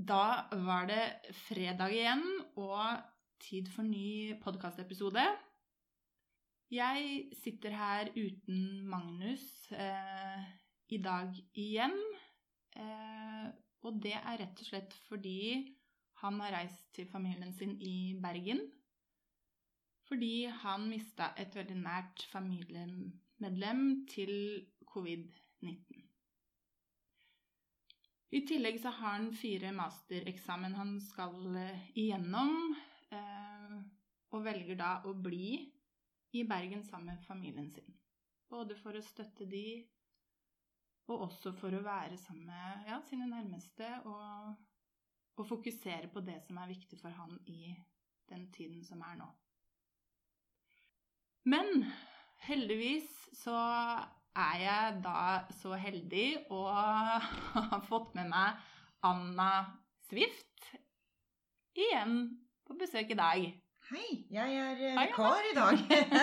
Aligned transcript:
Da 0.00 0.48
var 0.64 0.86
det 0.88 1.34
fredag 1.36 1.92
igjen 1.92 2.22
og 2.56 3.02
tid 3.42 3.66
for 3.68 3.84
ny 3.84 4.32
podkastepisode. 4.40 5.24
Jeg 6.72 7.26
sitter 7.36 7.74
her 7.76 8.08
uten 8.14 8.86
Magnus 8.88 9.44
eh, 9.76 10.46
i 10.88 11.02
dag 11.04 11.36
igjen. 11.52 11.98
Eh, 12.72 13.52
og 13.84 14.00
det 14.00 14.14
er 14.16 14.40
rett 14.40 14.64
og 14.64 14.70
slett 14.70 14.96
fordi 15.10 15.68
han 16.22 16.40
har 16.46 16.56
reist 16.56 16.86
til 16.96 17.10
familien 17.10 17.52
sin 17.52 17.76
i 17.76 18.16
Bergen. 18.22 18.62
Fordi 20.08 20.46
han 20.64 20.88
mista 20.88 21.34
et 21.36 21.52
veldig 21.60 21.76
nært 21.76 22.24
familiemedlem 22.32 24.06
til 24.08 24.32
covid-19. 24.94 25.99
I 28.30 28.40
tillegg 28.46 28.78
så 28.80 28.92
har 28.94 29.16
han 29.18 29.32
fire 29.34 29.72
mastereksamen 29.74 30.74
han 30.78 30.92
skal 31.02 31.56
eh, 31.58 31.86
igjennom, 31.98 32.76
eh, 33.10 33.78
og 34.30 34.44
velger 34.46 34.78
da 34.78 34.90
å 35.02 35.14
bli 35.18 35.56
i 36.38 36.44
Bergen 36.46 36.84
sammen 36.86 37.16
med 37.16 37.24
familien 37.26 37.70
sin. 37.74 37.96
Både 38.50 38.76
for 38.78 38.94
å 38.94 39.02
støtte 39.02 39.48
de, 39.50 39.82
og 41.10 41.26
også 41.26 41.52
for 41.58 41.74
å 41.74 41.82
være 41.82 42.18
sammen 42.22 42.46
med 42.52 42.86
ja, 42.92 43.00
sine 43.08 43.26
nærmeste 43.26 43.88
og, 44.06 44.54
og 45.34 45.48
fokusere 45.48 46.10
på 46.14 46.22
det 46.22 46.38
som 46.46 46.60
er 46.62 46.70
viktig 46.70 47.00
for 47.00 47.14
han 47.18 47.34
i 47.50 47.74
den 48.30 48.46
tiden 48.54 48.84
som 48.86 49.02
er 49.02 49.18
nå. 49.18 49.26
Men 51.50 51.88
heldigvis 52.46 53.10
så 53.42 53.56
er 54.36 54.60
jeg 54.62 55.00
da 55.04 55.22
så 55.60 55.74
heldig 55.78 56.28
å 56.54 56.60
ha 57.54 57.80
fått 57.88 58.14
med 58.18 58.30
meg 58.30 58.60
Anna 59.06 59.50
Swift 60.08 60.70
igjen 61.74 62.22
på 62.66 62.76
besøk 62.78 63.10
i 63.14 63.18
dag. 63.18 63.48
Hei, 63.90 64.10
jeg 64.30 64.58
er 64.62 64.82
eh, 64.90 64.98
vikar 65.00 65.46
i 65.48 65.54
dag. 65.56 65.80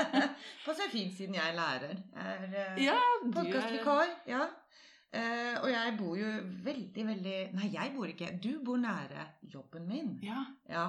på 0.66 0.76
så 0.78 0.86
fint 0.92 1.12
siden 1.18 1.36
jeg 1.36 1.50
er 1.50 1.58
lærer. 1.58 1.98
Jeg 2.14 2.38
er 2.38 2.56
eh, 2.62 2.86
Ja, 2.86 3.00
podkastvikar. 3.34 4.14
Ja. 4.30 4.46
Uh, 5.08 5.56
og 5.64 5.70
jeg 5.72 5.94
bor 5.96 6.18
jo 6.20 6.30
veldig, 6.66 7.04
veldig 7.08 7.36
Nei, 7.56 7.70
jeg 7.72 7.94
bor 7.96 8.10
ikke. 8.12 8.34
Du 8.44 8.60
bor 8.64 8.80
nære 8.80 9.26
jobben 9.54 9.88
min. 9.88 10.16
Ja, 10.24 10.44
Ja. 10.70 10.88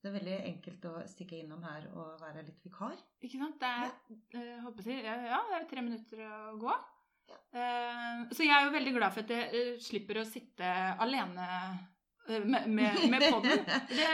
Det 0.00 0.08
er 0.08 0.14
veldig 0.16 0.36
enkelt 0.48 0.86
å 0.88 0.94
stikke 1.10 1.36
innom 1.42 1.60
her 1.66 1.84
og 1.92 2.22
være 2.22 2.42
litt 2.46 2.62
vikar. 2.64 2.96
ikke 3.20 3.40
sant? 3.40 3.58
Det 3.60 3.68
er, 3.68 3.90
ja. 4.32 4.54
håper 4.64 4.88
jeg, 4.88 5.02
ja, 5.04 5.16
ja, 5.28 5.40
det 5.50 5.58
er 5.58 5.66
tre 5.68 5.82
minutter 5.84 6.22
å 6.24 6.54
gå. 6.62 6.76
Eh, 7.52 8.22
så 8.32 8.46
jeg 8.46 8.54
er 8.54 8.64
jo 8.66 8.72
veldig 8.74 8.94
glad 8.96 9.12
for 9.14 9.26
at 9.26 9.34
jeg 9.34 9.50
eh, 9.58 9.74
slipper 9.82 10.22
å 10.22 10.26
sitte 10.26 10.70
alene 11.04 11.44
eh, 12.30 12.40
med, 12.46 12.70
med, 12.72 13.04
med 13.12 13.26
podden. 13.28 13.68
Det, 13.98 14.08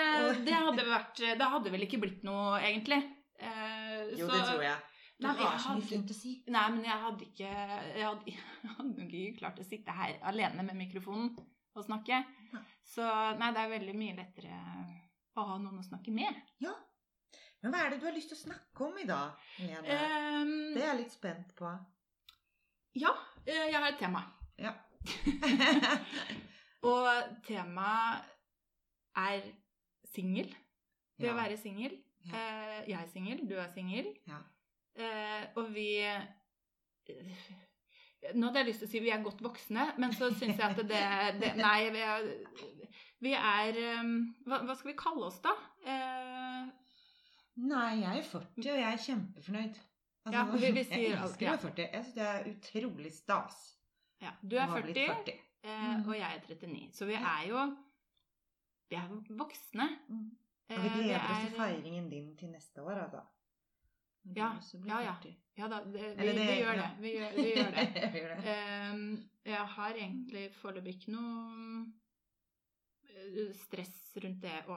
det, 0.48 0.56
hadde 0.58 0.88
vært, 0.90 1.22
det 1.38 1.50
hadde 1.54 1.72
vel 1.76 1.86
ikke 1.86 2.02
blitt 2.02 2.26
noe, 2.26 2.58
egentlig. 2.66 3.00
Eh, 3.38 4.10
Jo, 4.18 4.26
så- 4.26 4.34
det 4.34 4.42
tror 4.50 4.66
jeg. 4.66 4.92
Du 5.16 5.24
Nei, 5.24 5.32
har 5.38 5.54
så 5.56 5.72
mye 5.78 5.88
fint 5.88 6.10
å 6.12 6.14
si. 6.18 6.34
Nei, 6.52 6.62
men 6.74 6.82
jeg 6.84 7.00
hadde 7.00 7.24
ikke 7.24 7.46
Jeg 7.48 8.02
hadde, 8.04 8.32
jeg 8.66 8.72
hadde 8.76 9.06
ikke 9.06 9.38
klart 9.38 9.62
å 9.62 9.64
sitte 9.64 9.94
her 9.96 10.18
alene 10.28 10.66
med 10.66 10.76
mikrofonen 10.76 11.30
og 11.72 11.86
snakke. 11.86 12.18
Så 12.84 13.06
nei, 13.40 13.48
det 13.56 13.62
er 13.62 13.72
veldig 13.78 13.94
mye 13.96 14.16
lettere 14.18 14.58
å 15.42 15.46
ha 15.50 15.58
noen 15.62 15.80
å 15.80 15.84
snakke 15.86 16.12
med. 16.14 16.38
Ja. 16.62 16.72
Men 17.62 17.72
hva 17.72 17.82
er 17.84 17.90
det 17.94 18.00
du 18.00 18.06
har 18.06 18.14
lyst 18.16 18.30
til 18.30 18.36
å 18.38 18.44
snakke 18.44 18.84
om 18.86 18.98
i 19.00 19.06
dag, 19.08 19.36
Lene? 19.58 19.80
Um, 19.82 20.74
Det 20.74 20.82
er 20.82 20.90
jeg 20.92 21.00
litt 21.02 21.14
spent 21.14 21.54
på. 21.58 21.70
ja, 22.96 23.12
eh, 23.46 23.66
jeg 23.72 23.74
har 23.80 23.88
et 23.90 23.98
tema. 24.00 24.22
Ja. 24.60 24.72
Og 26.90 27.08
temaet 27.46 28.24
er 29.16 29.40
singel. 30.14 30.52
Det 31.18 31.30
å 31.32 31.36
være 31.38 31.56
singel. 31.58 31.96
Ja. 32.26 32.36
Eh, 32.36 32.80
jeg 32.90 32.98
er 33.00 33.08
singel, 33.12 33.42
du 33.48 33.56
er 33.58 33.70
singel. 33.74 34.12
Ja. 34.28 34.42
Eh, 34.96 35.42
og 35.56 35.74
vi 35.74 35.90
Nå 38.34 38.48
hadde 38.48 38.58
jeg 38.62 38.66
lyst 38.70 38.80
til 38.82 38.88
å 38.88 38.90
si 38.90 39.00
vi 39.04 39.10
er 39.14 39.20
godt 39.22 39.42
voksne, 39.44 39.84
men 40.02 40.14
så 40.16 40.32
syns 40.34 40.56
jeg 40.58 40.64
at 40.66 40.78
det, 40.88 41.02
det 41.38 41.50
Nei, 41.60 41.90
vi 41.94 42.00
er, 42.02 42.24
vi 43.20 43.32
er 43.32 43.76
eh, 43.80 44.02
hva, 44.46 44.58
hva 44.66 44.74
skal 44.76 44.92
vi 44.92 44.96
kalle 44.98 45.26
oss, 45.30 45.40
da? 45.44 45.52
Eh, 45.86 46.66
Nei, 47.56 48.00
jeg 48.02 48.18
er 48.18 48.22
40, 48.28 48.58
og 48.58 48.78
jeg 48.82 48.92
er 48.92 48.98
kjempefornøyd. 49.06 49.78
Altså, 50.26 50.32
Ja, 50.34 50.42
vi- 50.50 50.72
vi 50.76 50.82
sier 50.84 51.02
jeg 51.08 51.12
elsker 51.22 51.46
å 51.46 51.50
være 51.54 51.62
40. 51.62 51.84
Jeg 51.92 52.04
syns 52.04 52.14
det 52.14 52.26
er 52.26 52.48
utrolig 52.50 53.12
stas 53.12 53.60
ja, 54.20 54.30
du 54.42 54.56
er 54.56 54.66
40, 54.66 55.06
40. 55.06 55.34
eh, 55.64 55.96
Mm. 55.96 56.08
og 56.08 56.14
jeg 56.14 56.22
er 56.34 56.40
39. 56.48 56.90
Så 56.92 57.06
vi 57.06 57.14
er 57.14 57.46
jo 57.48 57.76
Vi 58.90 58.96
er 58.96 59.08
voksne. 59.36 59.86
Mm. 60.08 60.30
Eh, 60.70 60.76
Og 60.76 60.82
vi 60.84 60.88
gleder 60.88 61.16
oss 61.24 61.30
er- 61.38 61.48
til 61.48 61.56
feiringen 61.58 62.10
din 62.10 62.36
til 62.36 62.48
neste 62.50 62.82
år, 62.82 63.00
altså. 63.02 63.20
Ja, 64.36 64.52
ja, 64.86 65.00
ja. 65.00 65.14
Ja 65.58 65.68
da, 65.68 65.78
det, 65.84 66.16
vi, 66.18 66.26
det- 66.26 66.36
vi 66.36 66.62
gjør 66.62 66.74
det. 66.76 66.90
Vi 67.00 67.10
gjør, 67.16 67.34
vi 67.36 67.52
gjør 67.54 67.70
det. 67.70 67.94
jeg, 68.02 68.12
gjør 68.12 68.36
det. 68.36 68.92
Um, 68.92 69.30
jeg 69.44 69.56
har 69.66 69.92
egentlig 69.94 70.50
foreløpig 70.54 70.94
ikke 70.94 71.12
noe 71.12 71.86
stress 73.56 74.16
rundt 74.22 74.42
det 74.44 74.58
å 74.68 74.76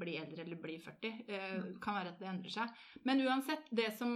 bli 0.00 0.16
eldre 0.20 0.44
eller 0.44 0.58
bli 0.60 0.76
40. 0.78 1.24
Eh, 1.26 1.62
kan 1.82 1.96
være 1.98 2.12
at 2.14 2.20
det 2.22 2.28
endrer 2.30 2.54
seg. 2.54 2.74
Men 3.08 3.22
uansett, 3.26 3.66
det 3.74 3.90
som 3.98 4.12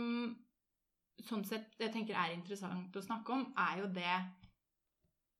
sånn 1.24 1.44
sett 1.46 1.74
jeg 1.78 1.92
tenker 1.94 2.16
er 2.18 2.34
interessant 2.34 2.94
å 2.96 3.02
snakke 3.02 3.34
om, 3.34 3.44
er 3.58 3.82
jo 3.82 3.90
det 3.94 4.16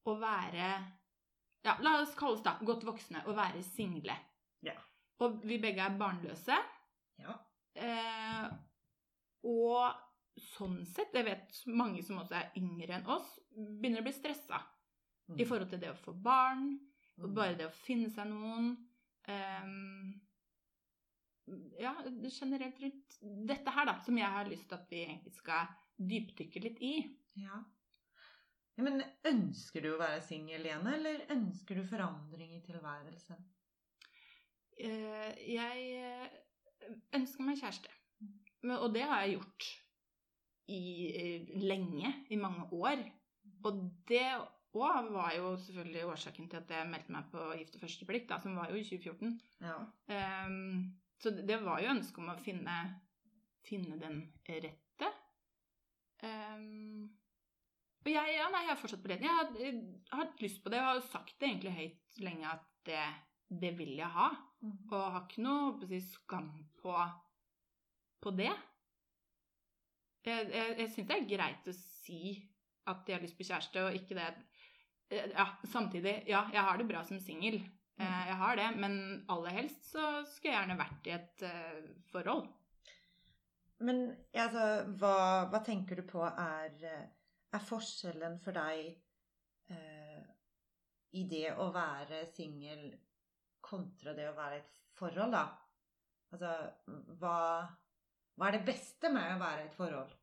å 0.06 0.14
være 0.20 0.68
ja, 1.64 1.78
La 1.80 1.94
oss 2.02 2.12
kalle 2.18 2.36
oss 2.36 2.44
da 2.44 2.58
godt 2.60 2.84
voksne. 2.84 3.22
Å 3.24 3.32
være 3.32 3.62
single. 3.64 4.16
Ja. 4.66 4.74
Og 5.24 5.38
vi 5.48 5.56
begge 5.62 5.80
er 5.86 5.94
barnløse. 5.96 6.58
Ja. 7.22 7.38
Eh, 7.74 8.50
og 9.48 10.42
sånn 10.52 10.82
sett, 10.84 11.14
jeg 11.14 11.24
vet 11.24 11.62
mange 11.70 12.02
som 12.04 12.18
også 12.20 12.36
er 12.36 12.50
yngre 12.60 12.98
enn 12.98 13.08
oss, 13.14 13.38
begynner 13.54 14.02
å 14.02 14.08
bli 14.08 14.12
stressa 14.12 14.60
Mm. 15.24 15.38
i 15.40 15.44
forhold 15.48 15.70
til 15.72 15.80
det 15.80 15.88
å 15.88 15.96
få 15.96 16.12
barn, 16.20 16.74
og 17.18 17.28
Mm. 17.28 17.34
bare 17.34 17.54
det 17.58 17.66
å 17.68 17.76
finne 17.84 18.10
seg 18.10 18.26
noen. 18.28 18.76
um, 19.28 20.20
ja, 21.80 21.94
generelt 22.28 22.80
rundt 22.80 23.18
dette 23.48 23.70
her, 23.70 23.86
da, 23.86 23.98
som 24.04 24.16
jeg 24.18 24.30
har 24.32 24.48
lyst 24.48 24.68
til 24.68 24.74
at 24.78 24.90
vi 24.90 25.02
egentlig 25.04 25.32
skal 25.32 25.66
dypdykke 25.98 26.60
litt 26.62 26.78
i. 26.84 26.94
Ja. 27.40 27.62
ja. 28.76 28.84
Men 28.84 29.02
ønsker 29.24 29.80
du 29.84 29.90
å 29.94 29.98
være 30.00 30.20
singel, 30.22 30.64
igjen, 30.66 30.86
eller 30.92 31.24
ønsker 31.30 31.74
du 31.80 31.84
forandring 31.88 32.56
i 32.56 32.62
tilværelsen? 32.66 33.40
Uh, 34.74 35.32
jeg 35.38 35.84
eh, 36.02 36.38
ønsker 37.14 37.44
meg 37.46 37.60
kjæreste. 37.60 37.92
Men- 38.62 38.78
Og 38.80 38.92
det 38.94 39.02
har 39.02 39.22
jeg 39.22 39.36
gjort 39.38 39.68
i 40.68 40.82
eh, 41.14 41.58
lenge, 41.60 42.26
i 42.30 42.36
mange 42.36 42.68
år. 42.72 43.04
Og 43.64 43.90
det 44.08 44.24
òg 44.82 45.10
var 45.14 45.34
jo 45.36 45.54
selvfølgelig 45.62 46.06
årsaken 46.10 46.48
til 46.50 46.58
at 46.58 46.70
jeg 46.74 46.90
meldte 46.90 47.14
meg 47.14 47.26
på 47.30 47.44
Gift 47.58 47.76
ved 47.76 47.84
første 47.84 48.06
blikk, 48.08 48.28
da, 48.30 48.40
som 48.42 48.56
var 48.58 48.70
jo 48.72 48.78
i 48.80 48.86
2014. 48.86 49.34
Ja. 49.62 49.76
Um, 50.46 50.94
så 51.22 51.30
det- 51.30 51.62
var 51.62 51.80
jo 51.80 51.92
ønsket 51.94 52.18
om 52.18 52.32
å 52.32 52.40
finne, 52.42 52.78
finne 53.64 54.00
den 54.00 54.32
rette. 54.48 55.12
Um, 56.24 57.12
og 58.04 58.10
jeg, 58.12 58.34
ja, 58.36 58.48
nei, 58.52 58.64
jeg 58.66 58.74
er 58.74 58.80
fortsatt 58.80 59.02
på 59.02 59.08
leden. 59.08 59.24
Jeg 59.24 59.36
har, 59.38 59.52
jeg 59.60 59.76
har 60.10 60.24
hatt 60.24 60.42
lyst 60.44 60.62
på 60.64 60.72
det, 60.72 60.80
og 60.80 60.90
har 60.90 61.00
sagt 61.08 61.38
det 61.40 61.48
egentlig 61.48 61.72
høyt 61.78 62.18
lenge 62.26 62.50
at 62.50 62.66
det, 62.84 63.04
det 63.48 63.72
vil 63.78 63.94
jeg 63.96 64.10
ha. 64.12 64.28
Mm. 64.60 64.74
Og 64.90 65.12
har 65.14 65.22
ikke 65.24 65.44
noe 65.44 65.88
si, 65.88 66.00
skam 66.00 66.50
på, 66.82 66.96
på 68.20 68.34
det. 68.36 68.52
Jeg, 70.24 70.50
jeg, 70.50 70.76
jeg 70.80 70.90
syns 70.92 71.08
det 71.08 71.16
er 71.16 71.30
greit 71.30 71.68
å 71.68 71.76
si 71.76 72.20
at 72.92 73.08
jeg 73.08 73.16
har 73.16 73.24
lyst 73.24 73.38
på 73.38 73.46
kjæreste, 73.48 73.86
og 73.86 73.96
ikke 73.96 74.16
det 74.18 74.28
Ja, 75.14 75.46
samtidig, 75.70 76.24
ja, 76.30 76.44
jeg 76.52 76.66
har 76.66 76.78
det 76.78 76.88
bra 76.88 77.02
som 77.06 77.20
singel. 77.22 77.60
Mm. 78.00 78.10
Jeg 78.28 78.36
har 78.40 78.56
det, 78.58 78.68
men 78.82 78.94
aller 79.30 79.54
helst 79.54 79.92
så 79.92 80.04
skulle 80.26 80.50
jeg 80.50 80.58
gjerne 80.58 80.78
vært 80.80 81.08
i 81.08 81.14
et 81.14 81.44
uh, 81.46 81.90
forhold. 82.10 82.48
Men 83.84 84.00
altså, 84.32 84.64
hva, 84.98 85.16
hva 85.52 85.60
tenker 85.66 86.00
du 86.00 86.04
på 86.08 86.22
er, 86.26 86.74
eh, 86.88 87.06
er 87.54 87.66
forskjellen 87.68 88.38
for 88.42 88.56
deg 88.56 88.90
uh, 89.70 90.22
i 91.14 91.24
det 91.30 91.48
å 91.60 91.68
være 91.74 92.24
singel 92.34 92.88
kontra 93.64 94.14
det 94.16 94.28
å 94.30 94.36
være 94.36 94.58
i 94.58 94.62
et 94.62 94.82
forhold, 94.98 95.34
da? 95.34 95.44
Altså, 96.34 96.52
hva, 97.20 97.38
hva 98.34 98.48
er 98.48 98.58
det 98.58 98.66
beste 98.66 99.10
med 99.14 99.36
å 99.36 99.42
være 99.42 99.64
i 99.64 99.68
et 99.68 99.76
forhold? 99.78 100.14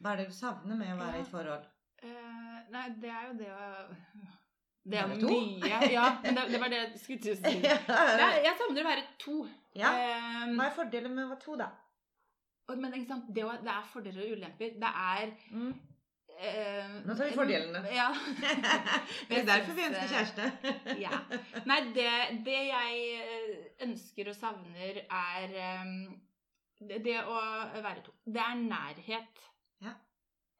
Hva 0.00 0.12
er 0.12 0.20
det 0.20 0.30
du 0.30 0.36
savner 0.36 0.76
med 0.76 0.94
å 0.94 1.00
være 1.00 1.20
i 1.20 1.24
et 1.24 1.32
forhold? 1.32 1.68
Eh, 2.02 2.60
nei, 2.72 2.86
det 3.02 3.10
er 3.12 3.26
jo 3.28 3.34
det 3.40 3.50
å 3.52 3.66
Det 4.90 4.96
er 4.98 5.10
jo 5.20 5.28
mye. 5.28 5.80
Ja, 5.92 6.06
men 6.24 6.38
det, 6.38 6.46
det 6.54 6.60
var 6.62 6.72
det 6.72 6.78
jeg 6.80 7.00
skulle 7.02 7.20
til 7.26 7.34
å 7.34 7.40
si. 7.42 7.52
Nei, 8.22 8.30
jeg 8.46 8.54
savner 8.62 8.82
å 8.82 8.88
være 8.88 9.04
to. 9.20 9.36
ja. 9.76 9.90
Eh, 9.92 10.46
Hva 10.56 10.66
er 10.70 10.74
fordelen 10.78 11.12
med 11.14 11.26
å 11.26 11.32
være 11.34 11.44
to, 11.44 11.56
da? 11.60 11.68
men 12.70 12.92
ikke 12.94 13.08
sant? 13.10 13.26
Det, 13.34 13.42
det 13.66 13.70
er 13.74 13.86
fordeler 13.92 14.22
og 14.28 14.36
ulemper. 14.38 14.74
Det 14.78 14.90
er 15.04 15.32
Mm. 15.50 15.72
eh, 16.38 16.92
Nå 17.04 17.14
tar 17.18 17.26
vi 17.28 17.34
fordelene. 17.36 17.80
Ja. 17.92 18.08
det 19.28 19.40
er 19.40 19.46
derfor 19.48 19.74
vi 19.76 19.88
ønsker 19.88 20.12
kjæreste. 20.14 20.46
ja. 21.02 21.18
Nei, 21.66 21.80
det, 21.96 22.08
det 22.46 22.60
jeg 22.70 23.00
eh, 23.18 23.64
ønsker 23.88 24.30
og 24.32 24.38
savner, 24.38 25.00
er 25.02 25.56
eh, 25.66 25.90
det, 26.80 27.02
det 27.04 27.18
å 27.26 27.36
være 27.82 28.06
to. 28.06 28.14
Det 28.24 28.40
er 28.46 28.62
nærhet. 28.62 29.42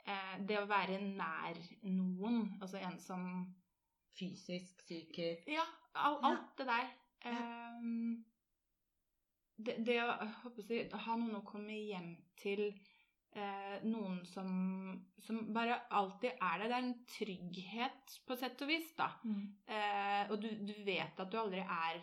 Ja. 0.07 0.13
Eh, 0.13 0.37
det 0.49 0.59
å 0.61 0.69
være 0.71 0.99
nær 1.03 1.59
noen. 1.83 2.45
Altså 2.61 2.81
en 2.83 2.99
som 3.01 3.27
Fysisk, 4.11 4.83
psykisk 4.83 5.49
Ja, 5.49 5.63
all, 5.95 6.19
Ja. 6.23 6.29
alt 6.29 6.59
det 6.59 6.67
der. 6.67 6.89
Eh, 7.25 7.85
det, 9.65 9.77
det 9.87 9.99
å 10.03 10.09
jeg 10.69 10.91
ha 10.93 11.17
noen 11.17 11.37
å 11.39 11.45
komme 11.47 11.77
hjem 11.77 12.15
til 12.41 12.65
eh, 13.33 13.77
noen 13.85 14.25
som, 14.27 14.51
som 15.23 15.41
bare 15.55 15.79
alltid 15.91 16.33
er 16.41 16.59
der. 16.59 16.67
Det 16.69 16.77
er 16.77 16.87
en 16.87 17.07
trygghet, 17.07 18.17
på 18.27 18.37
sett 18.37 18.63
og 18.63 18.69
vis, 18.73 18.93
da. 18.99 19.11
mm. 19.25 19.43
Eh, 19.67 20.31
og 20.31 20.41
du, 20.43 20.49
du 20.67 20.75
vet 20.85 21.21
at 21.21 21.31
du 21.31 21.39
aldri 21.39 21.61
er 21.61 22.01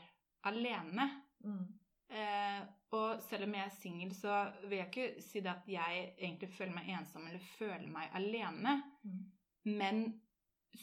alene. 0.47 1.09
Mm. 1.43 1.76
Eh, 2.07 2.59
og 2.95 3.21
selv 3.21 3.43
om 3.47 3.55
jeg 3.57 3.65
er 3.67 3.75
singel, 3.75 4.13
så 4.15 4.35
vil 4.63 4.77
jeg 4.79 4.87
ikke 4.87 5.23
si 5.23 5.41
det 5.43 5.51
at 5.51 5.67
jeg 5.69 6.03
egentlig 6.15 6.49
føler 6.55 6.75
meg 6.77 6.91
ensom 6.95 7.25
eller 7.27 7.47
føler 7.57 7.87
meg 7.91 8.13
alene. 8.15 8.77
Mm. 9.03 9.23
Men 9.77 10.03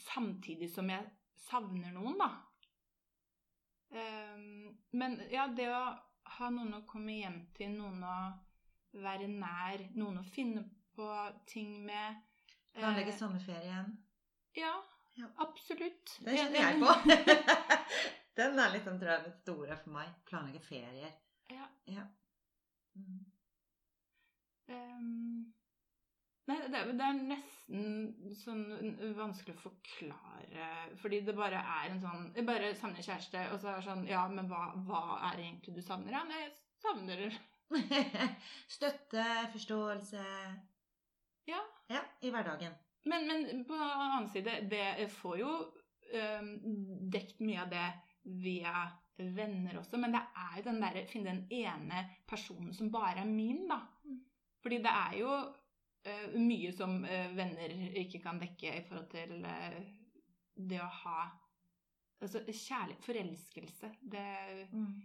samtidig 0.05 0.69
som 0.73 0.89
jeg 0.89 1.07
savner 1.47 1.93
noen, 1.95 2.19
da. 2.21 2.29
Eh, 3.95 4.45
men 4.97 5.19
ja, 5.33 5.47
det 5.49 5.69
å 5.73 5.83
ha 6.37 6.49
noen 6.53 6.77
å 6.77 6.85
komme 6.89 7.17
hjem 7.19 7.41
til, 7.57 7.73
noen 7.77 8.03
å 8.05 8.17
være 9.01 9.27
nær, 9.31 9.87
noen 9.97 10.21
å 10.21 10.27
finne 10.29 10.65
på 10.95 11.07
ting 11.49 11.81
med 11.85 12.13
eh, 12.13 12.79
Planlegge 12.79 13.15
sommerferien. 13.17 13.95
Ja, 14.55 14.77
Ja. 15.15 15.29
absolutt. 15.37 16.17
Den 16.25 16.37
kjenner 16.37 16.59
jeg 16.59 16.79
på. 16.81 16.93
Den 18.39 18.59
er 18.59 18.73
litt 18.73 18.87
tror 18.87 19.11
jeg, 19.11 19.23
den 19.27 19.37
store 19.41 19.77
for 19.79 19.95
meg. 19.95 20.11
Planlegge 20.27 20.61
ferier. 20.65 21.13
Ja. 21.51 21.69
Ja. 21.91 22.03
Mm. 22.95 23.23
Um, 24.65 25.53
nei, 26.49 26.55
det, 26.73 26.79
det 26.97 27.05
er 27.05 27.17
nesten 27.29 28.31
sånn 28.39 28.63
vanskelig 29.17 29.53
å 29.53 29.61
forklare, 29.67 30.69
fordi 31.01 31.19
det 31.27 31.35
bare 31.37 31.59
er 31.59 31.91
en 31.91 32.01
sånn 32.01 32.31
Jeg 32.33 32.47
bare 32.47 32.71
savner 32.79 33.05
kjæreste, 33.05 33.43
og 33.51 33.59
så 33.61 33.69
er 33.69 33.77
det 33.77 33.85
sånn 33.85 34.07
Ja, 34.09 34.23
men 34.31 34.49
hva, 34.49 34.63
hva 34.87 35.03
er 35.29 35.37
det 35.37 35.45
egentlig 35.49 35.75
du 35.75 35.83
savner? 35.85 36.15
Ja, 36.15 36.23
jeg 36.33 36.55
savner 36.81 37.27
Støtte, 38.77 39.27
forståelse 39.53 40.25
Ja. 41.51 41.61
Ja, 41.93 42.01
i 42.25 42.33
hverdagen. 42.33 42.73
Men, 43.05 43.27
men 43.29 43.65
på 43.67 43.77
annen 43.77 44.29
side, 44.33 44.59
det 44.69 45.09
får 45.13 45.39
jo 45.39 45.51
um, 46.13 46.47
dekt 47.11 47.41
mye 47.45 47.61
av 47.61 47.73
det 47.73 47.87
via 48.41 48.87
venner 49.15 49.77
også, 49.79 49.99
men 50.01 50.15
det 50.15 50.21
er 50.41 50.55
jo 50.57 50.65
den 50.65 50.81
derre 50.83 51.05
Finne 51.07 51.35
den 51.35 51.45
ene 51.53 52.01
personen 52.27 52.73
som 52.75 52.89
bare 52.91 53.21
er 53.21 53.29
min, 53.29 53.63
da. 53.69 53.79
Mm. 54.03 54.19
Fordi 54.65 54.79
det 54.83 54.91
er 54.91 55.17
jo 55.21 55.31
uh, 55.37 56.37
mye 56.41 56.73
som 56.75 56.97
uh, 57.05 57.31
venner 57.37 57.75
ikke 58.01 58.23
kan 58.25 58.41
dekke 58.41 58.73
i 58.73 58.85
forhold 58.87 59.09
til 59.13 59.37
uh, 59.45 59.81
det 60.55 60.81
å 60.83 60.93
ha 61.03 61.25
Altså 62.23 62.39
kjærlighet, 62.47 63.03
forelskelse, 63.03 63.89
det 64.01 64.69
Mm. 64.71 65.01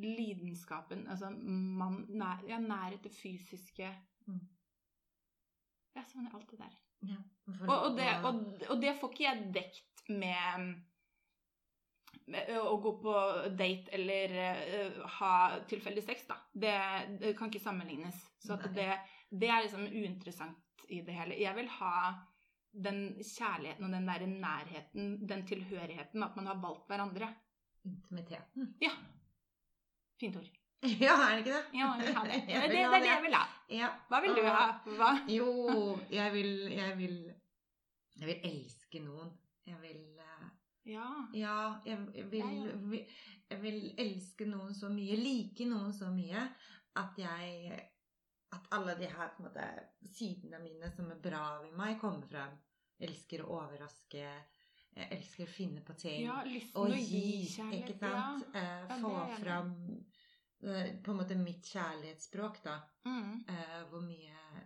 Lidenskapen, 0.00 1.06
altså 1.08 1.30
man, 1.30 2.06
nær, 2.08 2.44
ja, 2.48 2.58
nærhet, 2.60 3.04
det 3.04 3.12
fysiske 3.12 3.88
Mm. 4.26 4.40
sånn 6.12 6.26
er 6.26 6.34
alt 6.36 6.50
det 6.50 6.58
der. 6.58 6.76
Ja. 7.08 7.18
Og, 7.66 7.74
og, 7.74 7.90
det, 7.96 8.08
og, 8.24 8.40
og 8.70 8.80
det 8.82 8.94
får 9.00 9.12
ikke 9.12 9.24
jeg 9.24 9.46
dekt 9.54 10.02
med, 10.12 10.66
med 12.30 12.50
å 12.60 12.76
gå 12.82 12.92
på 13.02 13.14
date 13.58 13.94
eller 13.96 14.34
uh, 14.38 15.00
ha 15.18 15.34
tilfeldig 15.70 16.04
sex, 16.06 16.26
da. 16.30 16.38
Det, 16.52 16.74
det 17.22 17.34
kan 17.38 17.50
ikke 17.50 17.62
sammenlignes. 17.62 18.20
Så 18.42 18.58
det, 18.74 18.90
det 19.30 19.50
er 19.50 19.64
liksom 19.66 19.88
uinteressant 19.88 20.86
i 20.90 21.02
det 21.06 21.16
hele. 21.16 21.38
Jeg 21.40 21.56
vil 21.58 21.70
ha 21.80 21.94
den 22.70 23.02
kjærligheten 23.18 23.86
og 23.86 23.94
den 23.96 24.06
der 24.06 24.26
nærheten, 24.30 25.14
den 25.28 25.46
tilhørigheten, 25.46 26.22
at 26.22 26.36
man 26.38 26.50
har 26.52 26.62
valgt 26.62 26.86
hverandre. 26.90 27.32
Intimiteten. 27.88 28.74
Ja. 28.82 28.92
Fint 30.20 30.36
ord. 30.36 30.59
Ja, 31.04 31.14
er 31.28 31.34
det 31.36 31.40
ikke 31.44 31.56
det? 31.56 31.64
Ja, 31.76 31.88
jeg 32.00 32.06
vil 32.06 32.14
ha 32.16 32.22
det. 32.24 32.38
Det, 32.46 32.54
det, 32.54 32.70
det 32.72 32.84
er 32.84 32.94
det 33.04 33.10
jeg 33.10 33.22
vil 33.26 33.34
ha. 33.36 33.42
Ja. 33.70 33.88
Hva 34.08 34.20
vil 34.24 34.34
du 34.38 34.42
ha? 34.46 34.62
Hva? 34.96 35.10
Jo, 35.28 35.50
jeg 36.10 36.32
vil 36.32 36.52
Jeg 36.72 36.96
vil 36.98 37.16
Jeg 38.20 38.28
vil 38.30 38.40
elske 38.50 39.02
noen. 39.04 39.30
Jeg 39.66 39.76
vil 39.82 40.00
eh, 40.24 40.46
Ja. 40.90 41.08
Ja, 41.36 41.56
jeg, 41.86 41.98
jeg, 42.16 42.30
vil, 42.32 43.04
Jeg 43.50 43.60
vil 43.62 43.78
elske 44.00 44.46
noen 44.48 44.72
så 44.74 44.88
mye, 44.88 45.16
like 45.20 45.66
noen 45.68 45.92
så 45.92 46.08
mye, 46.14 46.46
at 46.96 47.18
jeg 47.20 47.80
At 48.56 48.64
alle 48.74 48.96
de 48.98 49.06
her 49.06 49.28
på 49.36 49.44
en 49.44 49.46
måte, 49.50 49.66
sidene 50.16 50.58
mine 50.64 50.88
som 50.96 51.10
er 51.12 51.20
bra 51.22 51.44
ved 51.62 51.76
meg, 51.78 52.00
kommer 52.00 52.26
frem. 52.26 52.56
Elsker 53.00 53.44
å 53.44 53.52
overraske. 53.60 54.24
Jeg 54.96 55.06
elsker 55.14 55.44
å 55.46 55.52
finne 55.54 55.84
på 55.86 55.94
ting. 55.94 56.24
ja 56.26 56.40
lysten 56.48 56.80
å 56.80 56.88
gi, 56.90 57.20
gi 57.20 57.44
kjærlighet. 57.52 57.92
ikke 57.92 58.00
sant? 58.00 58.48
Eh, 58.58 58.80
Ja, 58.88 58.96
få 59.04 59.12
det 59.12 59.20
er 59.36 59.44
fram 59.44 59.70
eh, 59.70 60.09
på 60.60 61.12
en 61.12 61.16
måte 61.16 61.36
mitt 61.40 61.66
kjærlighetsspråk, 61.72 62.60
da. 62.64 62.76
Mm. 63.08 63.44
Eh, 63.48 63.80
hvor 63.88 64.04
mye 64.04 64.64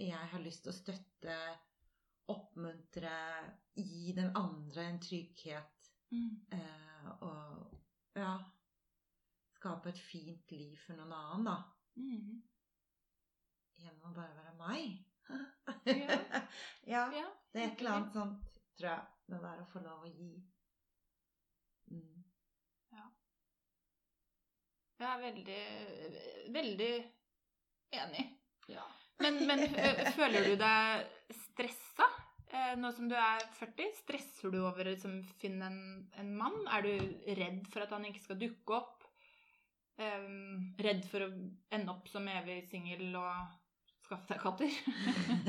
jeg 0.00 0.28
har 0.32 0.42
lyst 0.44 0.64
til 0.64 0.72
å 0.72 0.76
støtte, 0.76 1.36
oppmuntre, 2.32 3.16
gi 3.76 4.12
den 4.16 4.32
andre 4.36 4.88
en 4.90 5.00
trygghet. 5.00 5.90
Mm. 6.10 6.34
Eh, 6.52 7.08
og 7.26 7.74
ja 8.16 8.36
Skape 9.56 9.90
et 9.90 9.98
fint 9.98 10.52
liv 10.52 10.76
for 10.84 10.98
noen 10.98 11.14
annen, 11.16 11.46
da. 11.48 11.56
Mm. 11.96 12.42
Gjennom 13.80 14.10
å 14.10 14.16
bare 14.16 14.36
være 14.36 14.52
meg. 14.60 14.98
Ja. 15.88 16.18
ja. 16.92 17.06
Ja, 17.16 17.30
Det 17.52 17.62
er 17.62 17.70
et 17.70 17.80
eller 17.80 17.96
annet 17.96 18.18
sånt, 18.18 18.60
tror 18.76 18.90
jeg. 18.90 19.06
Det 19.26 19.40
der 19.42 19.62
å 19.62 19.70
få 19.72 19.82
lov 19.82 20.04
å 20.04 20.12
gi. 20.12 20.28
Jeg 24.96 25.08
er 25.12 25.20
veldig, 25.20 25.62
veldig 26.54 26.92
enig. 28.00 28.24
Ja. 28.72 28.84
Men, 29.20 29.42
men 29.48 29.64
føler 30.16 30.44
du 30.44 30.54
deg 30.60 31.34
stressa 31.48 32.06
eh, 32.52 32.72
nå 32.80 32.90
som 32.96 33.08
du 33.08 33.14
er 33.16 33.44
40? 33.58 33.92
Stresser 34.02 34.52
du 34.52 34.58
over 34.62 34.84
å 34.84 34.94
liksom, 34.94 35.18
finne 35.40 35.68
en, 35.70 35.82
en 36.20 36.32
mann? 36.36 36.56
Er 36.72 36.84
du 36.84 36.92
redd 37.38 37.68
for 37.72 37.84
at 37.84 37.92
han 37.96 38.08
ikke 38.08 38.24
skal 38.24 38.40
dukke 38.40 38.80
opp? 38.80 39.04
Um, 39.96 40.74
redd 40.84 41.06
for 41.08 41.24
å 41.24 41.30
ende 41.72 41.92
opp 41.94 42.08
som 42.12 42.26
evig 42.28 42.58
singel 42.68 43.14
og 43.16 43.54
skaffe 44.04 44.28
deg 44.34 44.42
katter? 44.42 44.72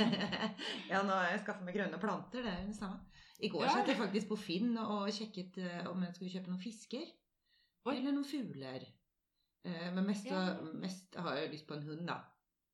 ja, 0.91 1.01
nå 1.03 1.11
har 1.11 1.33
jeg 1.33 1.41
skaffet 1.43 1.65
meg 1.67 1.75
grønne 1.75 1.99
planter. 1.99 2.43
Det 2.45 2.53
er 2.53 2.67
det 2.69 2.77
samme. 2.77 3.03
I 3.43 3.51
går 3.53 3.67
Ja. 3.67 3.73
satt 3.75 3.91
jeg 3.91 3.99
faktisk 3.99 4.31
på 4.31 4.39
Finn 4.39 4.71
og 4.81 5.11
sjekket 5.13 5.59
eh, 5.61 5.83
om 5.91 6.03
jeg 6.03 6.15
skulle 6.15 6.31
kjøpe 6.35 6.53
noen 6.53 6.63
fisker. 6.63 7.03
Oi. 7.87 7.97
Eller 7.97 8.15
noen 8.15 8.27
fugler. 8.27 8.87
Eh, 9.67 9.87
men 9.93 10.05
mest, 10.07 10.25
Ja. 10.31 10.41
mest 10.79 11.15
har 11.19 11.35
jeg 11.35 11.51
lyst 11.51 11.67
på 11.67 11.75
en 11.77 11.83
hund, 11.87 12.07
da. 12.07 12.19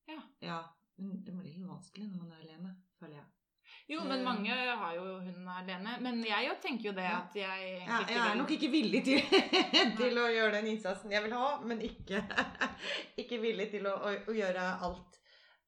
Ja. 0.08 0.20
ja. 0.42 0.60
Men 0.98 1.24
det 1.26 1.34
blir 1.34 1.50
litt 1.56 1.68
vanskelig 1.68 2.10
når 2.12 2.20
man 2.22 2.32
er 2.36 2.44
alene, 2.44 2.76
føler 3.00 3.16
jeg. 3.18 3.30
Jo, 3.90 4.04
men 4.04 4.20
Eh. 4.20 4.26
mange 4.26 4.54
har 4.82 4.94
jo 4.96 5.04
hund 5.26 5.50
alene. 5.50 5.96
Men 6.06 6.22
jeg 6.24 6.48
jo 6.48 6.54
tenker 6.62 6.86
jo 6.92 6.94
det 6.94 7.08
at 7.10 7.36
jeg 7.36 7.72
Ja, 7.88 7.98
jeg 8.08 8.20
er 8.20 8.36
nok 8.38 8.52
ikke 8.52 8.70
villig 8.72 9.02
til, 9.08 9.20
til 9.98 10.20
å 10.22 10.28
gjøre 10.30 10.52
den 10.60 10.68
innsatsen 10.76 11.12
jeg 11.12 11.24
vil 11.26 11.34
ha, 11.34 11.60
men 11.66 11.82
ikke, 11.82 12.22
ikke 13.24 13.42
villig 13.42 13.72
til 13.72 13.88
å, 13.90 13.96
å, 13.98 14.14
å 14.30 14.36
gjøre 14.38 14.68
alt 14.88 15.20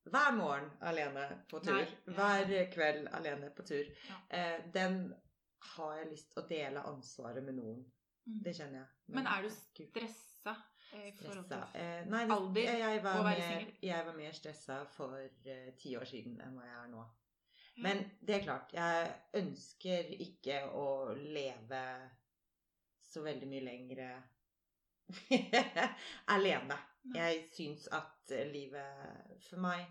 hver 0.05 0.36
morgen 0.38 0.70
alene 0.86 1.25
på 1.50 1.60
tur. 1.65 1.82
Nei. 1.82 2.13
Hver 2.13 2.70
kveld 2.75 3.08
alene 3.17 3.50
på 3.58 3.65
tur. 3.65 3.88
Eh, 4.29 4.60
den 4.74 5.00
har 5.75 5.96
jeg 5.98 6.12
lyst 6.12 6.29
til 6.32 6.44
å 6.44 6.48
dele 6.48 6.84
ansvaret 6.86 7.44
med 7.44 7.58
noen. 7.58 7.82
Mm. 8.27 8.38
Det 8.46 8.53
kjenner 8.58 8.84
jeg. 8.84 8.88
Men 9.17 9.27
er 9.32 9.41
du 9.41 9.50
stressa 9.50 10.53
stressa? 10.89 11.60
Eh, 11.74 12.06
nei, 12.10 12.24
alder 12.32 12.62
jeg, 12.62 12.80
jeg, 12.82 13.04
var 13.04 13.22
mer, 13.25 13.68
jeg 13.84 14.08
var 14.08 14.18
mer 14.18 14.36
stressa 14.38 14.80
for 14.96 15.18
eh, 15.20 15.72
ti 15.80 15.96
år 15.98 16.08
siden 16.10 16.39
enn 16.44 16.58
hva 16.58 16.65
jeg 16.68 16.77
er 16.82 16.92
nå. 16.94 17.06
Mm. 17.75 17.82
Men 17.84 18.04
det 18.22 18.38
er 18.38 18.46
klart, 18.46 18.74
jeg 18.75 19.13
ønsker 19.42 20.12
ikke 20.27 20.62
å 20.80 20.88
leve 21.20 21.84
så 23.06 23.24
veldig 23.25 23.50
mye 23.51 23.65
lenger 23.65 24.04
alene. 26.36 26.80
Nei. 27.06 27.20
Jeg 27.20 27.48
syns 27.54 27.89
at 27.94 28.34
eh, 28.34 28.48
livet 28.50 29.42
for 29.46 29.62
meg 29.63 29.86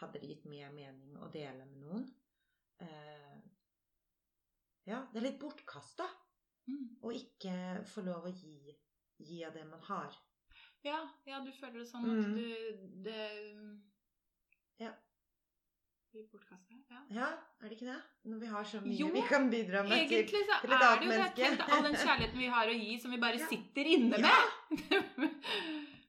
hadde 0.00 0.20
det 0.20 0.30
gitt 0.32 0.46
mye 0.50 0.70
mening 0.74 1.16
å 1.22 1.30
dele 1.32 1.64
med 1.64 1.82
noen. 1.86 2.06
Uh, 2.76 3.36
ja, 4.84 4.98
det 5.08 5.22
er 5.22 5.24
litt 5.30 5.38
bortkasta 5.40 6.04
Mm. 6.66 6.86
å 7.06 7.12
ikke 7.14 7.52
få 7.86 8.02
lov 8.06 8.24
å 8.26 8.32
gi, 8.34 8.74
gi 9.22 9.42
av 9.46 9.54
det 9.54 9.64
man 9.68 9.82
har. 9.86 10.14
Ja, 10.86 11.00
ja, 11.26 11.40
du 11.44 11.50
føler 11.56 11.80
det 11.82 11.88
sånn 11.90 12.04
at 12.06 12.26
Mm. 12.26 12.34
du 12.36 13.02
det 13.02 13.22
Ja. 14.80 14.92
blir 16.12 16.26
bortkasta. 16.32 16.76
Ja. 16.90 17.00
Ja, 17.10 17.28
er 17.60 17.68
det 17.68 17.76
ikke 17.78 17.88
det? 17.92 18.00
Når 18.30 18.38
vi 18.40 18.46
har 18.46 18.64
så 18.64 18.80
mye 18.84 18.96
Jo, 18.98 19.08
vi 19.12 19.22
kan 19.28 19.50
bidra 19.50 19.82
med 19.82 20.08
til 20.08 20.18
Egentlig 20.22 20.44
så 20.46 20.60
til 20.62 20.70
et 20.70 20.76
er 20.76 20.86
annet 20.86 21.00
det 21.00 21.06
jo 21.06 21.10
det. 21.10 21.18
menneske. 21.18 21.42
Tenk 21.42 21.72
all 21.72 21.82
den 21.88 21.94
kjærligheten 22.02 22.38
vi 22.38 22.46
har 22.54 22.66
å 22.66 22.76
gi, 22.80 22.98
som 23.02 23.10
vi 23.10 23.18
bare 23.18 23.38
Ja. 23.40 23.46
sitter 23.50 23.84
inne 23.96 24.18
med. 24.18 24.22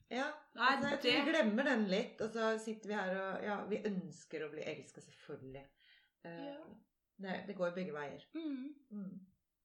Ja, 0.10 0.28
Nei, 0.58 0.68
altså, 0.76 0.90
jeg 0.90 1.00
tror 1.02 1.26
vi 1.26 1.32
glemmer 1.32 1.64
den 1.64 1.88
litt, 1.92 2.22
og 2.22 2.30
så 2.32 2.58
sitter 2.60 2.88
vi 2.88 2.94
her 2.94 3.16
og 3.22 3.44
Ja, 3.44 3.58
vi 3.66 3.78
ønsker 3.90 4.46
å 4.46 4.52
bli 4.52 4.62
elska, 4.64 5.02
selvfølgelig. 5.02 5.66
Uh, 6.26 6.46
Ja. 6.46 6.58
det, 7.20 7.48
det 7.48 7.56
går 7.58 7.72
begge 7.76 7.94
veier. 7.94 8.24
Mm, 8.34 8.76
Mm. 8.92 9.20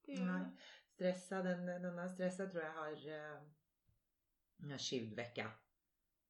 det 0.07 0.17
gjør 0.19 0.39
det. 0.39 0.53
Stressa, 0.93 1.43
den, 1.43 1.67
denne 1.67 2.09
stressa 2.11 2.47
tror 2.51 2.63
jeg 2.63 2.73
har 2.73 2.93
uh, 3.37 3.41
skyvd 4.71 5.17
vekk, 5.19 5.39
ja. 5.43 5.51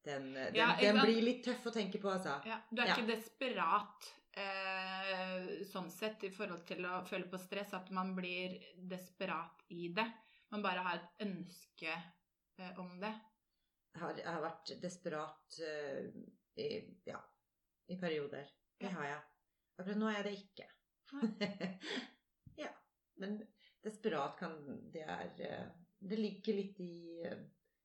Den, 0.03 0.33
den, 0.33 0.55
Ja, 0.55 0.75
den 0.81 0.99
blir 0.99 1.21
litt 1.23 1.45
tøff 1.45 1.65
å 1.69 1.71
tenke 1.71 1.99
på, 2.01 2.09
altså. 2.11 2.39
Ja, 2.45 2.57
du 2.71 2.81
er 2.81 2.87
Ja. 2.87 2.95
ikke 2.97 3.07
desperat 3.13 4.09
eh, 4.35 5.63
sånn 5.69 5.89
sett 5.91 6.23
i 6.23 6.31
forhold 6.33 6.65
til 6.67 6.83
å 6.85 7.03
føle 7.07 7.29
på 7.31 7.37
stress, 7.39 7.73
at 7.73 7.91
man 7.91 8.15
blir 8.15 8.57
desperat 8.75 9.63
i 9.69 9.87
det. 9.95 10.07
Man 10.51 10.61
bare 10.65 10.83
har 10.85 10.95
et 10.99 11.23
ønske 11.27 11.93
eh, 11.93 12.79
om 12.79 12.99
det. 12.99 13.13
Jeg 13.93 14.01
har, 14.01 14.17
jeg 14.17 14.27
har 14.27 14.41
vært 14.41 14.73
desperat 14.81 15.59
eh, 15.61 16.09
i, 16.57 16.67
ja, 17.05 17.19
i 17.87 17.97
perioder. 18.01 18.49
Det 18.79 18.89
har 18.91 19.05
jeg. 19.05 19.21
Akkurat 19.79 19.97
nå 20.01 20.09
er 20.09 20.17
jeg 20.19 20.25
det 20.25 20.35
ikke. 20.41 20.67
ja. 22.63 22.69
Men 23.21 23.37
desperat 23.85 24.37
kan 24.39 24.55
Det 24.91 25.03
er 25.05 25.41
eh, 25.45 25.67
Det 25.99 26.17
ligger 26.17 26.57
litt 26.57 26.79
i, 26.81 27.21
eh, 27.23 27.43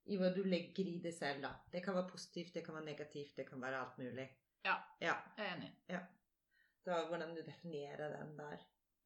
i 0.09 0.19
hva 0.21 0.31
du 0.35 0.43
legger 0.49 0.89
i 0.89 0.99
det 1.05 1.13
selv, 1.15 1.43
da. 1.45 1.53
Det 1.73 1.83
kan 1.85 1.97
være 1.97 2.09
positivt, 2.11 2.55
det 2.55 2.65
kan 2.67 2.75
være 2.79 2.85
negativt, 2.85 3.37
det 3.37 3.47
kan 3.49 3.63
være 3.63 3.81
alt 3.81 3.99
mulig. 3.99 4.29
Ja. 4.65 4.75
ja. 5.01 5.15
Jeg 5.37 5.47
er 5.47 5.57
enig. 5.57 5.73
Så 6.85 7.05
hvordan 7.09 7.35
du 7.37 7.43
definerer 7.47 8.17
den 8.17 8.39
der 8.39 8.57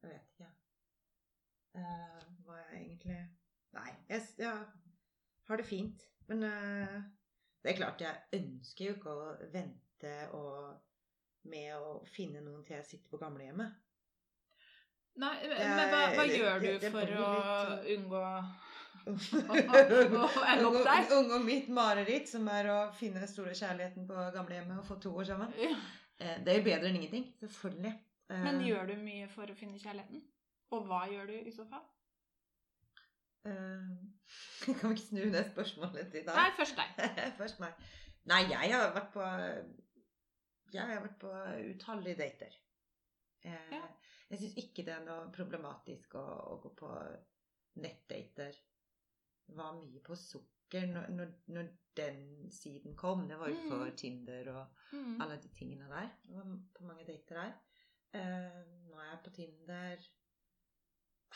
Jeg 0.03 0.09
vet 0.09 0.29
ikke. 0.33 0.49
Uh, 1.73 2.23
hva 2.45 2.57
jeg 2.59 2.81
egentlig 2.81 3.19
Nei, 3.73 3.91
jeg, 4.09 4.21
jeg 4.37 4.65
har 5.47 5.57
det 5.57 5.65
fint. 5.65 6.03
Men 6.27 6.43
uh, 6.43 6.97
det 7.63 7.71
er 7.71 7.75
klart, 7.75 8.01
jeg 8.01 8.39
ønsker 8.39 8.85
jo 8.85 8.95
ikke 8.97 9.13
å 9.13 9.29
vente 9.53 10.13
og 10.37 10.75
med 11.49 11.71
å 11.75 11.95
finne 12.07 12.43
noen 12.43 12.63
til 12.63 12.77
jeg 12.77 12.85
sitter 12.87 13.11
på 13.11 13.19
gamlehjemmet. 13.21 13.73
Nei, 15.21 15.33
men 15.45 15.59
hva, 15.59 15.99
hva 16.15 16.25
det- 16.25 16.37
gjør 16.39 16.59
du 16.59 16.67
det- 16.79 16.91
for 16.91 17.01
å 17.01 17.25
litt, 17.33 17.87
eh, 17.87 17.97
unngå 17.97 18.21
Unge 21.17 21.35
og 21.35 21.43
mitt 21.45 21.69
mareritt, 21.73 22.29
som 22.29 22.47
er 22.51 22.69
å 22.71 22.77
finne 22.97 23.19
den 23.23 23.29
store 23.31 23.55
kjærligheten 23.57 24.07
på 24.07 24.15
gamlehjemmet 24.35 24.79
og 24.79 24.87
få 24.87 24.95
to 25.03 25.11
år 25.19 25.27
sammen. 25.33 25.53
Ja. 25.59 25.75
Det 26.17 26.53
er 26.53 26.59
jo 26.59 26.65
bedre 26.69 26.87
enn 26.89 26.99
ingenting. 27.01 27.25
Selvfølgelig. 27.41 27.93
Eh, 28.31 28.43
Men 28.45 28.61
gjør 28.63 28.87
du 28.93 28.95
mye 29.01 29.27
for 29.33 29.49
å 29.49 29.57
finne 29.57 29.81
kjærligheten? 29.81 30.23
Og 30.73 30.87
hva 30.87 31.01
gjør 31.11 31.25
du 31.29 31.35
i 31.41 31.53
så 31.53 31.65
fall? 31.69 31.83
Jeg 33.43 34.77
Kan 34.79 34.89
vi 34.89 34.95
ikke 34.95 35.03
snu 35.09 35.23
det 35.33 35.43
spørsmålet 35.51 36.11
til 36.13 36.23
deg? 36.23 36.35
Nei, 36.37 36.49
først 36.55 36.79
deg. 36.79 36.87
Først 37.41 37.59
meg. 37.59 37.71
Nei, 38.31 38.45
jeg 38.47 38.71
har 38.71 38.93
vært 38.95 39.09
på 39.11 39.23
Jeg 40.71 40.85
har 40.87 41.01
vært 41.03 41.17
på 41.19 41.31
utallige 41.73 42.21
dater. 42.21 42.53
Eh. 43.43 43.73
Jeg 44.31 44.39
syns 44.39 44.55
ikke 44.63 44.85
det 44.87 44.93
er 44.95 45.03
noe 45.03 45.27
problematisk 45.35 46.15
å, 46.15 46.23
å 46.53 46.55
gå 46.63 46.71
på 46.79 46.91
nettdater. 47.83 48.55
Var 49.47 49.73
mye 49.81 49.99
på 50.03 50.15
sukker 50.15 50.85
når, 50.87 51.07
når, 51.09 51.31
når 51.47 51.67
den 51.97 52.51
siden 52.51 52.95
kom. 52.97 53.27
Det 53.29 53.37
var 53.39 53.49
jo 53.49 53.55
Mm. 53.55 53.95
Tinder 53.97 54.51
og 54.53 54.67
Mm. 54.93 55.21
alle 55.21 55.37
de 55.41 55.47
tingene 55.49 55.89
der. 55.89 56.09
Det 56.23 56.35
var 56.35 56.59
på 56.75 56.83
mange 56.83 57.05
dater 57.05 57.35
der. 57.35 57.53
Uh, 58.13 58.89
nå 58.89 58.99
er 58.99 59.09
jeg 59.09 59.19
på 59.23 59.29
Tinder. 59.29 59.97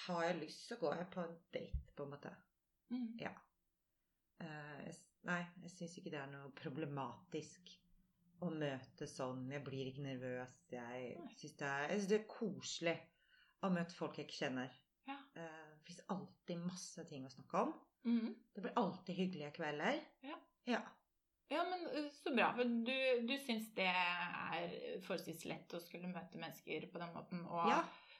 Har 0.08 0.24
jeg 0.24 0.36
lyst, 0.42 0.68
så 0.68 0.76
går 0.76 0.96
jeg 0.96 1.08
på 1.12 1.22
en 1.22 1.38
date, 1.54 1.80
på 1.96 2.04
en 2.04 2.10
måte. 2.10 2.36
Mm. 2.90 3.20
Eh, 4.40 4.86
jeg 4.86 4.96
nei, 5.24 5.42
jeg 5.64 5.72
syns 5.72 5.98
ikke 5.98 6.12
det 6.14 6.20
er 6.20 6.30
noe 6.32 6.52
problematisk 6.56 7.72
å 8.46 8.52
møte 8.54 9.08
sånn. 9.10 9.48
Jeg 9.52 9.64
blir 9.66 9.90
ikke 9.90 10.06
nervøs. 10.06 10.54
Jeg 10.72 11.18
syns 11.40 11.56
det, 11.58 11.72
det 12.10 12.20
er 12.22 12.28
koselig 12.30 12.96
å 13.66 13.72
møte 13.74 13.98
folk 13.98 14.18
jeg 14.20 14.28
ikke 14.28 14.46
kjenner. 14.46 14.70
Ja. 15.08 15.18
Eh, 15.36 15.67
det 15.88 15.94
fins 15.94 16.04
alltid 16.12 16.60
masse 16.66 17.04
ting 17.08 17.26
å 17.26 17.32
snakke 17.32 17.62
om. 17.64 17.74
Mm. 18.08 18.34
Det 18.56 18.62
blir 18.64 18.74
alltid 18.80 19.16
hyggelige 19.16 19.52
kvelder. 19.56 20.00
Ja. 20.28 20.36
ja. 20.68 20.82
Ja, 21.48 21.62
men 21.64 21.86
uh, 21.96 22.10
så 22.12 22.34
bra. 22.36 22.50
For 22.58 22.68
du, 22.68 22.92
du 23.28 23.34
syns 23.40 23.70
det 23.78 23.88
er 23.88 24.74
forholdsvis 25.06 25.46
lett 25.48 25.72
å 25.78 25.80
skulle 25.80 26.10
møte 26.12 26.40
mennesker 26.42 26.90
på 26.92 27.00
den 27.00 27.14
måten 27.16 27.46
og 27.48 27.70
ja 27.72 27.78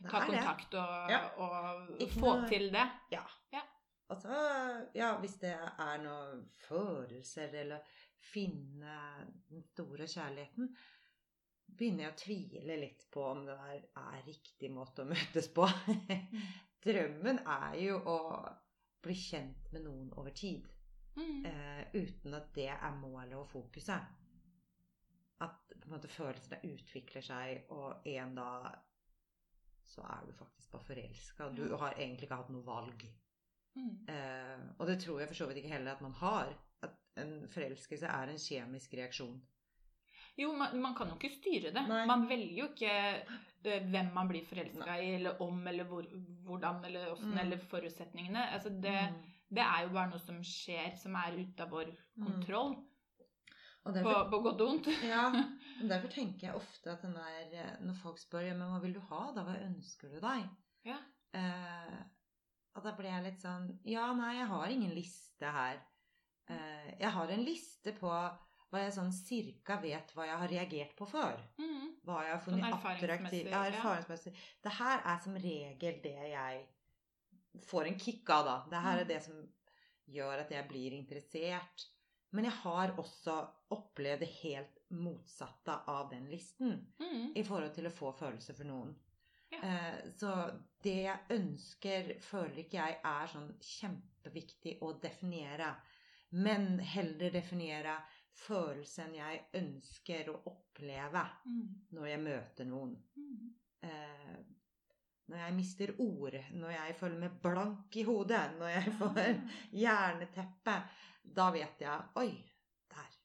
ta 0.08 0.22
er 0.22 0.30
det. 0.30 0.38
kontakt 0.38 0.76
og, 0.80 1.12
Ja. 1.12 1.20
og 1.42 1.90
Ikke 2.06 2.20
få 2.22 2.36
noe- 2.38 2.48
til 2.52 2.70
det? 2.72 2.86
Ja. 3.12 3.26
Og 4.08 4.22
så, 4.22 4.38
ja, 4.96 5.10
hvis 5.20 5.34
det 5.42 5.52
er 5.58 5.98
noen 6.00 6.46
følelser, 6.70 7.52
eller 7.66 7.82
finne 8.24 8.94
den 9.50 9.66
store 9.74 10.08
kjærligheten, 10.08 10.70
begynner 11.68 12.06
jeg 12.06 12.14
å 12.14 12.20
tvile 12.22 12.78
litt 12.80 13.04
på 13.12 13.26
om 13.28 13.42
det 13.50 13.58
er 13.60 14.22
riktig 14.24 14.70
måte 14.72 15.04
å 15.04 15.10
møtes 15.12 15.50
på. 15.52 15.68
Drømmen 16.86 17.40
er 17.44 17.78
jo 17.82 17.98
å 18.06 18.20
bli 19.04 19.16
kjent 19.18 19.72
med 19.74 19.86
noen 19.88 20.12
over 20.18 20.34
tid, 20.36 20.68
Mm. 21.18 21.46
Uh, 21.46 22.02
uten 22.04 22.34
at 22.38 22.50
det 22.56 22.70
er 22.70 22.98
målet 23.02 23.38
og 23.38 23.48
fokuset. 23.50 24.10
At 25.42 25.74
på 25.74 25.88
en 25.88 25.96
måte 25.96 26.10
følelsene 26.10 26.60
utvikler 26.74 27.26
seg, 27.26 27.64
og 27.74 28.06
en 28.10 28.36
dag 28.38 28.68
så 29.88 30.04
er 30.04 30.28
du 30.28 30.34
faktisk 30.38 30.72
bare 30.72 30.90
forelska. 30.90 31.50
Du 31.58 31.66
har 31.76 31.96
egentlig 31.96 32.28
ikke 32.28 32.40
hatt 32.42 32.54
noe 32.54 32.66
valg. 32.66 33.06
Mm. 33.78 33.92
Uh, 34.10 34.64
og 34.78 34.88
det 34.90 35.00
tror 35.02 35.22
jeg 35.22 35.32
for 35.32 35.42
så 35.42 35.50
vidt 35.50 35.62
ikke 35.62 35.74
heller 35.74 35.96
at 35.96 36.06
man 36.06 36.18
har. 36.22 36.54
At 36.86 36.98
en 37.22 37.38
forelskelse 37.50 38.10
er 38.14 38.34
en 38.34 38.42
kjemisk 38.42 38.94
reaksjon. 39.00 39.38
Jo, 40.38 40.52
man, 40.54 40.76
man 40.82 40.94
kan 40.96 41.10
jo 41.10 41.16
ikke 41.18 41.34
styre 41.34 41.72
det. 41.74 41.82
Nei. 41.90 42.04
Man 42.06 42.28
velger 42.30 42.58
jo 42.60 42.68
ikke 42.70 42.92
uh, 43.26 43.88
hvem 43.90 44.12
man 44.14 44.28
blir 44.30 44.46
forelska 44.46 44.98
i, 45.02 45.16
eller 45.18 45.42
om, 45.42 45.64
eller 45.68 45.88
hvor, 45.90 46.06
hvordan, 46.46 46.84
eller 46.86 47.12
åssen, 47.16 47.32
Mm. 47.34 47.40
eller 47.46 47.58
forutsetningene. 47.72 48.44
Altså 48.54 48.70
det, 48.70 48.94
Mm. 49.10 49.24
det 49.58 49.64
er 49.64 49.82
jo 49.88 49.90
bare 49.96 50.10
noe 50.12 50.20
som 50.20 50.38
skjer, 50.44 50.94
som 51.02 51.16
er 51.16 51.40
ute 51.40 51.64
av 51.64 51.70
vår 51.74 51.90
Mm. 52.18 52.26
kontroll. 52.28 52.76
Og 53.88 53.94
På, 53.94 53.98
derfor, 53.98 54.30
på 54.30 54.42
godt 54.44 54.62
og 54.62 54.68
vondt. 54.68 54.88
ja, 55.14 55.24
derfor 55.92 56.08
tenker 56.12 56.48
jeg 56.48 56.56
ofte 56.56 56.92
at 56.92 57.02
der 57.02 57.54
eh, 57.54 57.76
Når 57.82 57.94
folk 58.04 58.20
spør 58.20 58.44
ja, 58.46 58.54
men 58.54 58.68
hva 58.70 58.82
vil 58.84 58.94
du 58.94 59.00
ha, 59.00 59.32
da? 59.36 59.44
Hva 59.48 59.54
ønsker 59.64 60.10
du 60.12 60.20
deg? 60.20 60.50
Ja. 60.86 60.98
Eh, 61.34 62.00
og 62.76 62.84
da 62.84 62.92
blir 62.98 63.10
jeg 63.10 63.24
litt 63.24 63.42
sånn 63.42 63.70
Ja, 63.86 64.10
nei, 64.14 64.36
jeg 64.38 64.48
har 64.52 64.68
ingen 64.70 64.92
liste 64.94 65.52
her. 65.52 65.80
Eh, 66.50 66.92
jeg 67.00 67.10
har 67.12 67.28
en 67.32 67.46
liste 67.46 67.94
på 67.98 68.12
hva 68.72 68.82
jeg 68.84 68.94
sånn 68.98 69.12
cirka 69.16 69.78
vet 69.82 70.12
hva 70.16 70.26
jeg 70.28 70.38
har 70.42 70.52
reagert 70.52 70.96
på 70.98 71.08
før. 71.08 71.38
Mm. 71.58 71.94
Hva 72.06 72.24
jeg 72.26 72.34
har 72.34 72.42
Sånn 72.42 72.54
funnet 72.58 72.74
erfaringsmessig, 72.74 73.12
attraktivt. 73.12 73.52
Ja, 73.52 73.64
ja. 73.64 74.42
Det 74.64 74.74
her 74.80 75.06
er 75.06 75.20
som 75.24 75.36
regel 75.36 76.02
det 76.04 76.16
jeg 76.32 76.66
får 77.68 77.88
en 77.88 78.00
kick 78.00 78.30
av, 78.30 78.46
da. 78.46 78.58
Det 78.70 78.82
her 78.84 78.98
er 78.98 79.06
Mm. 79.06 79.08
det 79.08 79.24
som 79.24 79.48
gjør 80.10 80.40
at 80.40 80.50
jeg 80.52 80.68
blir 80.70 80.92
interessert. 80.94 81.86
Men 82.32 82.44
jeg 82.44 82.54
har 82.54 82.92
også 82.98 83.48
opplevd 83.72 84.20
det 84.20 84.30
helt 84.44 84.78
motsatte 84.92 85.80
av 85.88 86.10
den 86.12 86.30
listen 86.30 86.88
Mm. 87.00 87.32
i 87.36 87.44
forhold 87.44 87.74
til 87.74 87.86
å 87.88 87.92
få 87.92 88.12
følelser 88.18 88.54
for 88.56 88.64
noen. 88.66 88.96
Ja. 89.52 89.60
Eh, 89.64 90.12
så 90.12 90.60
det 90.84 91.04
jeg 91.06 91.20
ønsker, 91.30 92.20
føler 92.20 92.58
ikke 92.66 92.74
jeg 92.84 93.00
er 93.04 93.28
sånn 93.28 93.54
kjempeviktig 93.60 94.80
å 94.82 95.00
definere. 95.02 95.76
Men 96.32 96.80
heller 96.80 97.32
definere 97.32 98.02
følelsen 98.38 99.16
jeg 99.18 99.42
ønsker 99.60 100.30
å 100.34 100.38
oppleve 100.52 101.24
Mm. 101.46 101.68
når 101.98 102.06
jeg 102.12 102.20
møter 102.24 102.66
noen. 102.70 102.96
Mm. 103.16 103.54
Eh, 103.84 104.38
når 105.28 105.38
jeg 105.38 105.54
mister 105.56 105.92
ord, 106.00 106.36
når 106.56 106.70
jeg 106.72 106.96
føler 106.96 107.20
meg 107.20 107.40
blank 107.44 107.96
i 108.00 108.04
hodet, 108.08 108.44
når 108.60 108.68
jeg 108.68 108.94
får 109.00 109.18
hjerneteppe, 109.76 110.76
da 111.38 111.50
vet 111.52 111.82
jeg 111.84 112.06
Oi, 112.16 112.30
der. 112.94 113.18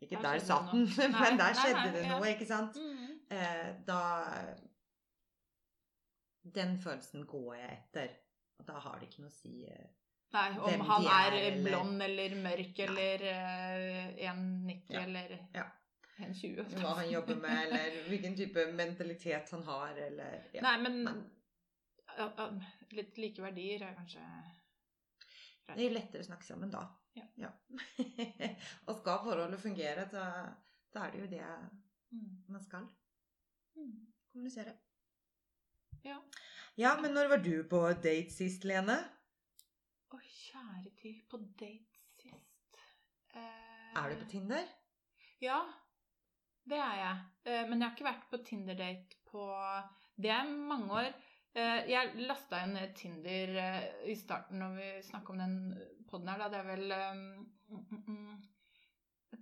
Ikke 0.00 0.16
Der 0.16 0.22
der 0.22 0.38
satt 0.38 0.72
den, 0.72 0.88
men 1.20 1.38
der 1.38 1.54
skjedde 1.54 1.84
nei, 1.84 1.92
det 1.94 2.08
noe, 2.08 2.32
ikke 2.32 2.46
sant? 2.46 2.76
Mm. 2.76 3.20
Eh, 3.30 3.70
da 3.86 4.00
Den 6.54 6.78
følelsen 6.78 7.26
går 7.26 7.54
jeg 7.54 7.72
etter. 7.78 8.16
Og 8.58 8.66
da 8.66 8.78
har 8.82 8.98
det 8.98 9.08
ikke 9.08 9.22
noe 9.22 9.30
å 9.30 9.36
si 9.38 9.64
eh, 9.68 9.88
Nei, 10.30 10.48
om 10.58 10.66
Hvem 10.66 10.80
han 10.90 11.06
er, 11.08 11.32
er, 11.32 11.36
eller- 11.48 11.64
blond 11.64 12.02
eller 12.04 12.34
mørk 12.36 12.80
eller 12.84 13.22
eh, 13.30 14.28
1,90 14.28 14.92
Ja. 14.92 15.00
eller 15.00 15.38
Ja. 15.54 15.64
1,20. 16.18 16.74
hva 16.82 16.94
han 16.98 17.10
jobber 17.10 17.36
med, 17.36 17.66
eller 17.66 18.08
hvilken 18.08 18.36
type 18.36 18.66
mentalitet 18.72 19.50
han 19.50 19.62
har, 19.62 19.94
eller 19.94 20.40
ja. 20.52 20.62
Nei, 20.62 20.76
men 20.82 21.04
Nei. 21.04 22.64
litt 22.92 23.18
like 23.18 23.42
verdier 23.42 23.84
er 23.86 23.94
kanskje 23.94 24.24
Det 25.76 25.86
er 25.86 25.94
lettere 25.94 26.24
å 26.24 26.26
snakke 26.26 26.44
sammen 26.44 26.70
da. 26.72 26.82
Ja. 27.36 27.50
og 28.88 28.96
skal 28.98 29.22
forholdet 29.24 29.60
fungere, 29.60 30.06
så 30.10 30.24
da 30.94 31.04
er 31.06 31.10
det 31.12 31.20
jo 31.20 31.30
det 31.32 31.46
mm. 32.10 32.44
man 32.48 32.62
skal. 32.64 32.86
Kommunisere. 34.32 34.72
Ja. 36.04 36.18
Ja, 36.76 36.94
men 37.00 37.12
når 37.14 37.28
var 37.28 37.42
du 37.44 37.64
på 37.68 37.80
date 38.02 38.30
sist, 38.32 38.64
Lene? 38.64 38.98
Å, 40.08 40.18
kjære 40.24 40.90
tid, 40.96 41.20
på 41.28 41.40
date 41.60 41.98
sist 42.16 42.78
eh, 43.36 43.96
Er 43.98 44.08
du 44.08 44.22
på 44.22 44.28
Tinder? 44.30 44.70
Ja, 45.44 45.58
det 46.68 46.78
er 46.80 46.94
jeg. 47.02 47.18
Eh, 47.44 47.64
men 47.68 47.78
jeg 47.78 47.86
har 47.86 47.96
ikke 47.96 48.06
vært 48.08 48.30
på 48.30 48.40
Tinder-date 48.46 49.18
på 49.28 49.44
Det 50.16 50.32
er 50.32 50.48
mange 50.48 50.88
år. 51.02 51.10
Eh, 51.52 51.90
jeg 51.92 52.24
lasta 52.24 52.62
inn 52.64 52.78
Tinder 52.96 53.54
eh, 53.62 53.84
i 54.08 54.16
starten 54.16 54.62
når 54.62 54.74
vi 54.78 54.88
snakka 55.10 55.34
om 55.34 55.42
den 55.44 55.58
poden 56.08 56.32
her, 56.32 56.40
da. 56.40 56.48
Det 56.52 56.62
er 56.62 56.68
vel 56.70 56.96
um, 56.96 57.22
mm, 57.68 58.02
mm, 58.08 58.37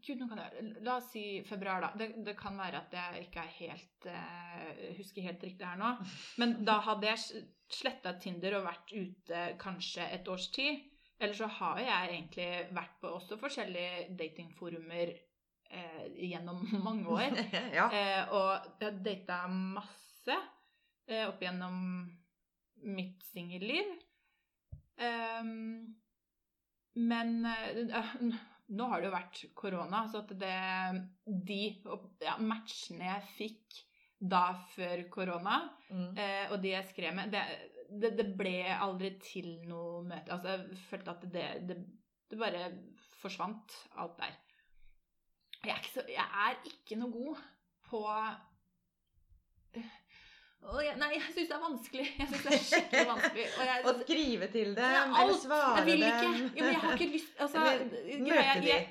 Gud, 0.04 0.20
nå 0.20 0.28
kan 0.30 0.40
jeg, 0.42 0.64
La 0.84 0.96
oss 0.98 1.10
si 1.12 1.24
februar, 1.46 1.82
da. 1.82 1.90
Det, 1.98 2.10
det 2.26 2.36
kan 2.38 2.56
være 2.58 2.82
at 2.84 2.96
jeg 2.96 3.26
ikke 3.26 3.42
er 3.42 3.54
helt 3.60 4.08
uh, 4.10 4.82
husker 4.98 5.26
helt 5.26 5.44
riktig 5.46 5.66
her 5.66 5.78
nå. 5.80 5.92
Men 6.40 6.58
da 6.66 6.78
hadde 6.84 7.08
jeg 7.08 7.44
sletta 7.72 8.14
Tinder 8.22 8.58
og 8.58 8.66
vært 8.68 8.92
ute 8.94 9.46
kanskje 9.60 10.08
et 10.14 10.28
års 10.32 10.50
tid. 10.54 10.84
Eller 11.16 11.36
så 11.36 11.48
har 11.48 11.80
jeg 11.80 12.10
egentlig 12.12 12.48
vært 12.76 12.98
på 13.00 13.14
også 13.16 13.38
forskjellige 13.40 14.10
datingforumer 14.18 15.14
uh, 15.14 16.04
gjennom 16.12 16.66
mange 16.86 17.16
år. 17.16 17.40
ja. 17.78 17.88
uh, 17.88 18.36
og 18.36 18.50
jeg 18.80 18.90
har 18.90 19.00
data 19.10 19.40
masse 19.52 20.42
opp 21.06 21.38
gjennom 21.38 21.76
mitt 22.90 23.22
singelliv. 23.22 23.92
Um, 24.98 25.94
men 26.98 27.46
nå 28.68 28.86
har 28.90 29.00
det 29.00 29.06
jo 29.10 29.14
vært 29.14 29.40
korona, 29.54 30.04
så 30.10 30.22
at 30.24 30.32
det 30.40 30.54
De 31.46 31.58
ja, 32.24 32.36
matchene 32.42 33.04
jeg 33.12 33.28
fikk 33.36 33.82
da 34.18 34.54
før 34.74 35.04
korona, 35.12 35.58
Mm. 35.90 36.16
eh, 36.18 36.50
og 36.50 36.58
de 36.62 36.72
jeg 36.72 36.88
skrev 36.88 37.14
med 37.14 37.30
det, 37.30 37.42
det, 37.90 38.08
det 38.18 38.24
ble 38.36 38.56
aldri 38.74 39.12
til 39.22 39.52
noe 39.68 40.00
møte. 40.02 40.32
Altså, 40.34 40.48
jeg 40.56 40.78
følte 40.88 41.12
at 41.12 41.26
det, 41.30 41.44
det, 41.68 41.76
det 42.32 42.38
bare 42.40 42.64
forsvant, 43.20 43.76
alt 44.02 44.16
der. 44.18 44.34
Jeg 45.66 45.76
er 45.76 45.86
så, 45.92 46.02
jeg 46.10 46.26
er 46.46 46.58
ikke 46.72 46.98
noe 46.98 47.12
god 47.14 47.44
på 47.86 48.00
jeg, 50.82 50.96
Nei, 50.98 51.08
jeg 51.14 51.22
syns 51.34 51.48
det 51.50 51.56
er 51.56 51.62
vanskelig. 51.62 52.06
Jeg 52.18 52.28
synes 52.28 52.42
det 52.46 52.52
er 52.56 52.62
skikkelig 52.68 53.06
vanskelig. 53.10 53.44
Og 53.58 53.66
jeg, 53.70 53.84
Å 53.86 53.92
skrive 54.02 54.48
til 54.52 54.72
dem, 54.76 54.94
Ja, 54.96 55.02
eller 55.22 55.36
svare 55.42 55.84
dem 55.84 55.88
jeg 55.88 55.98
vil 55.98 56.06
ikke. 56.06 56.30
Jo, 56.60 56.64
jeg 56.72 56.80
har 56.84 56.96
ikke 56.96 57.12
lyst 57.12 57.42
Altså, 57.44 57.66
Eller 57.66 58.24
møte 58.26 58.60
de. 58.62 58.72
jeg- 58.72 58.88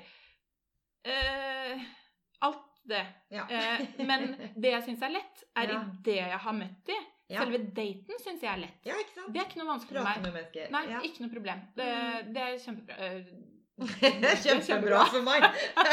eh, 1.04 1.84
alt 2.46 2.62
det. 2.86 3.02
Ja. 3.34 3.42
uh, 3.50 4.06
men 4.06 4.26
det 4.56 4.70
jeg 4.72 4.82
syns 4.86 5.02
er 5.02 5.10
lett, 5.18 5.44
er 5.56 5.68
Ja. 5.72 5.80
i 5.82 6.02
det 6.06 6.16
jeg 6.16 6.38
har 6.46 6.52
møtt 6.52 6.84
de. 6.86 6.96
Selve 7.26 7.58
daten 7.74 8.20
syns 8.22 8.40
jeg 8.42 8.52
er 8.52 8.60
lett. 8.62 8.82
Det 8.84 8.92
er 8.94 9.44
ikke 9.48 9.58
noe 9.58 9.72
vanskelig 9.72 9.98
for 9.98 10.04
meg. 10.06 10.32
med. 10.32 10.70
Nei, 10.70 10.84
ikke 11.08 11.24
noe 11.24 11.32
problem. 11.32 11.62
Det, 11.74 11.88
det 12.32 12.42
er 12.46 12.58
kjempebra. 12.62 12.98
Eh, 13.02 13.24
Kjempebra 13.76 15.02
for 15.10 15.20
meg. 15.26 15.44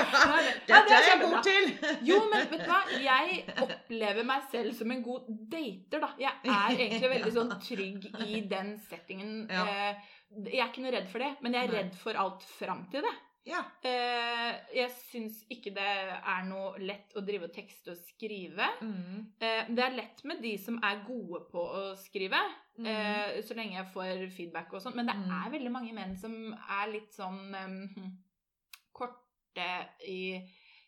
Dette 0.70 0.78
det 0.88 0.96
er 0.98 1.08
jeg 1.10 1.20
god 1.24 1.42
til. 1.44 1.68
Jo, 2.08 2.20
men 2.32 2.46
vet 2.52 2.63
du 2.63 2.70
hva? 2.70 2.80
Jeg 3.04 3.42
opplever 3.66 4.28
meg 4.28 4.46
selv 4.54 4.72
som 4.78 4.94
en 4.96 5.04
god 5.04 5.28
dater, 5.52 6.00
da. 6.06 6.12
Jeg 6.22 6.32
er 6.46 6.78
egentlig 6.78 7.12
veldig 7.18 7.34
sånn 7.36 7.54
trygg 7.66 8.08
i 8.24 8.42
den 8.54 8.75
settingen. 8.90 9.36
Eh, 9.52 10.10
Jeg 10.48 10.63
er 10.63 10.72
ikke 10.72 10.82
noe 10.86 10.96
redd 10.96 11.12
for 11.12 11.22
det, 11.22 11.34
men 11.46 11.54
jeg 11.54 11.68
er 11.68 11.75
redd 11.75 11.98
for 12.00 12.18
alt 12.18 12.42
fram 12.58 12.86
til 12.94 13.04
det. 13.06 13.12
Ja. 13.46 13.60
Eh, 13.84 14.60
Jeg 14.76 14.90
syns 15.12 15.42
ikke 15.52 15.74
det 15.76 15.84
er 15.84 16.44
noe 16.48 16.78
lett 16.80 17.12
å 17.20 17.22
drive 17.26 17.50
og 17.50 17.54
tekste 17.54 17.92
og 17.92 17.98
skrive. 17.98 18.68
Mm. 18.82 19.26
Eh, 19.42 19.66
Det 19.70 19.84
er 19.84 19.96
lett 19.98 20.24
med 20.26 20.42
de 20.42 20.58
som 20.58 20.80
er 20.84 21.04
gode 21.08 21.42
på 21.52 21.60
å 21.60 21.96
skrive, 21.98 22.40
Mm. 22.80 22.88
eh, 22.88 23.42
så 23.44 23.54
lenge 23.56 23.76
jeg 23.76 23.92
får 23.94 24.32
feedback 24.32 24.74
og 24.74 24.82
sånn. 24.82 24.96
Men 24.96 25.06
det 25.06 25.16
Mm. 25.16 25.30
er 25.46 25.52
veldig 25.52 25.72
mange 25.72 25.94
menn 25.94 26.16
som 26.18 26.53
er 26.53 26.88
litt 26.92 27.12
sånn 27.14 27.53
eh, 27.53 28.10
korte 28.94 29.70
i, 30.08 30.42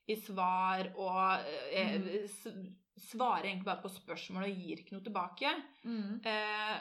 i 0.08 0.15
svar 0.15 0.91
og 0.96 1.46
eh, 1.74 2.00
Mm. 2.00 2.76
svarer 2.98 3.44
egentlig 3.44 3.65
bare 3.65 3.82
på 3.84 3.89
spørsmål 3.91 4.44
og 4.48 4.56
gir 4.58 4.78
ikke 4.80 4.94
noe 4.94 5.04
tilbake. 5.04 5.52
Mm. 5.84 6.26
Eh, 6.26 6.80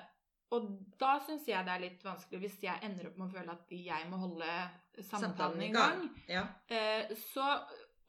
og 0.53 0.69
da 0.99 1.19
syns 1.21 1.45
jeg 1.49 1.65
det 1.67 1.73
er 1.75 1.81
litt 1.81 2.03
vanskelig 2.05 2.41
hvis 2.41 2.61
jeg 2.63 2.79
ender 2.83 3.09
opp 3.09 3.17
med 3.19 3.29
å 3.29 3.33
føle 3.35 3.51
at 3.51 3.69
jeg 3.69 4.09
må 4.09 4.17
holde 4.23 4.71
samtalen 5.03 5.63
i 5.63 5.73
gang. 5.75 6.07
Ja. 6.29 6.47
Eh, 6.69 7.11
så 7.33 7.47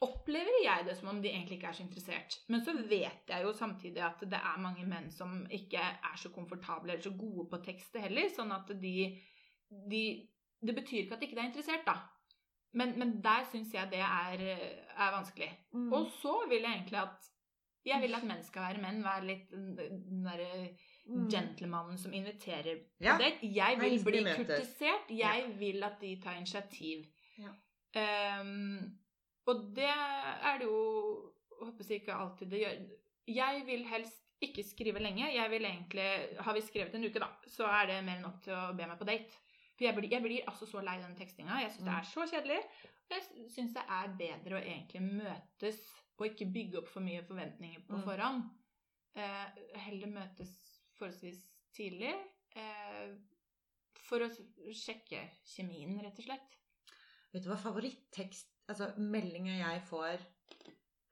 opplever 0.04 0.58
jeg 0.60 0.84
det 0.86 0.96
som 0.98 1.08
om 1.14 1.20
de 1.22 1.30
egentlig 1.30 1.56
ikke 1.56 1.70
er 1.70 1.78
så 1.78 1.84
interessert. 1.84 2.38
Men 2.52 2.64
så 2.64 2.74
vet 2.76 3.30
jeg 3.32 3.44
jo 3.46 3.52
samtidig 3.56 4.02
at 4.04 4.20
det 4.28 4.40
er 4.40 4.62
mange 4.62 4.84
menn 4.88 5.08
som 5.12 5.38
ikke 5.50 5.80
er 5.80 6.18
så 6.20 6.30
komfortable 6.34 6.92
eller 6.92 7.04
så 7.04 7.14
gode 7.16 7.46
på 7.50 7.62
tekstet 7.64 8.04
heller, 8.04 8.28
sånn 8.32 8.52
at 8.56 8.74
de, 8.82 8.96
de 9.90 10.02
Det 10.66 10.74
betyr 10.74 11.02
ikke 11.02 11.16
at 11.16 11.20
de 11.20 11.26
ikke 11.28 11.40
er 11.40 11.48
interessert, 11.50 11.86
da. 11.86 11.96
Men, 12.76 12.94
men 12.98 13.16
der 13.24 13.44
syns 13.48 13.72
jeg 13.74 13.88
det 13.92 14.02
er, 14.04 14.42
er 14.96 15.12
vanskelig. 15.14 15.48
Mm. 15.72 15.92
Og 15.92 16.10
så 16.20 16.34
vil 16.50 16.64
jeg 16.64 16.72
egentlig 16.72 17.00
at 17.00 17.32
jeg 17.86 18.02
vil 18.02 18.18
at 18.18 18.26
menn 18.26 18.42
skal 18.44 18.66
være 18.66 18.82
menn, 18.82 19.04
være 19.04 19.26
litt 19.28 19.50
den 19.52 19.76
den 19.76 20.24
derre 20.26 20.68
Mm. 21.08 21.28
gentlemanen 21.30 21.98
som 21.98 22.12
inviterer 22.12 22.76
på 22.98 23.04
Ja. 23.04 23.16
date. 23.18 23.46
Jeg 23.54 23.78
vil 23.80 24.04
bli 24.04 24.24
kurtisert. 24.24 25.10
Jeg 25.10 25.52
vil 25.58 25.84
at 25.84 26.00
de 26.00 26.20
tar 26.20 26.34
initiativ. 26.36 27.06
Ja. 27.38 27.52
Um, 28.40 28.98
og 29.46 29.60
det 29.76 29.84
er 29.88 30.58
det 30.58 30.66
jo 30.66 31.32
håper 31.62 31.84
jeg 31.88 32.00
ikke 32.00 32.12
alltid 32.14 32.50
det 32.50 32.60
gjør. 32.60 32.86
Jeg 33.28 33.62
vil 33.66 33.84
helst 33.84 34.22
ikke 34.42 34.62
skrive 34.64 34.98
lenge. 34.98 35.32
Jeg 35.34 35.50
vil 35.50 35.64
egentlig, 35.64 36.36
Har 36.40 36.52
vi 36.54 36.60
skrevet 36.60 36.94
en 36.94 37.04
uke, 37.04 37.18
da, 37.18 37.28
så 37.46 37.64
er 37.64 37.86
det 37.86 38.04
mer 38.04 38.16
enn 38.16 38.22
nok 38.22 38.42
til 38.42 38.52
å 38.52 38.72
be 38.76 38.86
meg 38.86 38.98
på 38.98 39.04
date. 39.06 39.30
For 39.76 39.84
jeg 39.84 39.94
blir, 39.94 40.10
jeg 40.10 40.22
blir 40.22 40.42
altså 40.48 40.66
så 40.66 40.82
lei 40.84 40.98
den 41.00 41.14
tekstinga. 41.16 41.60
Jeg 41.62 41.70
syns 41.70 41.84
det 41.84 41.92
Mm. 41.92 41.98
er 41.98 42.02
så 42.02 42.26
kjedelig. 42.32 42.58
Og 43.10 43.16
jeg 43.16 43.50
syns 43.50 43.72
det 43.74 43.82
er 43.88 44.16
bedre 44.18 44.58
å 44.58 44.64
egentlig 44.64 45.02
møtes 45.02 45.80
og 46.18 46.26
ikke 46.26 46.52
bygge 46.52 46.78
opp 46.78 46.88
for 46.88 47.00
mye 47.00 47.22
forventninger 47.22 47.80
på 47.86 47.96
Mm. 47.96 48.02
forhånd. 48.04 48.42
Eh, 49.16 49.78
heller 49.78 50.06
møtes 50.08 50.50
forholdsvis 50.98 51.42
tidlig 51.76 52.12
eh, 52.56 53.14
for 54.06 54.22
å 54.24 54.28
sjekke 54.76 55.22
kjemien, 55.54 55.96
rett 56.04 56.18
og 56.22 56.28
slett. 56.28 56.56
Vet 57.34 57.44
du 57.44 57.50
hva 57.52 57.58
favorittekst 57.60 58.52
Altså 58.66 58.88
meldinga 58.98 59.52
jeg 59.60 59.82
får 59.86 60.22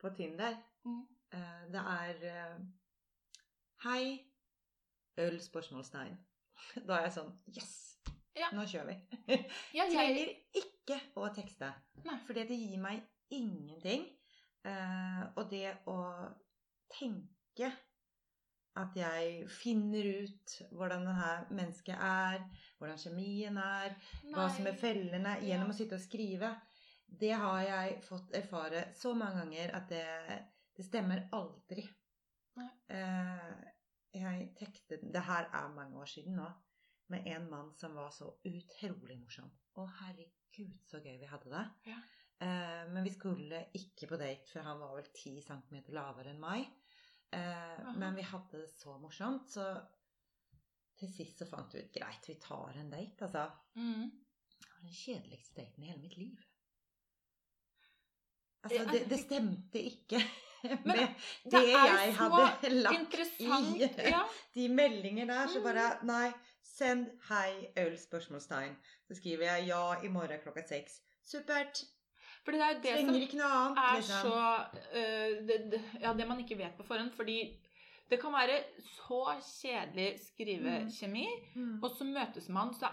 på 0.03 0.11
Tinder, 0.17 0.57
Mm. 0.85 1.03
eh, 1.33 1.61
det 1.73 1.81
er 1.81 2.25
eh, 2.31 2.57
Hei. 3.85 4.27
Øl? 5.19 5.39
spørsmålstegn. 5.41 6.17
Da 6.89 6.97
er 6.99 7.07
jeg 7.07 7.13
sånn 7.15 7.31
Yes! 7.55 7.75
Ja. 8.35 8.49
Nå 8.53 8.65
kjører 8.67 8.91
vi. 8.91 9.37
Ja, 9.77 9.87
Trenger 9.93 10.33
ikke 10.59 10.99
å 11.23 11.29
tekste. 11.37 11.69
Nei. 12.05 12.17
Fordi 12.27 12.43
det 12.49 12.57
gir 12.59 12.81
meg 12.83 13.05
ingenting. 13.31 14.09
Eh, 14.67 15.23
og 15.39 15.47
det 15.53 15.77
å 15.87 15.97
tenke 16.91 17.71
at 18.77 18.97
jeg 18.99 19.45
finner 19.55 20.07
ut 20.25 20.55
hvordan 20.75 21.05
det 21.07 21.15
her 21.19 21.45
mennesket 21.55 21.95
er, 21.95 22.41
hvordan 22.79 22.99
kjemien 22.99 23.59
er, 23.63 23.95
hva 24.33 24.49
som 24.51 24.67
er 24.67 24.79
fellene 24.81 25.37
gjennom 25.45 25.71
Ja. 25.71 25.75
å 25.75 25.77
sitte 25.79 25.99
og 25.99 26.03
skrive, 26.03 26.51
det 27.07 27.31
har 27.39 27.61
jeg 27.63 28.01
fått 28.03 28.35
erfare 28.35 28.89
så 28.99 29.13
mange 29.15 29.45
ganger 29.45 29.75
at 29.79 29.89
det, 29.89 30.41
det 30.77 30.87
stemmer 30.89 31.29
aldri. 31.37 31.85
Nei. 32.59 32.69
Eh, 32.89 33.55
jeg 34.15 34.51
tekte 34.59 34.99
Det 35.03 35.23
her 35.27 35.49
er 35.53 35.69
mange 35.75 35.99
år 35.99 36.07
siden 36.11 36.37
nå. 36.39 36.49
Med 37.13 37.27
en 37.29 37.49
mann 37.51 37.73
som 37.77 37.95
var 37.95 38.11
så 38.11 38.31
utrolig 38.49 39.19
morsom. 39.21 39.51
Å, 39.77 39.85
herregud, 40.01 40.77
så 40.89 40.99
gøy 41.05 41.19
vi 41.21 41.27
hadde 41.29 41.51
det. 41.53 41.65
Ja. 41.91 41.99
Eh, 42.41 42.85
men 42.91 43.05
vi 43.05 43.11
skulle 43.15 43.67
ikke 43.77 44.09
på 44.11 44.17
date, 44.19 44.49
for 44.51 44.65
han 44.67 44.81
var 44.81 44.95
vel 44.97 45.11
10 45.13 45.43
cm 45.45 45.83
lavere 45.95 46.33
enn 46.33 46.41
meg. 46.41 46.67
Eh, 47.35 47.93
men 47.99 48.15
vi 48.15 48.23
hadde 48.23 48.61
det 48.63 48.71
så 48.71 48.95
morsomt, 49.03 49.51
så 49.51 49.65
til 51.01 51.11
sist 51.11 51.41
så 51.43 51.47
fant 51.51 51.75
vi 51.75 51.83
ut 51.83 51.93
greit, 51.97 52.29
vi 52.29 52.37
tar 52.43 52.77
en 52.79 52.91
date, 52.93 53.25
altså. 53.27 53.49
Mm. 53.75 54.11
Det 54.61 54.69
var 54.71 54.83
den 54.85 54.95
kjedeligste 54.95 55.57
daten 55.61 55.83
i 55.83 55.91
hele 55.91 56.03
mitt 56.03 56.17
liv. 56.21 56.43
Altså, 58.65 58.85
det, 58.93 59.01
det 59.11 59.19
stemte 59.21 59.81
ikke 59.83 60.21
Men 60.65 60.87
med 60.87 61.01
det 61.45 61.51
det, 61.53 61.65
er 61.77 61.91
jeg 61.99 62.15
hadde 62.17 62.71
lagt 62.71 63.19
i 63.37 63.49
Ja. 64.15 64.23
de 64.55 64.69
meldinger 64.73 65.27
der. 65.29 65.47
Så 65.53 65.59
Mm. 65.61 65.65
bare 65.67 65.89
Nei, 66.09 66.31
send 66.63 67.11
'hei, 67.29 67.69
øl?' 67.77 67.99
spørsmålstegn. 68.01 68.77
Så 69.09 69.15
skriver 69.15 69.45
jeg 69.45 69.67
'ja, 69.69 70.01
i 70.05 70.09
morgen 70.09 70.41
klokka 70.43 70.63
seks'. 70.63 71.01
Supert. 71.25 71.85
For 72.45 72.53
det 72.53 72.61
er 72.61 72.75
jo 72.75 72.81
det 72.85 72.95
som 73.07 73.15
ikke 73.17 73.39
noe 73.41 73.53
annet. 73.59 73.79
er 73.79 73.95
liksom. 73.97 74.21
så 74.23 74.35
uh, 74.95 75.47
det, 75.49 75.59
det, 75.73 75.81
Ja, 76.03 76.13
det 76.13 76.27
man 76.29 76.41
ikke 76.45 76.59
vet 76.59 76.77
på 76.77 76.85
forhånd. 76.85 77.13
Fordi 77.17 77.39
det 78.11 78.19
kan 78.21 78.33
være 78.33 78.59
så 78.99 79.23
kjedelig 79.41 80.11
skrivekjemi, 80.27 81.25
Mm. 81.57 81.79
og 81.83 81.91
så 81.97 82.05
møtes 82.05 82.49
man, 82.53 82.75
så 82.75 82.91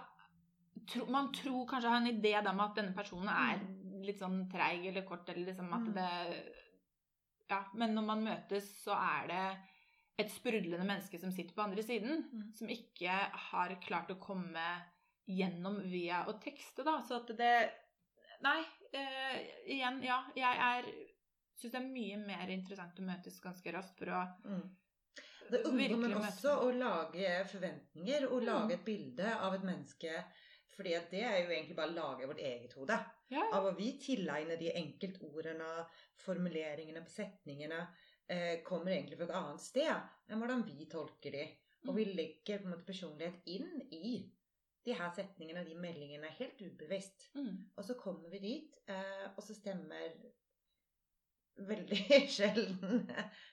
tro, 0.87 1.05
Man 1.11 1.31
tror 1.33 1.65
kanskje 1.67 1.89
har 1.89 1.97
en 2.01 2.07
idé 2.21 2.31
med 2.41 2.63
at 2.63 2.75
denne 2.79 2.95
personen 2.95 3.27
er 3.29 3.59
litt 4.05 4.19
sånn 4.19 4.49
treig 4.49 4.85
eller 4.87 5.01
kort, 5.05 5.27
eller 5.29 5.45
liksom 5.51 5.73
at 5.73 5.81
Mm. 5.81 5.93
det 5.93 6.53
Ja, 7.51 7.65
men 7.73 7.93
når 7.93 8.05
man 8.05 8.23
møtes, 8.23 8.63
så 8.85 8.95
er 8.95 9.27
det 9.27 9.57
et 10.17 10.31
sprudlende 10.31 10.85
menneske 10.87 11.19
som 11.19 11.31
sitter 11.31 11.53
på 11.53 11.61
andre 11.65 11.83
siden, 11.83 12.23
Mm. 12.31 12.53
som 12.55 12.67
ikke 12.69 13.09
har 13.51 13.75
klart 13.85 14.09
å 14.09 14.19
komme 14.19 14.63
gjennom 15.27 15.81
via 15.91 16.23
å 16.25 16.39
tekste, 16.39 16.83
da. 16.85 17.01
Så 17.01 17.15
at 17.19 17.27
det 17.37 17.71
Nei, 18.41 18.63
eh, 18.93 19.39
igjen, 19.65 20.03
ja. 20.03 20.19
Jeg 20.35 20.61
er 20.67 20.91
syns 21.61 21.73
det 21.75 21.79
er 21.81 21.89
mye 21.93 22.17
mer 22.25 22.49
interessant 22.49 22.99
å 22.99 23.05
møtes 23.05 23.39
ganske 23.43 23.73
raskt 23.73 23.99
for 23.99 24.13
å 24.13 24.21
Mm. 24.45 24.69
Det 25.51 25.65
meg 25.73 25.91
møte 25.99 26.15
også 26.15 26.53
å 26.63 26.69
lage 26.71 27.45
forventninger 27.51 28.23
og 28.31 28.41
Mm. 28.41 28.45
lage 28.47 28.73
et 28.73 28.85
bilde 28.85 29.33
av 29.35 29.53
et 29.53 29.63
menneske. 29.67 30.23
Fordi 30.71 30.93
det 31.11 31.23
er 31.27 31.41
jo 31.43 31.51
egentlig 31.51 31.75
bare 31.75 31.91
å 31.91 31.95
lage 31.95 32.27
vårt 32.27 32.39
eget 32.39 32.73
hode. 32.73 32.97
Ja. 33.29 33.43
Av 33.51 33.65
å 33.65 33.75
vi 33.75 33.97
tilegner 33.99 34.57
de 34.57 34.71
enkeltordene, 34.71 35.85
formuleringene 36.23 37.03
på 37.03 37.11
setningene, 37.11 37.87
eh, 38.29 38.61
kommer 38.63 38.91
egentlig 38.91 39.17
fra 39.17 39.25
et 39.25 39.35
annet 39.35 39.59
sted 39.59 40.01
enn 40.29 40.39
hvordan 40.39 40.63
vi 40.65 40.85
tolker 40.85 41.31
de. 41.31 41.57
Og 41.87 41.95
vi 41.95 42.05
legger 42.05 42.59
på 42.59 42.65
en 42.69 42.71
måte 42.71 42.85
personlighet 42.85 43.41
inn 43.45 43.81
i 43.91 44.31
de 44.85 44.93
her 44.97 45.11
setningene 45.13 45.61
og 45.61 45.67
de 45.69 45.75
meldingene 45.77 46.29
helt 46.39 46.61
ubevisst. 46.65 47.27
Mm. 47.35 47.57
Og 47.77 47.83
så 47.85 47.93
kommer 47.99 48.29
vi 48.33 48.39
dit, 48.41 48.79
eh, 48.89 49.27
og 49.35 49.43
så 49.45 49.53
stemmer 49.53 50.15
veldig 51.67 51.99
sjelden 52.35 53.03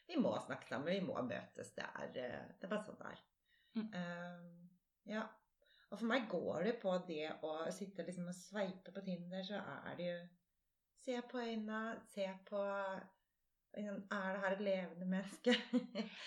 Vi 0.08 0.16
må 0.16 0.32
snakke 0.46 0.68
sammen, 0.68 0.94
vi 0.94 1.04
må 1.04 1.20
møtes. 1.26 1.74
Det 1.76 1.84
er, 1.84 2.08
eh, 2.14 2.46
det 2.56 2.68
er 2.68 2.72
bare 2.72 2.86
sånn 2.86 3.02
det 3.02 3.10
er. 3.12 3.24
Mm. 3.78 3.90
Uh, 3.92 5.12
ja. 5.12 5.26
Og 5.90 5.98
for 6.00 6.08
meg 6.08 6.26
går 6.28 6.64
det 6.66 6.74
på 6.82 6.92
det 7.08 7.28
å 7.46 7.52
sitte 7.72 8.04
liksom 8.04 8.26
og 8.28 8.36
sveipe 8.36 8.92
på 8.92 9.04
Tinder, 9.06 9.44
så 9.46 9.60
er 9.62 9.94
det 10.00 10.10
jo 10.12 10.18
Se 10.98 11.14
på 11.30 11.38
øynene, 11.40 11.94
se 12.10 12.24
på 12.48 12.58
Er 13.78 13.92
det 14.02 14.40
her 14.42 14.54
et 14.56 14.60
levende 14.66 15.06
menneske? 15.08 15.54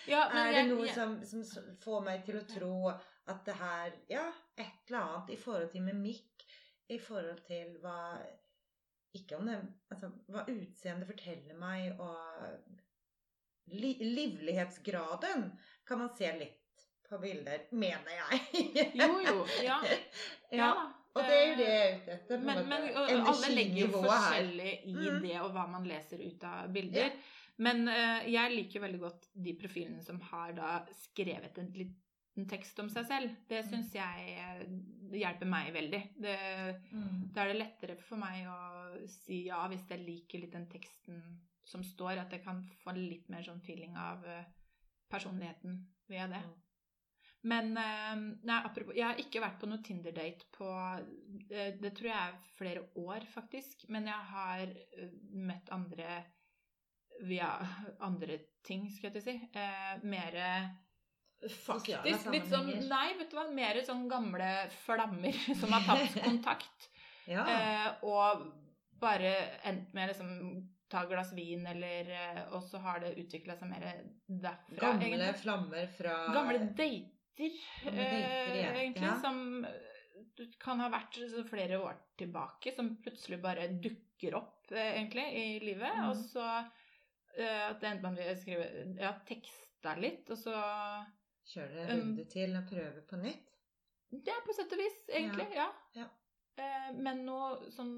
Ja, 0.07 0.21
men 0.31 0.37
er 0.39 0.47
det 0.47 0.55
jeg- 0.61 0.69
noe 0.69 0.85
jeg- 0.87 0.95
som, 0.95 1.17
som 1.27 1.43
får 1.83 2.05
meg 2.07 2.23
til 2.25 2.39
å 2.39 2.45
tro 2.47 2.71
at 3.29 3.43
det 3.45 3.57
her 3.59 3.91
Ja, 4.09 4.27
et 4.57 4.87
eller 4.87 4.99
annet 5.01 5.33
i 5.33 5.39
forhold 5.39 5.69
til 5.71 5.83
mimikk, 5.85 6.45
i 6.89 6.97
forhold 6.99 7.43
til 7.47 7.77
hva 7.83 7.97
Ikke 9.13 9.37
om 9.37 9.45
det 9.45 9.59
Altså 9.91 10.09
hva 10.31 10.45
utseendet 10.47 11.07
forteller 11.09 11.57
meg, 11.59 11.99
og 11.99 12.15
li, 13.75 13.93
livlighetsgraden 14.01 15.51
kan 15.87 15.99
man 16.01 16.09
se 16.17 16.31
litt 16.39 16.57
på 17.11 17.19
bilder, 17.19 17.65
mener 17.75 18.13
jeg. 18.15 18.91
Jo, 18.95 19.09
jo. 19.25 19.45
Ja. 19.63 19.81
ja 20.51 20.57
ja. 20.57 20.71
Og 21.11 21.25
det 21.27 21.35
er 21.35 21.47
jo 21.49 21.55
det 21.59 21.67
jeg 21.67 21.87
er 21.87 21.97
ute 21.97 22.13
etter. 22.15 22.43
Men, 22.47 22.61
men 22.69 22.85
alle 22.95 23.49
legger 23.51 23.81
jo 23.81 23.89
her. 23.89 24.05
forskjellig 24.05 24.73
i 24.85 24.93
Mm. 24.95 25.17
det, 25.25 25.33
og 25.41 25.49
hva 25.51 25.65
man 25.67 25.87
leser 25.87 26.23
ut 26.23 26.43
av 26.47 26.69
bilder. 26.71 27.11
Men 27.61 27.83
uh, 27.91 28.21
jeg 28.31 28.53
liker 28.55 28.85
veldig 28.85 29.01
godt 29.01 29.27
de 29.33 29.53
profilene 29.59 30.03
som 30.05 30.21
har 30.31 30.53
da 30.55 30.69
skrevet 31.01 31.59
en 31.59 31.73
liten 32.31 32.47
tekst 32.49 32.79
om 32.79 32.89
seg 32.89 33.05
selv. 33.07 33.35
Det 33.47 33.63
Mm. 33.65 33.69
syns 33.69 33.93
jeg 33.93 34.37
eh, 34.37 34.65
det 35.11 35.19
hjelper 35.19 35.45
meg 35.47 35.73
veldig. 35.73 36.01
Det, 36.21 36.37
Mm. 36.93 37.33
da 37.33 37.41
er 37.43 37.47
det 37.53 37.57
lettere 37.59 37.97
for 37.97 38.17
meg 38.17 38.45
å 38.47 39.07
si 39.07 39.43
ja 39.47 39.67
hvis 39.67 39.87
jeg 39.89 40.05
liker 40.05 40.39
litt 40.39 40.51
den 40.53 40.67
teksten 40.67 41.39
som 41.65 41.83
står, 41.83 42.17
at 42.19 42.31
jeg 42.31 42.43
kan 42.43 42.63
få 42.83 42.93
litt 42.95 43.29
mer 43.29 43.43
sånn 43.43 43.61
feeling 43.61 43.95
av 43.97 44.25
eh, 44.25 44.45
personligheten 45.09 45.85
via 46.09 46.27
det. 46.27 46.41
Mm. 46.43 46.55
Men 47.43 47.77
eh, 47.77 48.15
nei, 48.45 48.63
apropos, 48.63 48.93
jeg 48.95 49.03
har 49.03 49.15
ikke 49.17 49.41
vært 49.41 49.59
på 49.59 49.67
noe 49.67 49.81
Tinder-date 49.83 50.45
på 50.51 50.67
det, 51.49 51.93
tror 51.95 52.07
jeg 52.07 52.15
er 52.15 52.37
flere 52.57 52.87
år, 52.95 53.25
faktisk. 53.33 53.89
Men 53.89 54.05
jeg 54.05 54.13
har 54.13 54.61
eh, 54.61 55.09
møtt 55.33 55.69
andre 55.71 56.23
via 57.23 57.49
andre 57.99 58.39
ting, 58.63 58.89
skal 58.89 59.11
jeg 59.11 59.13
til 59.13 59.21
å 59.21 59.25
si. 59.25 59.49
Eh, 59.53 59.99
Mere 60.03 60.77
Faktisk 61.49 62.27
litt 62.29 62.49
sånn. 62.51 62.67
Nei, 62.89 63.13
vet 63.17 63.31
du 63.31 63.37
hva. 63.37 63.47
Mer 63.53 63.79
sånn 63.85 64.03
gamle 64.11 64.49
flammer 64.83 65.33
som 65.61 65.73
har 65.73 65.87
tatt 65.87 66.19
kontakt. 66.27 66.89
Ja. 67.29 67.45
Eh, 67.47 67.87
og 68.05 68.45
bare 69.01 69.31
endt 69.69 69.93
med 69.97 70.11
liksom 70.11 70.35
ta 70.91 71.05
glass 71.07 71.31
vin, 71.33 71.63
eller 71.71 72.09
eh, 72.11 72.41
Og 72.51 72.65
så 72.67 72.81
har 72.83 72.99
det 72.99 73.13
utvikla 73.21 73.55
seg 73.57 73.69
mer 73.71 73.85
derfra. 74.27 74.75
Gamle 74.81 75.07
egentlig. 75.07 75.39
flammer 75.41 75.87
fra 75.97 76.17
Gamle 76.35 76.59
dater, 76.65 76.99
Gamle 77.39 77.95
dater, 77.95 78.67
eh, 78.75 78.81
egentlig, 78.83 79.07
Ja. 79.07 79.15
som 79.23 79.65
eh, 79.65 80.45
kan 80.61 80.79
ha 80.83 80.89
vært 80.93 81.17
flere 81.49 81.79
år 81.81 81.95
tilbake, 82.19 82.75
som 82.75 82.95
plutselig 83.01 83.39
bare 83.41 83.69
dukker 83.81 84.35
opp, 84.37 84.69
eh, 84.71 84.97
egentlig, 84.99 85.25
i 85.39 85.59
livet. 85.63 85.95
Mm. 85.95 86.09
Og 86.09 86.15
så 86.27 86.45
eh, 87.37 87.69
at 87.69 87.79
det 87.81 87.89
endte 87.95 88.11
med 88.11 88.19
at 88.19 88.35
vi 88.35 88.41
skrive 88.43 88.69
Ja, 88.99 89.13
teksta 89.25 89.95
litt, 89.97 90.29
og 90.29 90.37
så 90.37 90.53
Kjøre 91.51 91.71
det 91.75 91.87
runde 91.99 92.25
til 92.31 92.55
og 92.55 92.67
prøve 92.69 93.01
på 93.09 93.17
nytt. 93.21 93.47
Det 94.11 94.27
er 94.33 94.41
på 94.45 94.53
sett 94.55 94.71
og 94.75 94.79
vis, 94.79 94.99
egentlig. 95.09 95.47
Ja. 95.55 95.69
Ja. 95.95 96.07
Eh, 96.59 96.91
men 96.99 97.25
noe 97.25 97.71
sånn 97.71 97.91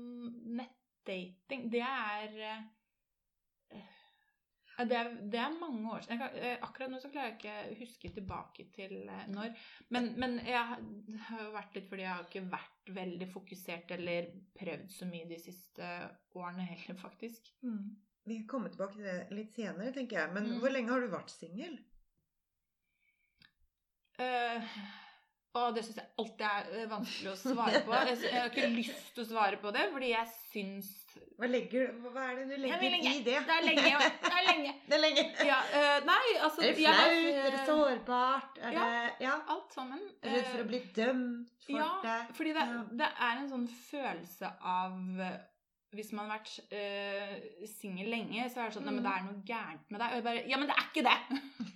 nettdating, 0.57 1.69
det 1.73 1.81
er 1.81 2.39
uh, 3.73 3.83
det 4.89 4.95
er, 4.97 5.09
det 5.29 5.37
er 5.39 5.53
mange 5.59 5.91
år 5.93 6.01
siden. 6.01 6.17
Kan, 6.17 6.37
akkurat 6.65 6.89
nå 6.89 6.99
så 7.01 7.09
klarer 7.13 7.29
jeg 7.29 7.37
ikke 7.37 7.81
huske 7.83 8.09
tilbake 8.15 8.65
til 8.73 8.95
når. 9.29 9.53
Men, 9.93 10.07
men 10.19 10.39
jeg 10.41 10.57
har- 10.71 10.81
det 10.81 11.19
har 11.27 11.43
jo 11.43 11.51
vært 11.53 11.75
litt 11.77 11.89
fordi 11.91 12.01
jeg 12.07 12.09
har 12.15 12.23
ikke 12.25 12.45
vært 12.51 12.89
veldig 12.95 13.27
fokusert 13.31 13.91
eller 13.97 14.31
prøvd 14.57 14.89
så 14.91 15.05
mye 15.09 15.29
de 15.29 15.37
siste 15.39 15.91
årene 16.35 16.65
heller, 16.71 16.97
faktisk. 16.99 17.51
Vi 18.25 18.39
kommer 18.49 18.69
tilbake 18.73 18.95
til 18.97 19.03
det 19.05 19.17
litt 19.37 19.53
senere, 19.53 19.93
tenker 19.93 20.19
jeg. 20.23 20.33
Men 20.33 20.43
Mm. 20.53 20.59
hvor 20.59 20.69
lenge 20.73 20.89
har 20.89 21.01
du 21.01 21.07
vært 21.11 21.29
singel? 21.29 21.77
Eh, 24.23 24.75
og 25.53 25.75
det 25.75 25.83
syns 25.85 25.99
jeg 25.99 26.07
alltid 26.17 26.43
er 26.49 26.69
eh, 26.79 26.85
vanskelig 26.89 27.29
å 27.29 27.37
svare 27.37 27.81
på. 27.85 27.93
Jeg, 28.09 28.17
jeg 28.25 28.39
har 28.39 28.47
ikke 28.49 28.69
lyst 28.73 29.09
til 29.13 29.21
å 29.21 29.29
svare 29.29 29.59
på 29.61 29.73
det, 29.75 29.83
fordi 29.93 30.09
jeg 30.15 30.31
syns 30.49 30.91
Hva, 31.37 31.45
legger, 31.49 31.91
hva 32.01 32.23
er 32.31 32.39
det 32.39 32.45
du 32.49 32.55
legger 32.63 32.77
er 32.87 32.93
lenge. 32.95 33.11
i 33.11 33.21
det? 33.25 33.37
Det 33.45 33.53
er 33.59 33.63
lenge. 33.67 33.93
Det 34.23 34.33
er 34.39 34.47
lenge. 34.47 34.73
Det 34.89 34.97
er 34.97 35.01
lenge. 35.03 35.23
Ja, 35.49 35.59
uh, 35.75 35.99
nei, 36.09 36.25
altså 36.45 36.61
Er 36.65 36.73
det 36.73 36.75
flaut? 36.79 37.15
Er 37.43 37.55
det 37.57 37.63
sårbart? 37.69 38.59
Er 38.61 38.75
Ja. 38.77 38.83
det 38.89 39.27
Ja. 39.27 39.35
Alt 39.53 39.73
sammen. 39.77 40.01
Redd 40.25 40.49
for 40.51 40.63
å 40.65 40.67
bli 40.69 40.81
dømt 40.97 41.65
for 41.67 41.79
ja, 41.79 41.89
det? 42.03 42.19
fordi 42.37 42.53
det, 42.57 42.67
det 43.01 43.09
er 43.29 43.41
en 43.43 43.49
sånn 43.53 43.67
følelse 43.89 44.49
av 44.59 44.97
Hvis 45.93 46.11
man 46.15 46.29
har 46.29 46.39
vært 46.39 46.53
uh, 46.73 47.65
singel 47.69 48.09
lenge, 48.13 48.45
så 48.49 48.63
er 48.63 48.69
det 48.69 48.77
sånn 48.77 48.87
Nei, 48.89 48.93
men 48.97 49.05
det 49.05 49.13
er 49.13 49.25
noe 49.27 49.47
gærent 49.47 49.91
med 49.93 50.01
deg. 50.03 50.09
Og 50.09 50.19
jeg 50.19 50.27
bare 50.27 50.45
Ja, 50.49 50.59
men 50.61 50.69
det 50.69 50.77
er 50.77 50.87
ikke 50.89 51.07
det! 51.07 51.17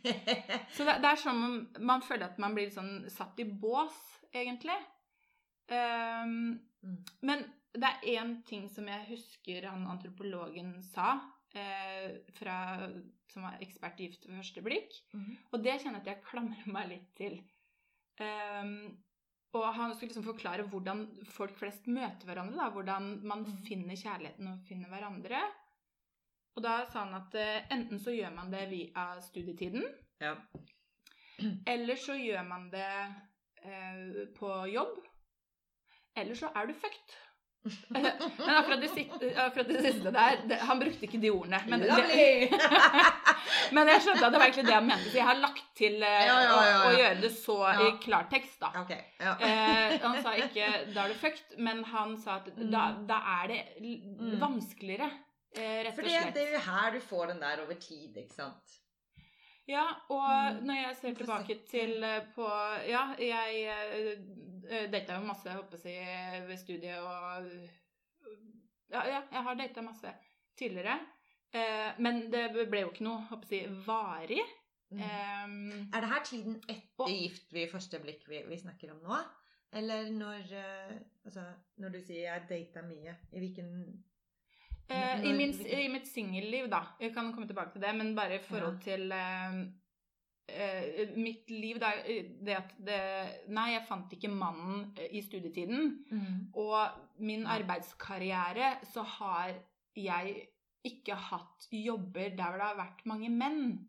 Så 0.76 0.86
det, 0.88 1.00
det 1.04 1.10
er 1.10 1.20
sånn 1.22 1.42
man, 1.42 1.58
man 1.94 2.06
føler 2.06 2.30
at 2.30 2.40
man 2.42 2.56
blir 2.58 2.72
sånn 2.74 2.94
satt 3.12 3.40
i 3.44 3.48
bås, 3.48 3.98
egentlig. 4.34 4.78
Um, 5.68 6.58
Mm. 6.84 6.98
Men 7.22 7.44
det 7.78 7.90
er 7.90 8.22
én 8.22 8.38
ting 8.48 8.68
som 8.72 8.88
jeg 8.90 9.10
husker 9.12 9.68
han 9.70 9.88
antropologen 9.90 10.78
sa, 10.86 11.18
eh, 11.58 12.20
fra, 12.38 12.58
som 13.32 13.46
var 13.48 13.62
ekspert 13.64 14.00
i 14.00 14.08
Gift 14.08 14.28
ved 14.28 14.40
første 14.42 14.64
blikk. 14.66 14.94
mm. 15.14 15.38
Og 15.52 15.64
det 15.64 15.80
kjenner 15.82 16.00
jeg 16.00 16.06
at 16.06 16.12
jeg 16.14 16.26
klamrer 16.30 16.72
meg 16.74 16.90
litt 16.94 17.10
til. 17.18 17.42
Ehm, 18.24 18.98
og 19.64 19.74
han 19.76 19.94
skulle 19.96 20.10
liksom 20.12 20.24
forklare 20.28 20.64
hvordan 20.70 21.06
folk 21.34 21.56
flest 21.60 21.88
møter 21.88 22.26
hverandre. 22.30 22.58
Da, 22.58 22.70
hvordan 22.74 23.08
man 23.24 23.40
Mhm. 23.46 23.58
finner 23.68 23.96
kjærligheten 23.96 24.48
og 24.54 24.60
finner 24.68 24.90
hverandre. 24.90 25.42
Og 26.58 26.64
da 26.64 26.86
sa 26.90 27.04
han 27.06 27.14
at 27.14 27.36
eh, 27.36 27.68
enten 27.72 28.00
så 28.00 28.12
gjør 28.16 28.34
man 28.36 28.52
det 28.52 28.70
via 28.70 29.20
studietiden, 29.22 29.84
Ja. 30.22 30.36
eller 31.68 31.96
så 31.96 32.14
gjør 32.18 32.48
man 32.48 32.70
det 32.72 33.14
eh, 33.64 34.26
på 34.40 34.50
jobb. 34.74 34.98
Eller 36.16 36.34
så 36.36 36.50
er 36.56 36.66
du 36.66 36.74
fucked. 36.74 37.14
Men 37.94 38.06
akkurat 38.58 38.82
det, 38.82 38.90
siste, 38.94 39.30
akkurat 39.46 39.68
det 39.72 39.82
siste 39.86 40.12
der 40.16 40.42
det, 40.50 40.58
Han 40.70 40.80
brukte 40.80 41.06
ikke 41.08 41.20
de 41.22 41.32
ordene. 41.32 41.60
Men, 41.68 41.80
men 43.76 43.92
jeg 43.92 44.02
skjønte 44.06 44.26
at 44.28 44.34
det 44.34 44.40
var 44.42 44.46
egentlig 44.48 44.66
det 44.70 44.76
han 44.78 44.88
mente. 44.90 45.10
Så 45.12 45.18
jeg 45.20 45.28
har 45.28 45.40
lagt 45.42 45.64
til 45.78 45.98
uh, 46.02 46.08
Ja, 46.08 46.38
ja, 46.46 46.58
ja. 46.70 46.80
Å, 46.88 46.96
gjøre 46.98 47.22
det 47.26 47.32
så 47.36 47.58
i 47.74 47.92
klartekst, 48.06 48.58
da. 48.64 48.72
Okay, 48.84 49.02
Ja. 49.22 49.36
Eh, 49.42 49.98
han 50.04 50.18
sa 50.24 50.34
ikke 50.40 50.72
'da 50.94 51.06
er 51.06 51.14
du 51.14 51.20
fucked', 51.22 51.58
men 51.58 51.84
han 51.84 52.18
sa 52.22 52.36
at 52.42 52.48
Mm. 52.58 52.72
da, 52.72 52.84
da 53.08 53.18
er 53.44 53.48
det 53.48 53.62
Mm. 53.82 54.40
vanskeligere, 54.42 55.10
uh, 55.58 55.62
rett 55.84 55.98
og 55.98 56.04
det, 56.04 56.12
For 56.24 56.32
det 56.34 56.44
er 56.48 56.54
jo 56.54 56.60
her 56.72 56.92
du 56.92 57.00
får 57.00 57.28
den 57.28 57.40
der 57.42 57.62
over 57.64 57.74
tid, 57.76 58.18
ikke 58.18 58.34
sant? 58.36 58.78
Ja, 59.68 59.84
og 60.10 60.30
Mm. 60.56 60.66
når 60.66 60.74
jeg 60.76 60.96
ser 61.02 61.14
tilbake 61.14 61.58
til 61.70 62.06
på 62.36 62.48
Ja, 62.88 63.04
jeg 63.20 63.68
uh, 63.68 64.16
data 64.92 65.18
jo 65.18 65.26
masse, 65.28 65.50
håper 65.50 65.84
jeg, 65.90 66.44
ved 66.48 66.58
studiet 66.58 67.00
og 67.00 67.52
ja, 68.92 69.02
ja, 69.08 69.22
jeg 69.32 69.44
har 69.44 69.60
data 69.60 69.82
masse 69.82 70.14
tidligere. 70.58 71.00
Eh, 71.56 72.00
men 72.00 72.26
det 72.32 72.50
ble 72.70 72.82
jo 72.84 72.92
ikke 72.92 73.06
noe 73.08 73.26
håper 73.30 73.56
jeg, 73.56 73.72
varig. 73.88 74.44
Mm. 74.92 75.02
Um, 75.04 75.72
Er 75.92 76.04
det 76.04 76.10
her 76.14 76.24
tiden 76.24 76.62
etter 76.70 77.04
Og- 77.04 77.10
gift 77.12 77.54
ved 77.54 77.72
første 77.72 78.00
blikk 78.00 78.28
vi, 78.30 78.44
vi 78.48 78.58
snakker 78.58 78.92
om 78.94 79.02
nå? 79.04 79.18
Eller 79.74 80.12
når, 80.12 80.46
eh, 80.56 80.94
altså, 81.26 81.44
når 81.78 81.90
du 81.90 82.00
sier 82.02 82.22
'jeg 82.22 82.46
data 82.50 82.82
mye', 82.82 83.16
i 83.34 83.40
hvilken 83.40 84.04
når, 84.90 85.24
i, 85.26 85.34
min, 85.34 85.52
I 85.68 85.88
mitt 85.92 86.08
singelliv, 86.08 86.70
da. 86.72 86.80
Jeg 87.00 87.14
kan 87.14 87.34
komme 87.34 87.48
tilbake 87.48 87.72
til 87.74 87.82
det, 87.82 87.96
men 87.96 88.16
bare 88.16 88.36
i 88.36 88.44
forhold 88.44 88.80
til 88.82 89.12
eh, 89.12 89.66
eh, 90.48 91.14
mitt 91.16 91.50
liv, 91.52 91.80
da. 91.82 91.92
eh, 92.04 92.32
Det 92.44 92.56
at 92.58 92.76
det 92.80 93.00
Nei, 93.54 93.72
jeg 93.74 93.88
fant 93.88 94.14
ikke 94.14 94.32
mannen 94.32 94.92
eh, 94.98 95.10
i 95.18 95.24
studietiden. 95.26 95.92
Mm. 96.12 96.40
Og 96.60 97.20
min 97.20 97.46
arbeidskarriere 97.48 98.78
så 98.94 99.04
har 99.18 99.54
jeg 99.98 100.48
ikke 100.88 101.16
hatt 101.16 101.68
jobber 101.74 102.36
der 102.38 102.52
hvor 102.52 102.60
det 102.62 102.68
har 102.70 102.80
vært 102.80 103.06
mange 103.10 103.30
menn. 103.34 103.80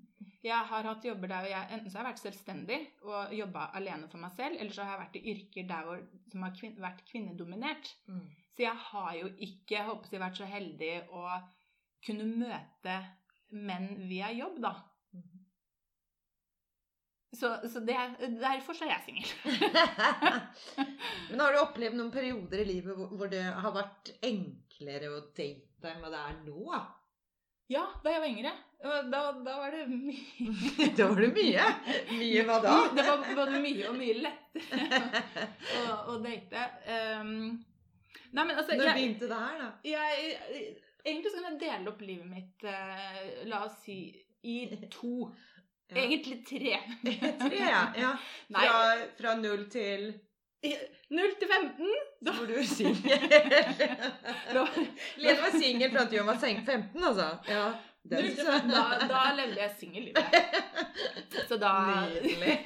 Jeg 0.43 0.67
har 0.71 0.87
hatt 0.87 1.05
jobber 1.05 1.31
der 1.31 1.45
hvor 1.45 1.53
jeg 1.53 1.75
enten 1.75 1.91
så 1.91 1.99
har 1.99 2.07
jeg 2.07 2.13
vært 2.13 2.23
selvstendig 2.25 2.79
og 3.07 3.35
jobba 3.35 3.69
alene 3.79 4.09
for 4.11 4.23
meg 4.23 4.35
selv, 4.39 4.59
eller 4.59 4.75
så 4.75 4.87
har 4.87 4.97
jeg 4.97 5.03
vært 5.05 5.19
i 5.19 5.25
yrker 5.35 5.69
der 5.69 5.87
hvor, 5.87 6.03
som 6.33 6.47
har 6.47 6.57
kvin 6.59 6.77
vært 6.83 7.05
kvinnedominert. 7.11 7.93
Mm. 8.11 8.25
Så 8.55 8.65
jeg 8.65 8.83
har 8.89 9.13
jo 9.15 9.31
ikke 9.37 9.77
jeg 9.77 9.87
håper 9.87 10.15
jeg, 10.17 10.23
vært 10.25 10.41
så 10.41 10.49
heldig 10.51 10.93
å 11.15 11.25
kunne 12.07 12.27
møte 12.31 12.97
menn 13.55 13.91
via 14.11 14.31
jobb, 14.35 14.59
da. 14.63 14.73
Så, 17.37 17.69
så 17.69 17.81
det, 17.85 17.97
derfor 18.41 18.73
så 18.73 18.87
er 18.87 18.95
jeg 18.95 19.03
singel. 19.05 19.33
Men 21.31 21.43
har 21.43 21.53
du 21.53 21.59
opplevd 21.61 21.99
noen 21.99 22.13
perioder 22.13 22.63
i 22.63 22.69
livet 22.71 22.97
hvor, 22.97 23.11
hvor 23.13 23.29
det 23.33 23.43
har 23.45 23.75
vært 23.75 24.15
enklere 24.25 25.11
å 25.13 25.21
date 25.37 25.93
enn 25.93 26.01
hva 26.01 26.13
det 26.15 26.23
er 26.25 26.39
nå? 26.47 26.79
Ja, 27.69 27.85
da 28.01 28.15
jeg 28.15 28.23
var 28.23 28.31
yngre. 28.31 28.55
Da, 28.81 29.23
da 29.45 29.55
var 29.59 29.75
det 29.75 29.85
mye 29.91 30.87
da 30.97 31.09
var 31.11 31.21
det 31.21 31.33
mye. 31.35 31.65
Mye 32.15 32.45
hva 32.47 32.61
da? 32.65 32.77
Det 32.95 33.05
var 33.05 33.25
både 33.37 33.59
mye 33.61 33.89
og 33.91 33.99
mye 33.99 34.15
lettere 34.23 35.49
å, 35.83 35.97
å 36.15 36.17
date. 36.23 36.63
Um, 36.87 37.59
nei, 38.31 38.45
men 38.45 38.55
altså 38.55 38.79
Når 38.79 38.89
jeg, 38.89 38.97
begynte 39.01 39.29
det 39.29 39.41
her, 39.43 39.59
da? 39.65 39.69
jeg, 39.85 40.71
Egentlig 41.05 41.35
så 41.35 41.43
kan 41.43 41.51
jeg 41.51 41.61
dele 41.67 41.93
opp 41.93 42.01
livet 42.07 42.31
mitt, 42.31 42.65
uh, 42.65 43.45
la 43.51 43.65
oss 43.67 43.77
si, 43.83 43.99
i 44.49 44.57
to. 44.95 45.29
Ja. 45.91 45.97
Egentlig 45.97 46.47
tre. 46.47 46.79
Tre, 47.41 47.57
ja. 47.57 47.93
ja. 47.97 48.11
Fra, 48.53 48.95
fra 49.21 49.35
null 49.41 49.71
til 49.73 50.13
0 51.11 51.35
til 51.39 51.49
15. 51.49 51.87
Da 52.27 52.33
var 52.35 52.47
du 52.47 52.65
singel. 52.67 53.07
Lene 55.23 55.41
var 55.41 55.51
singel 55.55 55.91
fram 55.95 56.09
til 56.09 56.19
hun 56.19 56.27
var 56.29 56.39
seng 56.43 56.67
15, 56.67 57.05
altså. 57.05 57.29
Ja. 57.49 57.73
Den, 58.11 58.37
15 58.37 58.71
da, 58.71 58.83
da 59.09 59.23
levde 59.37 59.61
jeg 59.63 59.71
singellivet. 59.81 60.25
Så 61.49 61.57
da 61.57 61.73
Nydelig. 62.09 62.59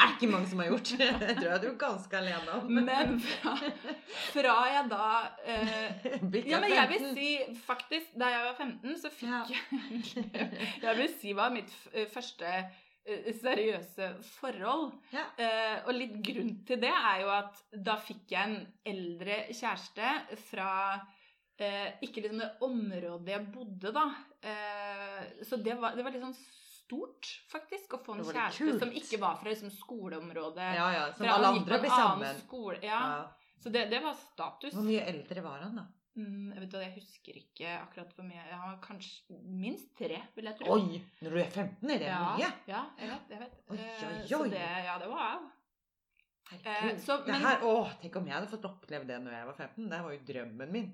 Det 0.00 0.06
er 0.06 0.12
ikke 0.16 0.28
mange 0.32 0.48
som 0.48 0.60
har 0.62 0.68
gjort. 0.70 0.90
Det 1.20 1.34
tror 1.36 1.48
jeg 1.50 1.60
du 1.60 1.66
er 1.68 1.78
ganske 1.80 2.16
alene 2.16 2.52
om. 2.56 2.68
Men 2.72 3.18
fra, 3.20 3.52
fra 4.32 4.54
jeg 4.70 4.84
da 4.88 5.08
eh, 5.44 6.06
Ja, 6.48 6.60
men 6.62 6.72
jeg 6.72 6.86
vil 6.94 7.04
si 7.18 7.26
faktisk 7.66 8.14
Da 8.20 8.30
jeg 8.32 8.46
var 8.46 8.54
15, 8.56 8.94
så 9.02 9.10
fikk 9.12 9.52
jeg 9.52 10.30
Jeg 10.86 10.96
vil 11.02 11.10
si 11.20 11.34
var 11.36 11.52
mitt 11.52 11.74
eh, 11.92 12.08
første 12.08 12.48
eh, 12.48 13.28
seriøse 13.42 14.08
forhold. 14.40 14.94
Ja. 15.12 15.26
Eh, 15.36 15.76
og 15.84 15.92
litt 15.98 16.16
grunn 16.24 16.54
til 16.64 16.80
det 16.80 16.94
er 16.96 17.20
jo 17.26 17.32
at 17.36 17.60
da 17.90 17.98
fikk 18.00 18.32
jeg 18.32 18.54
en 18.54 18.58
eldre 18.94 19.42
kjæreste 19.50 20.14
fra 20.48 20.70
eh, 21.60 21.92
ikke 22.08 22.24
liksom 22.24 22.40
det 22.40 22.50
området 22.64 23.34
jeg 23.36 23.50
bodde, 23.52 23.92
da. 24.00 24.06
Eh, 24.40 25.44
så 25.44 25.60
det 25.60 25.76
var, 25.76 25.92
det 25.98 26.08
var 26.08 26.16
sånn 26.24 26.40
stort, 26.90 27.28
faktisk, 27.52 27.94
å 27.94 28.00
få 28.02 28.16
en 28.18 28.24
kjæreste 28.26 28.66
kult. 28.66 28.82
som 28.82 28.90
ikke 28.98 29.20
var 29.22 29.38
fra 29.38 29.52
liksom, 29.52 29.70
skoleområdet. 29.70 30.72
Ja, 30.74 30.88
ja. 30.96 31.06
Som 31.14 31.30
alle 31.30 31.54
andre 31.54 31.78
ble 31.84 31.92
sammen. 31.94 32.42
Skole, 32.42 32.80
ja. 32.82 32.98
Ja. 32.98 33.54
Så 33.62 33.70
det, 33.70 33.86
det 33.92 34.02
var 34.02 34.16
status. 34.18 34.74
Hvor 34.74 34.86
mye 34.86 35.06
eldre 35.06 35.44
var 35.44 35.62
han, 35.66 35.78
da? 35.78 35.86
Mm, 36.18 36.50
jeg 36.50 36.62
vet 36.64 36.66
ikke, 36.66 36.80
jeg 36.82 36.94
husker 36.96 37.36
ikke 37.38 37.74
akkurat 37.76 38.16
hvor 38.16 38.26
mye. 38.26 38.42
Han 38.50 38.72
var 38.72 38.80
kanskje 38.82 39.38
minst 39.46 39.92
tre, 39.98 40.18
vil 40.34 40.50
jeg 40.50 40.58
tro. 40.58 40.74
Oi! 40.74 41.00
Når 41.22 41.36
du 41.36 41.38
er 41.38 41.52
15, 41.54 41.92
er 41.94 42.02
det 42.02 42.08
ja, 42.10 42.20
mye? 42.34 42.50
Ja, 42.68 42.82
jeg 42.98 43.12
vet. 43.12 43.30
Jeg 43.30 43.42
vet. 43.44 43.60
Oi, 43.68 43.78
oi, 43.78 44.08
oi, 44.08 44.22
Så 44.26 44.40
det, 44.50 44.64
ja, 44.88 44.96
det 45.00 45.10
var 45.12 45.22
jeg. 45.28 45.50
Herregud. 46.50 46.90
Eh, 46.90 46.98
så- 47.04 47.20
det 47.26 47.38
her, 47.44 47.62
å, 47.62 47.74
tenk 48.02 48.16
om 48.18 48.26
jeg 48.26 48.34
hadde 48.34 48.50
fått 48.50 48.66
oppleve 48.66 49.06
det 49.06 49.20
når 49.22 49.38
jeg 49.38 49.46
var 49.52 49.54
15. 49.54 49.88
Det 49.92 50.02
var 50.02 50.16
jo 50.16 50.24
drømmen 50.32 50.72
min. 50.74 50.90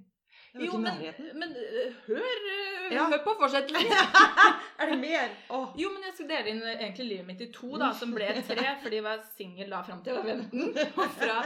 Jo, 0.61 0.79
men, 0.81 1.01
men 1.37 1.55
eh, 1.57 1.97
hør, 2.07 2.21
eh, 2.53 2.93
Ja. 2.95 3.07
hør 3.11 3.23
på 3.25 3.35
fortsettelsen. 3.41 3.91
er 4.81 4.91
det 4.93 4.99
mer? 5.01 5.35
Oh. 5.53 5.73
Jo, 5.79 5.91
men 5.95 6.07
jeg 6.07 6.15
skulle 6.15 6.37
dele 6.37 6.53
inn 6.55 6.63
eh, 6.63 6.79
egentlig 6.85 7.09
livet 7.11 7.29
mitt 7.31 7.43
i 7.45 7.51
to, 7.55 7.73
da, 7.81 7.91
som 7.97 8.15
ble 8.17 8.29
tre, 8.47 8.67
fordi 8.83 9.01
jeg 9.01 9.07
var 9.07 9.25
singel 9.37 9.75
da 9.75 9.83
fram 9.87 10.05
til 10.05 10.15
jeg 10.15 10.23
var 10.23 10.45
15. 10.47 10.93
Og 11.03 11.17
fra 11.19 11.39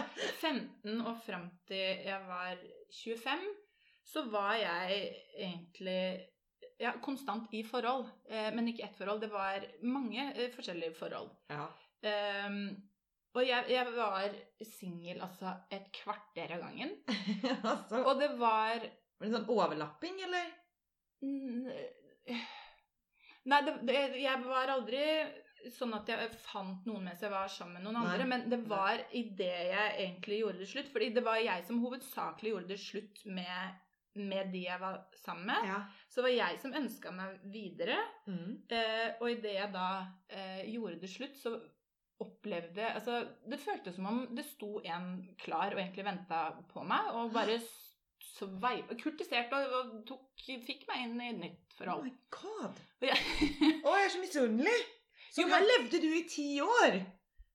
15 0.43 1.01
og 1.01 1.23
fram 1.27 1.49
til 1.71 2.05
jeg 2.11 2.21
var 2.29 2.61
25, 3.01 3.49
så 4.11 4.27
var 4.33 4.55
jeg 4.59 5.01
egentlig 5.39 6.03
ja, 6.81 6.95
konstant 7.05 7.53
i 7.55 7.63
forhold. 7.67 8.09
Men 8.57 8.71
ikke 8.71 8.87
ett 8.89 8.97
forhold. 8.99 9.21
Det 9.23 9.29
var 9.31 9.63
mange 9.87 10.25
forskjellige 10.57 10.97
forhold. 10.99 11.29
Ja. 11.53 11.69
Um, 12.49 12.73
og 13.37 13.45
jeg, 13.47 13.67
jeg 13.71 13.91
var 13.95 14.33
singel 14.67 15.21
altså 15.23 15.53
et 15.71 15.87
kvarter 15.95 16.57
av 16.57 16.65
gangen. 16.65 16.97
altså, 17.73 18.01
Og 18.03 18.19
det 18.19 18.31
var 18.41 18.87
var 19.21 19.27
det 19.27 19.35
en 19.35 19.37
sånn 19.37 19.53
overlapping, 19.53 20.21
eller? 20.25 20.49
Nei, 23.51 23.61
det, 23.67 23.75
det, 23.85 23.97
jeg 24.23 24.45
var 24.47 24.73
aldri 24.73 25.03
sånn 25.75 25.93
at 25.99 26.09
jeg 26.09 26.31
fant 26.41 26.87
noen 26.89 27.05
mens 27.05 27.21
jeg 27.21 27.33
var 27.33 27.51
sammen 27.53 27.77
med 27.77 27.85
noen 27.85 27.99
Nei. 27.99 28.15
andre, 28.15 28.27
men 28.31 28.47
det 28.49 28.63
var 28.71 29.03
idet 29.13 29.67
jeg 29.75 29.91
egentlig 30.07 30.41
gjorde 30.41 30.63
det 30.63 30.69
slutt. 30.71 30.89
Fordi 30.95 31.11
det 31.17 31.25
var 31.27 31.41
jeg 31.43 31.67
som 31.69 31.83
hovedsakelig 31.85 32.55
gjorde 32.55 32.71
det 32.71 32.79
slutt 32.81 33.21
med, 33.29 33.83
med 34.17 34.49
de 34.55 34.65
jeg 34.65 34.81
var 34.81 35.03
sammen 35.21 35.51
med. 35.51 35.69
Ja. 35.69 35.83
Så 36.09 36.21
det 36.23 36.27
var 36.31 36.37
jeg 36.39 36.63
som 36.63 36.79
ønska 36.81 37.13
meg 37.19 37.45
videre. 37.53 37.99
Mm. 38.25 38.57
Eh, 38.73 39.07
og 39.19 39.29
idet 39.35 39.59
jeg 39.59 39.75
da 39.77 39.91
eh, 40.33 40.65
gjorde 40.73 41.03
det 41.05 41.13
slutt, 41.13 41.37
så 41.43 41.59
opplevde 42.21 42.85
Altså, 42.85 43.23
det 43.49 43.61
føltes 43.63 43.95
som 43.97 44.09
om 44.11 44.25
det 44.37 44.45
sto 44.49 44.75
en 44.85 45.13
klar 45.41 45.73
og 45.73 45.81
egentlig 45.81 46.05
venta 46.09 46.51
på 46.73 46.85
meg, 46.85 47.13
og 47.17 47.33
bare 47.37 47.61
s- 48.41 48.57
sveipa 48.61 48.97
Kurtiserte 49.03 49.61
og, 49.81 49.93
tok, 50.09 50.25
fikk 50.67 50.87
meg 50.89 51.05
inn 51.07 51.21
i 51.21 51.29
et 51.31 51.39
nytt 51.45 51.77
Oh 51.81 51.85
forhold. 51.85 52.05
my 52.05 52.13
god! 52.37 52.81
Å, 53.01 53.07
jeg, 53.09 53.19
Å, 53.87 53.95
jeg 53.97 54.05
er 54.09 54.13
så 54.17 54.21
misunnelig! 54.25 54.79
Så 55.31 55.43
Jo, 55.45 55.49
her 55.53 55.61
men- 55.63 55.71
levde 55.73 56.01
du 56.03 56.09
i 56.19 56.25
ti 56.29 56.49
år! 56.65 56.99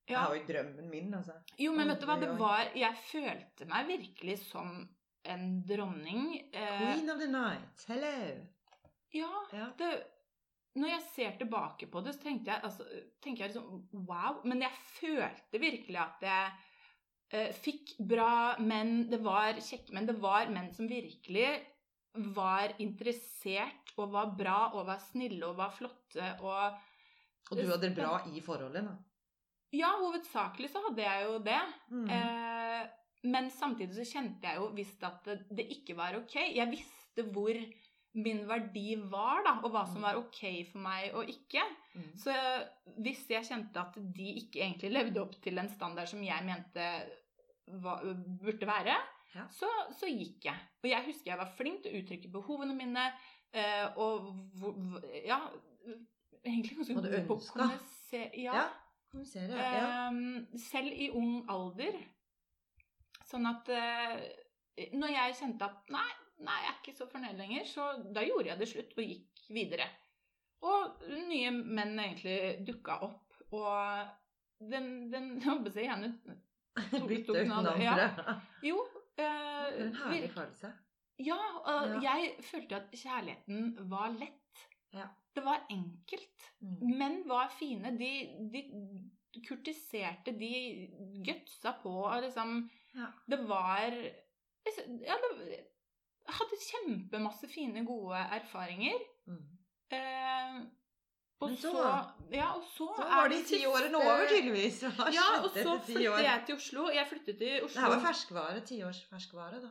Det 0.06 0.14
ja, 0.14 0.22
var 0.28 0.36
jo 0.38 0.44
drømmen 0.46 0.90
min, 0.90 1.14
altså. 1.18 1.34
jo, 1.58 1.72
men 1.74 1.88
vet 1.90 2.00
du 2.00 2.06
hva, 2.06 2.14
det 2.22 2.28
var 2.38 2.68
Jeg 2.78 2.94
følte 3.08 3.66
meg 3.66 3.88
virkelig 3.90 4.36
som 4.44 4.68
en 5.26 5.46
dronning. 5.66 6.28
Eh, 6.54 6.76
Queen 6.84 7.10
of 7.10 7.18
the 7.18 7.26
night. 7.26 7.82
Hello. 7.88 8.12
ja, 9.14 9.32
Ja. 9.52 9.66
det 9.78 9.88
Når 10.76 10.88
jeg 10.92 11.02
ser 11.14 11.36
tilbake 11.40 11.86
på 11.90 12.02
det, 12.04 12.12
så 12.14 12.22
tenkte 12.22 12.52
jeg, 12.52 12.60
altså, 12.62 12.84
tenker 13.24 13.44
jeg 13.46 13.54
liksom 13.54 14.06
wow. 14.06 14.42
Men 14.44 14.60
jeg 14.62 14.70
følte 15.00 15.58
virkelig 15.62 15.98
at 16.02 16.22
jeg 16.22 16.52
fikk 17.58 17.96
bra 17.98 18.56
menn. 18.62 19.08
Det 19.10 19.18
var 19.24 19.58
kjekke 19.58 19.94
menn. 19.96 20.06
Det 20.06 20.18
var 20.22 20.52
menn 20.52 20.70
som 20.74 20.86
virkelig 20.90 21.48
var 22.36 22.72
interessert 22.82 23.92
og 23.96 24.12
var 24.14 24.32
bra 24.36 24.60
og 24.74 24.86
var 24.88 25.00
snille 25.10 25.42
og 25.48 25.58
var 25.58 25.74
flotte 25.74 26.30
og 26.40 26.78
Og 27.50 27.58
du 27.60 27.66
hadde 27.68 27.86
det 27.86 27.94
bra 27.94 28.20
i 28.26 28.40
forholdet, 28.42 28.86
da. 28.88 28.94
Ja, 29.76 29.92
hovedsakelig 30.00 30.70
så 30.72 30.80
hadde 30.86 31.04
jeg 31.04 31.26
jo 31.26 31.36
det. 31.46 31.60
Mm. 31.90 32.08
Eh, 32.16 32.82
men 33.30 33.50
samtidig 33.50 33.94
så 33.96 34.06
kjente 34.06 34.46
jeg 34.46 34.60
jo 34.60 34.70
visst 34.74 35.02
at 35.06 35.26
det, 35.26 35.36
det 35.50 35.66
ikke 35.76 35.96
var 35.98 36.16
ok. 36.18 36.36
Jeg 36.54 36.70
visste 36.72 37.26
hvor 37.34 37.58
min 38.16 38.42
verdi 38.48 38.94
var, 39.10 39.42
da, 39.44 39.52
og 39.60 39.72
hva 39.74 39.82
som 39.90 40.04
var 40.06 40.16
ok 40.20 40.40
for 40.70 40.82
meg 40.86 41.16
og 41.16 41.28
ikke. 41.30 41.62
Mm. 41.96 42.08
Så 42.16 42.32
hvis 43.04 43.26
jeg 43.30 43.44
kjente 43.48 43.82
at 43.82 43.98
de 44.16 44.30
ikke 44.40 44.62
egentlig 44.64 44.92
levde 44.94 45.22
opp 45.22 45.36
til 45.44 45.60
en 45.60 45.68
standard 45.72 46.08
som 46.10 46.22
jeg 46.24 46.46
mente 46.48 46.88
var, 47.82 48.02
burde 48.40 48.68
være, 48.68 48.96
Ja. 49.36 49.44
så, 49.52 49.68
så 49.92 50.08
gikk 50.08 50.46
jeg. 50.48 50.56
Og 50.82 50.88
jeg 50.88 51.04
husker 51.10 51.32
jeg 51.32 51.40
var 51.42 51.54
flink 51.58 51.82
til 51.84 51.92
å 51.92 52.00
uttrykke 52.00 52.30
behovene 52.32 52.76
mine, 52.78 53.02
eh, 53.52 53.98
og 54.00 54.30
ja, 55.26 55.42
egentlig 56.46 56.78
ganske 56.78 56.94
god 56.96 57.26
på 57.28 57.36
å 57.36 57.46
kommunisere. 57.50 58.30
Ja. 58.40 58.54
Ja. 58.62 58.66
Kommunisere, 59.10 59.56
ja. 59.56 59.86
Ehm, 60.08 60.46
selv 60.60 60.92
i 60.94 61.10
ung 61.14 61.42
alder. 61.52 61.98
Sånn 63.26 63.46
at 63.48 63.68
uh, 63.74 64.16
når 64.94 65.10
jeg 65.10 65.36
kjente 65.40 65.66
at 65.66 65.90
nei, 65.90 66.08
nei, 66.38 66.56
jeg 66.62 66.70
er 66.72 66.80
ikke 66.82 66.96
så 66.98 67.06
fornøyd 67.10 67.38
lenger, 67.40 67.64
så 67.70 67.86
da 68.14 68.22
gjorde 68.26 68.50
jeg 68.50 68.58
det 68.60 68.68
slutt 68.68 68.92
og 68.98 69.04
gikk 69.04 69.42
videre. 69.56 69.86
Og 70.66 71.02
nye 71.28 71.50
menn 71.52 71.98
egentlig 72.00 72.64
dukka 72.66 72.98
opp, 73.06 73.36
og 73.52 74.66
den, 74.72 75.10
den 75.12 75.30
håper 75.46 75.70
jeg 75.76 75.88
gjerne 75.90 76.12
tok- 76.24 77.08
Bytte 77.08 77.32
ut 77.32 77.38
den 77.40 77.52
andre. 77.56 77.76
Ja. 77.80 78.38
Jo. 78.64 78.82
Det 79.16 79.24
eh, 79.24 79.76
en 79.86 79.94
herlig 79.96 80.28
følelse. 80.34 80.72
ja, 81.24 81.38
og 81.64 81.94
Ja. 81.94 82.00
jeg 82.18 82.34
følte 82.44 82.76
at 82.82 82.90
kjærligheten 82.92 83.70
var 83.88 84.10
lett. 84.12 84.66
Ja. 84.92 85.06
Det 85.36 85.44
var 85.44 85.62
enkelt. 85.72 86.44
Mm. 86.60 86.96
Menn 86.98 87.16
var 87.28 87.48
fine. 87.52 87.94
De, 87.96 88.10
de 88.52 88.62
kurtiserte, 89.48 90.32
de 90.36 90.50
gutsa 91.24 91.72
på 91.82 91.94
og 92.10 92.22
liksom 92.26 92.58
Ja. 92.96 93.08
Det 93.28 93.40
var 93.48 93.88
Ja, 93.92 95.16
det, 95.22 95.58
hadde 96.28 96.56
kjempemasse 96.70 97.48
fine, 97.48 97.84
gode 97.86 98.16
erfaringer. 98.16 98.98
Mm. 99.26 99.44
Eh, 99.92 100.60
og 101.40 101.48
Men 101.50 101.56
så- 101.56 101.70
så, 101.72 102.04
Ja, 102.32 102.52
og 102.56 102.62
så, 102.64 102.86
Så 102.96 103.02
var 103.04 103.28
de 103.28 103.42
ti 103.44 103.64
årene 103.66 103.96
over, 103.96 104.26
tydeligvis. 104.28 104.82
Hva 104.82 105.10
Ja, 105.12 105.42
og 105.44 105.50
så 105.50 105.76
år? 106.12 106.18
jeg 106.22 106.42
til 106.46 106.54
Oslo. 106.56 106.88
Jeg 106.90 107.06
flyttet 107.06 107.38
til 107.38 107.64
Oslo. 107.64 107.80
Det 107.80 107.88
her 107.88 107.96
var 107.96 108.12
ferskvare. 108.12 108.60
Tiårs 108.66 109.04
ferskvare, 109.10 109.60
da. 109.62 109.68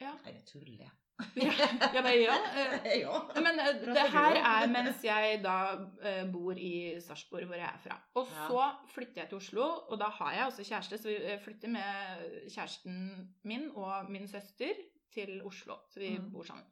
Ja. 0.00 0.12
Nei, 0.24 0.32
det 0.32 0.44
tuller 0.46 0.78
jeg. 0.78 0.90
Ja, 1.36 1.50
jeg 1.94 2.02
bare, 2.04 2.18
ja, 2.22 2.34
eh, 2.54 2.98
ja. 3.04 3.20
Men 3.34 3.58
eh, 3.58 3.80
det 3.94 4.04
her 4.12 4.36
er 4.38 4.66
mens 4.70 5.02
jeg 5.02 5.40
da 5.42 5.54
eh, 6.02 6.24
bor 6.32 6.52
i 6.54 7.00
Sarpsborg, 7.00 7.46
hvor 7.46 7.54
jeg 7.58 7.66
er 7.74 7.78
fra. 7.82 7.96
Og 8.14 8.26
så 8.26 8.68
flytter 8.94 9.22
jeg 9.22 9.28
til 9.28 9.36
Oslo, 9.40 9.64
og 9.90 9.98
da 9.98 10.04
har 10.04 10.32
jeg 10.32 10.46
også 10.46 10.62
kjæreste, 10.68 10.98
så 10.98 11.08
vi 11.08 11.38
flytter 11.44 11.68
med 11.68 12.50
kjæresten 12.54 13.34
min 13.44 13.70
og 13.74 14.10
min 14.10 14.28
søster 14.28 14.74
til 15.14 15.42
Oslo. 15.46 15.76
Så 15.90 16.00
vi 16.00 16.10
Mm. 16.18 16.30
bor 16.32 16.44
sammen. 16.44 16.64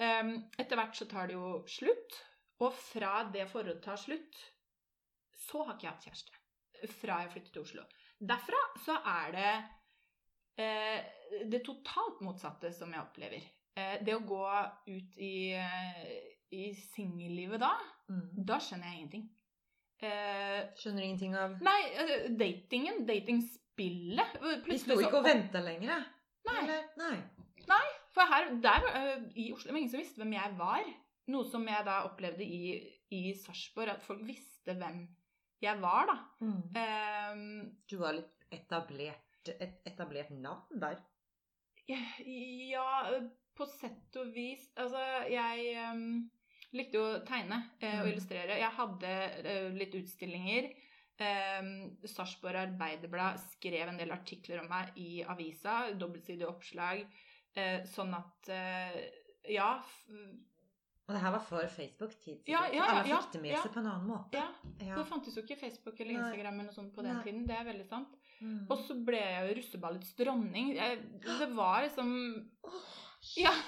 Um, 0.00 0.50
etter 0.58 0.76
hvert 0.76 0.94
så 0.96 1.08
tar 1.10 1.26
det 1.26 1.34
jo 1.34 1.64
slutt, 1.66 2.18
og 2.60 2.72
fra 2.72 3.24
det 3.32 3.48
forholdet 3.50 3.82
tar 3.82 3.96
slutt, 3.96 4.36
så 5.48 5.64
har 5.66 5.74
ikke 5.74 5.82
jeg 5.88 5.92
hatt 5.92 6.04
kjæreste. 6.06 6.32
Fra 7.00 7.20
jeg 7.22 7.30
flyttet 7.32 7.52
til 7.52 7.62
Oslo. 7.62 7.82
Derfra 8.20 8.60
så 8.84 8.96
er 9.06 9.32
det 9.32 9.52
eh, 10.58 11.04
det 11.50 11.60
totalt 11.66 12.20
motsatte 12.20 12.72
som 12.74 12.90
jeg 12.92 13.00
opplever. 13.00 13.42
Eh, 13.76 13.98
det 14.02 14.14
å 14.14 14.24
gå 14.26 14.44
ut 14.88 15.18
i, 15.18 15.52
eh, 15.54 16.34
i 16.50 16.74
singellivet 16.74 17.60
da, 17.60 17.72
Mm. 18.08 18.44
da 18.44 18.58
skjønner 18.58 18.84
jeg 18.90 18.98
ingenting. 18.98 19.28
Eh, 20.00 20.68
Skjønner 20.78 21.02
ingenting 21.02 21.34
av 21.36 21.60
nei, 21.60 21.82
eh, 21.94 22.28
datingen, 22.28 23.04
datingspillet 23.06 24.64
Vi 24.66 24.78
sto 24.78 24.94
ikke 25.00 25.18
og 25.18 25.24
venta 25.24 25.58
lenger, 25.60 26.04
Nei. 26.46 26.62
Eller? 26.62 26.84
Nei. 26.96 27.16
For 28.14 28.26
her, 28.32 28.48
der 28.64 28.86
eh, 28.94 29.26
i 29.38 29.50
Oslo, 29.54 29.72
var 29.72 29.78
ingen 29.78 29.90
som 29.92 30.00
visste 30.00 30.22
hvem 30.22 30.32
jeg 30.38 30.54
var. 30.58 30.88
Noe 31.28 31.44
som 31.46 31.66
jeg 31.68 31.84
da 31.86 31.98
opplevde 32.08 32.42
i, 32.44 32.72
i 33.14 33.20
Sarpsborg, 33.36 33.92
at 33.92 34.02
folk 34.06 34.22
visste 34.26 34.74
hvem 34.80 35.02
jeg 35.62 35.80
var, 35.82 36.08
da. 36.08 36.16
Mm. 36.40 36.58
Um, 36.80 37.76
Du 37.90 37.98
var 38.00 38.16
litt 38.16 38.46
etablert, 38.54 39.50
et 39.58 39.80
etablert 39.88 40.30
navn 40.32 40.80
der. 40.80 40.98
Ja, 41.88 42.88
på 43.56 43.66
sett 43.66 44.16
og 44.20 44.32
vis. 44.34 44.66
Altså, 44.78 45.00
jeg 45.32 45.72
um, 45.92 46.28
likte 46.76 46.98
jo 47.00 47.06
å 47.16 47.22
tegne 47.28 47.62
uh, 47.82 47.94
og 48.00 48.04
Mm. 48.06 48.10
illustrere. 48.12 48.58
Jeg 48.60 48.74
hadde 48.76 49.14
uh, 49.44 49.70
litt 49.76 49.96
utstillinger. 49.98 50.68
Um, 51.18 51.70
Sarpsborg 52.06 52.60
Arbeiderblad 52.60 53.40
skrev 53.56 53.88
en 53.90 53.98
del 53.98 54.12
artikler 54.14 54.60
om 54.62 54.68
meg 54.70 54.92
i 55.00 55.22
avisa. 55.26 55.88
Dobbeltsidige 55.98 56.48
oppslag. 56.50 57.02
Eh, 57.58 57.80
sånn 57.90 58.14
at 58.18 58.52
eh, 58.54 59.00
Ja. 59.54 59.72
Og 61.08 61.14
det 61.16 61.20
her 61.22 61.32
var 61.32 61.40
før 61.40 61.68
Facebook-tid. 61.72 62.42
Ja, 62.50 62.66
sikkert. 62.66 62.74
ja, 62.76 62.84
ja, 62.84 62.88
Alle 63.00 63.18
fikk 63.22 63.30
det 63.32 63.40
med 63.40 63.52
ja. 63.54 63.60
seg 63.64 63.72
på 63.72 63.80
en 63.80 63.86
annen 63.88 64.08
måte. 64.10 64.36
ja. 64.36 64.48
Ja. 64.84 64.96
Det 64.98 65.06
fantes 65.08 65.36
jo 65.38 65.42
ikke 65.42 65.56
Facebook 65.56 66.00
eller 66.04 66.12
Nei. 66.18 66.20
Instagram 66.20 66.58
eller 66.58 66.68
noe 66.68 66.76
sånt 66.76 66.92
på 66.94 67.04
den 67.06 67.14
Nei. 67.16 67.22
tiden. 67.24 67.46
Det 67.48 67.56
er 67.56 67.64
veldig 67.70 67.86
sant. 67.88 68.18
Mm. 68.42 68.58
Og 68.70 68.82
så 68.84 68.94
ble 69.08 69.18
jeg 69.22 69.46
jo 69.48 69.54
russeballets 69.58 70.12
dronning. 70.20 70.74
Jeg, 70.76 71.00
det 71.24 71.48
var 71.56 71.80
liksom 71.86 72.12
Ja. 73.36 73.52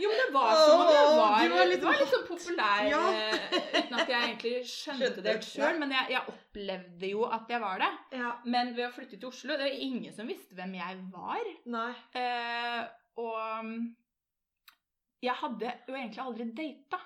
Jo, 0.00 0.08
men 0.08 0.18
det 0.18 0.32
var 0.34 0.54
som 0.56 0.80
om 0.80 0.88
jeg 0.90 1.08
var, 1.16 1.34
du 1.44 1.52
var 1.52 1.66
litt- 1.70 1.82
var 1.84 1.98
litt 2.00 2.10
sånn 2.12 2.24
populær 2.28 2.86
Ja. 2.88 3.00
eh, 3.12 3.56
uten 3.76 3.98
at 4.00 4.08
jeg 4.10 4.22
egentlig 4.24 4.52
skjønte 4.70 4.98
Skjønte 5.06 5.24
det 5.26 5.34
sjøl. 5.46 5.78
Men 5.82 5.92
jeg, 5.94 6.10
jeg 6.14 6.32
opplevde 6.32 7.10
jo 7.12 7.26
at 7.36 7.52
jeg 7.52 7.60
var 7.62 7.78
det. 7.84 7.90
Ja. 8.18 8.30
Men 8.44 8.72
ved 8.76 8.88
å 8.88 8.92
flytte 8.94 9.18
til 9.20 9.28
Oslo 9.28 9.52
Det 9.56 9.66
var 9.68 9.78
ingen 9.86 10.16
som 10.16 10.28
visste 10.30 10.56
hvem 10.58 10.74
jeg 10.78 10.98
var. 11.12 11.50
Nei. 11.76 11.90
Eh, 12.20 12.82
og 13.20 13.68
mm, 13.68 13.76
jeg 15.28 15.36
hadde 15.42 15.72
jo 15.88 15.94
egentlig 15.96 16.24
aldri 16.24 16.48
data. 16.62 17.00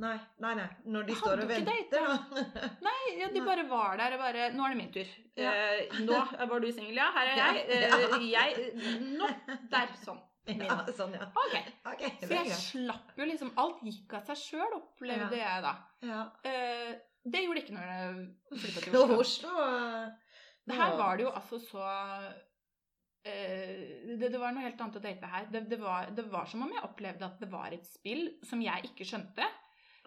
Nei, 0.00 0.16
nei, 0.40 0.54
nei. 0.56 0.66
Når 0.94 1.06
de 1.08 1.14
står 1.18 1.42
og 1.44 1.50
venter. 1.50 1.94
Nei, 2.86 2.98
ja, 3.18 3.28
de 3.34 3.42
bare 3.44 3.64
var 3.68 3.96
der 4.00 4.16
og 4.16 4.22
bare 4.22 4.48
Nå 4.54 4.64
er 4.64 4.74
det 4.74 4.78
min 4.78 4.92
tur. 4.94 5.14
Ja. 5.38 5.52
Eh, 5.52 5.96
nå 6.06 6.18
var 6.50 6.62
du 6.62 6.68
singel, 6.72 6.96
ja. 6.96 7.08
Her 7.14 7.32
er 7.32 7.40
jeg. 7.40 7.64
Eh, 7.76 8.26
jeg 8.30 9.02
Nå. 9.18 9.28
Der. 9.72 9.92
Sånn. 10.02 10.20
Ja, 10.50 10.80
sånn, 10.96 11.14
ja. 11.14 11.28
Ok. 11.38 11.56
Okay, 11.92 12.12
Så 12.24 12.34
jeg 12.34 12.56
slapp 12.58 13.12
jo 13.18 13.26
liksom 13.28 13.52
Alt 13.62 13.82
gikk 13.86 14.16
av 14.18 14.26
seg 14.26 14.40
sjøl, 14.40 14.78
opplevde 14.80 15.38
jeg 15.38 15.66
da. 15.66 15.74
Ja. 16.08 16.22
Eh, 16.48 16.92
det 17.22 17.44
gjorde 17.44 17.60
det 17.60 17.64
ikke 17.66 17.76
når 17.76 17.90
jeg 17.92 18.62
flytta 18.64 18.86
til 18.86 18.96
Oslo. 19.02 19.18
Oslo 19.22 19.52
Det 20.66 20.78
her 20.80 20.96
var 20.98 21.18
det 21.18 21.28
jo 21.28 21.34
altså 21.38 21.60
så 21.62 21.84
eh, 23.22 24.16
det, 24.18 24.32
det 24.32 24.40
var 24.40 24.54
noe 24.54 24.66
helt 24.66 24.82
annet 24.82 24.98
å 24.98 25.04
date 25.04 25.30
her. 25.36 25.46
Det, 25.52 25.64
det, 25.70 25.78
var, 25.82 26.10
det 26.14 26.26
var 26.32 26.50
som 26.50 26.66
om 26.66 26.74
jeg 26.74 26.86
opplevde 26.88 27.28
at 27.28 27.38
det 27.42 27.50
var 27.52 27.74
et 27.74 27.86
spill 27.86 28.26
som 28.46 28.62
jeg 28.64 28.90
ikke 28.90 29.06
skjønte. 29.06 29.46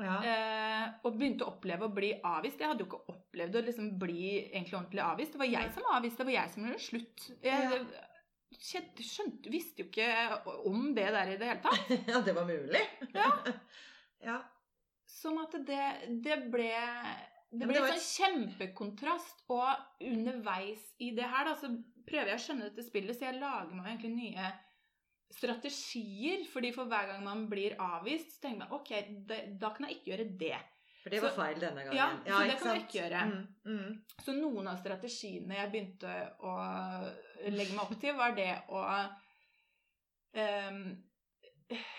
Ja. 0.01 0.15
Eh, 0.27 0.87
og 1.07 1.15
begynte 1.15 1.45
å 1.45 1.53
oppleve 1.53 1.87
å 1.87 1.93
bli 1.95 2.09
avvist. 2.19 2.59
Jeg 2.59 2.71
hadde 2.71 2.83
jo 2.83 2.89
ikke 2.89 3.13
opplevd 3.13 3.59
å 3.59 3.63
liksom 3.69 3.93
bli 4.01 4.25
egentlig 4.41 4.77
ordentlig 4.79 5.03
avvist. 5.05 5.35
Det 5.35 5.41
var 5.41 5.51
jeg 5.51 5.71
som 5.75 5.93
avviste. 5.93 6.19
Det 6.21 6.29
var 6.29 6.37
jeg 6.37 6.53
som 6.53 6.65
gjorde 6.65 6.83
slutt. 6.85 7.27
Jeg, 7.45 7.85
jeg 8.55 9.07
skjønte, 9.11 9.53
visste 9.53 9.83
jo 9.83 9.87
ikke 9.89 10.09
om 10.67 10.89
det 10.97 11.07
der 11.15 11.31
i 11.31 11.37
det 11.39 11.53
hele 11.53 11.63
tatt. 11.63 11.95
ja, 12.11 12.21
det 12.25 12.35
var 12.35 12.49
mulig. 12.49 12.83
Ja. 13.15 13.29
ja. 14.29 14.41
Sånn 15.15 15.39
at 15.41 15.55
det, 15.67 15.85
det 16.25 16.41
ble 16.51 16.73
det 17.55 17.69
ble 17.69 17.79
en 17.79 17.91
sånn 17.95 18.05
kjempekontrast. 18.05 19.45
Og 19.53 20.03
underveis 20.03 20.83
i 20.99 21.13
det 21.15 21.27
her 21.31 21.47
da, 21.47 21.55
så 21.59 21.71
prøver 22.05 22.33
jeg 22.33 22.41
å 22.41 22.45
skjønne 22.49 22.69
dette 22.69 22.85
spillet, 22.85 23.17
så 23.17 23.29
jeg 23.29 23.39
lager 23.39 23.73
meg 23.77 23.93
egentlig 23.93 24.15
nye 24.17 24.51
strategier. 25.31 26.45
fordi 26.51 26.71
for 26.73 26.85
hver 26.85 27.07
gang 27.11 27.23
man 27.23 27.49
blir 27.49 27.75
avvist, 27.79 28.35
så 28.35 28.41
tenker 28.41 28.65
man 28.65 28.79
ok, 28.79 28.91
det, 29.27 29.39
da 29.59 29.69
kan 29.73 29.87
jeg 29.87 29.97
ikke 29.97 30.11
gjøre 30.11 30.29
det. 30.39 30.57
For 31.03 31.09
det 31.13 31.21
var 31.21 31.29
Så- 31.29 31.35
feil 31.41 31.59
denne 31.61 31.83
gangen. 31.85 31.97
Ja, 32.25 32.37
så 32.37 32.43
det 32.49 32.57
kan 32.59 32.75
jeg 32.75 32.81
ikke 32.81 32.99
gjøre. 32.99 33.25
Mm, 33.25 33.47
mm. 33.65 34.03
Så 34.25 34.33
noen 34.33 34.67
av 34.67 34.77
strategiene 34.81 35.55
jeg 35.59 35.71
begynte 35.71 36.13
å 36.41 36.55
legge 37.51 37.75
meg 37.75 37.83
opp 37.83 37.99
til, 38.01 38.15
var 38.17 38.33
det 38.35 38.63
å 38.69 38.85
um, 40.33 41.03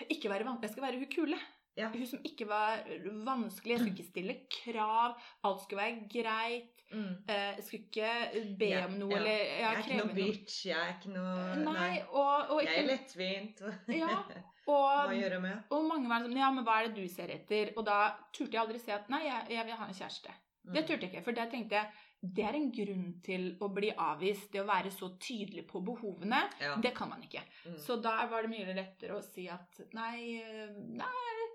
ikke 0.09 0.29
være 0.29 0.47
vant 0.47 0.61
Jeg 0.61 0.71
skal 0.73 0.83
være 0.83 0.99
hun 0.99 1.11
kule. 1.11 1.39
Ja. 1.77 1.89
Hun 1.93 2.07
som 2.09 2.19
ikke 2.25 2.47
var 2.49 2.83
vanskelig. 3.27 3.75
Jeg 3.75 3.79
skulle 3.79 3.95
ikke 3.95 4.11
stille 4.11 4.35
krav. 4.49 5.17
Alt 5.45 5.61
skulle 5.63 5.83
være 5.83 6.07
greit. 6.09 6.76
Mm. 6.93 7.15
Eh, 7.27 7.55
Jeg 7.57 7.63
skulle 7.67 7.83
ikke 7.83 8.55
be 8.57 8.69
Ja, 8.71 8.85
om 8.87 8.93
noe 8.99 9.11
ja. 9.11 9.17
eller 9.17 9.39
Jeg 9.43 9.59
jeg 9.59 9.71
er 9.73 9.81
ikke 9.83 9.97
noe 9.99 10.13
bitch, 10.15 10.57
jeg 10.69 10.77
er 10.79 10.93
ikke 10.95 11.11
noe 11.11 11.55
Nei, 11.65 12.01
og, 12.11 12.51
og, 12.55 12.61
Jeg 12.63 12.77
er 12.83 12.87
lettvint. 12.87 13.61
Ja, 13.91 14.23
Hva 14.67 15.13
gjør 15.15 15.35
jeg 15.37 15.41
med? 15.41 15.61
og 15.71 15.85
mange 15.87 16.09
var 16.11 16.23
sånn 16.23 16.37
Ja, 16.39 16.49
men 16.51 16.63
hva 16.67 16.81
er 16.81 16.87
det 16.91 17.03
du 17.03 17.07
ser 17.11 17.31
etter? 17.35 17.73
Og 17.77 17.85
da 17.87 17.99
turte 18.31 18.51
jeg 18.55 18.61
aldri 18.63 18.79
si 18.79 18.91
at 18.95 19.07
nei, 19.11 19.23
jeg, 19.27 19.45
jeg 19.57 19.65
vil 19.67 19.79
ha 19.79 19.87
en 19.87 19.93
kjæreste. 19.99 20.35
Mm. 20.67 20.73
Det 20.75 20.85
turte 20.87 21.01
jeg 21.07 21.11
ikke, 21.13 21.23
for 21.27 21.31
der 21.37 21.49
tenkte 21.51 21.75
jeg 21.81 22.03
det 22.35 22.43
er 22.43 22.55
en 22.57 22.71
grunn 22.73 23.03
til 23.23 23.43
å 23.61 23.67
bli 23.71 23.91
avvist. 23.93 24.47
Det 24.51 24.59
å 24.63 24.65
være 24.67 24.89
så 24.91 25.11
tydelig 25.21 25.67
på 25.69 25.79
behovene, 25.85 26.39
Ja. 26.59 26.73
det 26.81 26.89
kan 26.97 27.11
man 27.11 27.21
ikke. 27.23 27.43
Mm. 27.67 27.75
Så 27.77 27.99
da 28.01 28.15
var 28.31 28.41
det 28.41 28.49
mye 28.55 28.73
lettere 28.73 29.13
å 29.19 29.21
si 29.23 29.45
at 29.53 29.77
nei, 29.93 30.39
eh, 30.41 30.71
nei 30.97 31.46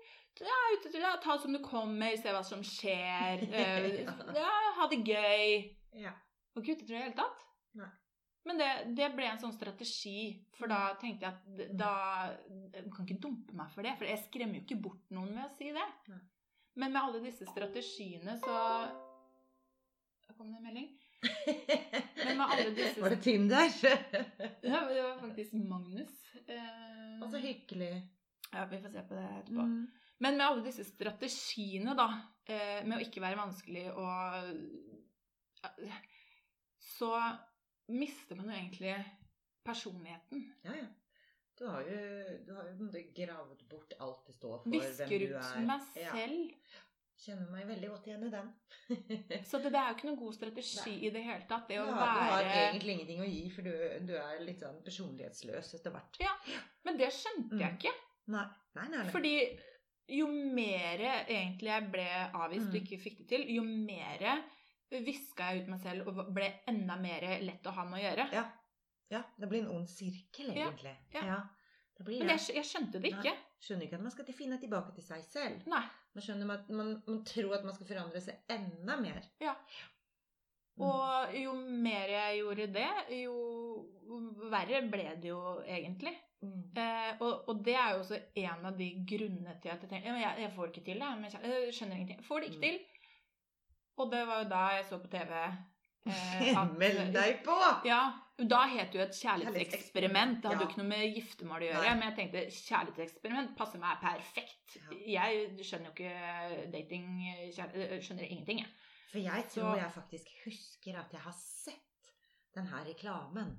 jeg 0.49 0.77
ut, 0.77 0.95
ja, 0.99 1.11
Ta 1.23 1.37
som 1.39 1.53
du 1.55 1.59
kommer, 1.63 2.15
se 2.17 2.31
hva 2.35 2.43
som 2.45 2.61
skjer. 2.65 3.43
eh, 3.53 4.03
Ja. 4.03 4.15
Ja, 4.37 4.53
ha 4.79 4.87
det 4.91 5.01
gøy. 5.07 5.75
Ja. 6.03 6.13
Og 6.55 6.61
ikke 6.63 6.75
ute 6.77 6.83
etter 6.83 6.87
det 6.87 6.95
i 6.95 6.97
det 6.97 7.03
hele 7.07 7.17
tatt. 7.17 7.43
Nei. 7.79 7.89
Men 8.45 8.57
det, 8.59 8.69
det 8.97 9.07
ble 9.15 9.23
en 9.31 9.39
sånn 9.39 9.53
strategi, 9.55 10.33
for 10.57 10.67
da 10.67 10.81
tenkte 10.99 11.23
jeg 11.23 11.31
at 11.31 11.45
d- 11.57 11.69
da 11.79 11.91
Du 12.83 12.89
kan 12.91 13.05
ikke 13.07 13.21
dumpe 13.23 13.55
meg 13.55 13.69
for 13.71 13.87
det, 13.87 13.93
for 13.97 14.09
jeg 14.09 14.19
skremmer 14.25 14.59
jo 14.59 14.65
ikke 14.65 14.81
bort 14.83 15.05
noen 15.15 15.31
ved 15.31 15.45
å 15.45 15.53
si 15.55 15.69
det. 15.71 15.85
Nei. 16.11 16.19
Men 16.75 16.91
med 16.91 17.01
alle 17.05 17.21
disse 17.23 17.45
strategiene 17.47 18.35
så 18.41 18.57
kom 20.37 20.49
det 20.51 20.57
en 20.57 20.65
melding. 20.65 20.89
Men 22.25 22.37
med 22.39 22.47
alle 22.51 22.71
disse 22.75 22.99
Var 23.01 23.13
det 23.13 23.19
Tinder? 23.23 23.69
Ja, 24.65 24.79
det 24.89 25.01
var 25.03 25.19
faktisk 25.21 25.53
Magnus. 25.53 26.15
Eh, 26.47 27.21
Og 27.21 27.29
så 27.31 27.39
hyggelig. 27.43 27.91
ja, 28.51 28.65
vi 28.71 28.79
får 28.81 28.89
se 28.95 29.03
på 29.07 29.15
det 29.19 29.27
etterpå. 29.37 29.67
Mm. 29.69 29.83
Men 30.19 30.37
med 30.37 30.45
alle 30.45 30.63
disse 30.65 30.83
strategiene, 30.85 31.95
da, 31.97 32.07
eh, 32.45 32.83
med 32.85 32.97
å 32.99 33.01
ikke 33.05 33.21
være 33.23 33.39
vanskelig 33.39 33.87
og 33.97 34.53
Så 36.79 37.09
mister 37.87 38.35
man 38.35 38.49
jo 38.51 38.55
egentlig 38.57 38.95
personligheten. 39.65 40.43
Ja, 40.63 40.75
ja. 40.75 40.87
Du 41.57 41.67
har 41.69 41.81
jo, 41.85 41.97
du 42.47 42.53
har 42.57 42.65
jo 42.71 43.03
gravd 43.15 43.61
bort 43.69 43.93
alt 44.01 44.23
det 44.27 44.33
står 44.35 44.57
for, 44.63 44.69
hvem 44.69 44.73
du 44.73 44.79
er. 44.81 44.89
Visker 44.89 45.25
ut 45.27 45.35
meg 45.37 45.67
meg 45.69 46.01
Ja. 46.01 46.11
selv. 46.11 46.55
Kjenner 47.23 47.51
meg 47.53 47.67
veldig 47.69 47.89
godt 47.91 48.07
igjen 48.09 48.23
i 48.25 48.31
den. 48.33 48.47
Så 49.47 49.59
det, 49.61 49.69
det 49.71 49.79
er 49.79 49.91
jo 49.91 49.95
ikke 49.95 50.07
noen 50.09 50.19
god 50.19 50.33
strategi 50.35 50.95
i 51.07 51.11
det 51.13 51.21
hele 51.23 51.45
tatt. 51.47 51.67
Det 51.69 51.77
Du 51.77 51.85
ja, 51.85 51.93
har, 51.93 52.15
du 52.17 52.31
har 52.33 52.47
egentlig 52.49 52.95
ingenting 52.97 53.21
å 53.23 53.29
gi, 53.29 53.43
for 53.53 53.61
du, 53.69 53.75
du 54.09 54.15
er 54.17 54.41
litt 54.43 54.59
sånn 54.65 54.81
personlighetsløs 54.83 55.69
etter 55.77 55.93
hvert. 55.93 56.19
Men 56.83 56.97
det 56.99 57.11
skjønte 57.15 57.59
jeg 57.61 57.69
Mm. 57.71 57.77
ikke. 57.77 57.93
Nei, 58.33 58.43
nei, 58.75 58.87
nei. 58.89 59.03
nei. 59.03 59.11
Fordi 59.13 59.33
jo 60.07 60.27
mer 60.27 60.99
egentlig 61.27 61.69
jeg 61.71 61.91
ble 61.91 62.07
avvist 62.33 62.67
og 62.67 62.73
Mm. 62.73 62.81
ikke 62.83 62.99
fikk 63.03 63.17
det 63.23 63.27
til, 63.29 63.45
jo 63.55 63.63
mer 63.63 64.43
viska 64.91 65.51
jeg 65.53 65.63
ut 65.63 65.67
meg 65.69 65.79
selv 65.81 66.07
og 66.07 66.33
ble 66.33 66.51
enda 66.67 66.95
mer 67.01 67.21
lett 67.41 67.63
å 67.65 67.71
ha 67.73 67.83
med 67.85 67.99
å 67.99 68.03
gjøre. 68.03 68.27
Ja. 68.33 68.43
Ja, 69.09 69.23
det 69.39 69.49
blir 69.49 69.61
en 69.63 69.71
ond 69.75 69.87
sirkel, 69.89 70.53
Ja, 70.55 70.69
egentlig. 70.71 70.95
ja. 71.13 71.39
det 71.97 72.05
blir 72.05 72.19
Men 72.19 72.29
jeg, 72.37 72.55
jeg 72.55 72.65
skjønte 72.65 72.99
det 73.01 73.11
ikke. 73.13 73.33
Skjønner 73.61 73.85
ikke 73.85 73.95
at 73.95 74.01
man 74.01 74.11
skal 74.11 74.25
finne 74.33 74.57
tilbake 74.59 74.93
til 74.95 75.03
seg 75.03 75.23
selv. 75.23 75.67
Nei. 75.67 75.83
Man 76.13 76.21
skjønner 76.23 76.53
at 76.53 76.69
man, 76.69 77.03
man 77.07 77.23
tror 77.25 77.53
at 77.55 77.63
man 77.65 77.73
skal 77.73 77.87
forandre 77.87 78.21
seg 78.21 78.35
enda 78.49 78.97
mer. 79.01 79.21
Ja. 79.39 79.55
Mm. 80.77 80.85
Og 80.87 81.33
jo 81.37 81.53
mer 81.53 82.07
jeg 82.09 82.39
gjorde 82.41 82.67
det, 82.73 82.89
jo 83.23 83.35
verre 84.49 84.81
ble 84.89 85.15
det 85.21 85.29
jo 85.29 85.41
egentlig. 85.65 86.15
Mm. 86.43 86.63
Eh, 86.75 87.11
og, 87.23 87.49
og 87.49 87.61
det 87.65 87.75
er 87.79 87.93
jo 87.93 87.99
også 88.03 88.17
en 88.35 88.65
av 88.67 88.77
de 88.77 88.87
grunnene 89.07 89.53
til 89.63 89.69
at 89.71 89.81
jeg 89.85 89.89
tenker 89.93 90.17
ja, 90.19 90.33
jeg, 90.41 90.51
får 90.55 90.67
ikke 90.73 90.83
til. 90.89 90.99
det. 90.99 91.11
men 91.21 91.29
jeg, 91.31 91.41
jeg 91.47 91.73
skjønner 91.77 91.95
ingenting. 91.95 92.25
Får 92.27 92.39
det 92.43 92.49
ikke 92.49 92.57
Mm. 92.57 92.67
til. 92.67 92.79
Og 93.97 94.11
det 94.11 94.23
var 94.27 94.43
jo 94.43 94.49
da 94.49 94.61
jeg 94.75 94.85
så 94.89 94.97
på 94.97 95.07
TV 95.13 95.31
eh, 95.37 96.57
at- 96.61 96.77
Meld 96.81 97.13
deg 97.15 97.39
på! 97.45 97.57
Ja, 97.87 98.01
Da 98.49 98.63
het 98.67 98.91
det 98.91 98.97
jo 98.99 99.03
et 99.05 99.15
kjærlighetseksperiment. 99.21 100.39
Det 100.41 100.49
hadde 100.49 100.57
Ja. 100.57 100.65
jo 100.65 100.69
ikke 100.71 100.81
noe 100.81 100.89
med 100.89 101.15
giftermål 101.15 101.61
å 101.61 101.67
gjøre. 101.67 101.83
Nei. 101.85 101.95
Men 101.99 102.07
jeg 102.09 102.15
tenkte 102.17 102.41
kjærlighetseksperiment 102.67 103.51
passer 103.57 103.79
meg 103.79 103.99
perfekt. 104.01 104.77
Jeg 105.05 105.43
skjønner 105.63 105.91
jo 105.91 105.93
ikke 105.93 106.71
dating 106.73 107.05
Skjønner 107.53 108.25
ingenting, 108.25 108.63
jeg. 108.65 108.71
For 109.11 109.19
jeg 109.21 109.43
Så- 109.49 109.61
tror 109.61 109.77
jeg 109.77 109.91
faktisk 109.93 110.27
husker 110.45 110.97
at 110.99 111.11
jeg 111.13 111.21
har 111.21 111.35
sett 111.37 112.09
den 112.55 112.65
her 112.67 112.83
reklamen. 112.89 113.53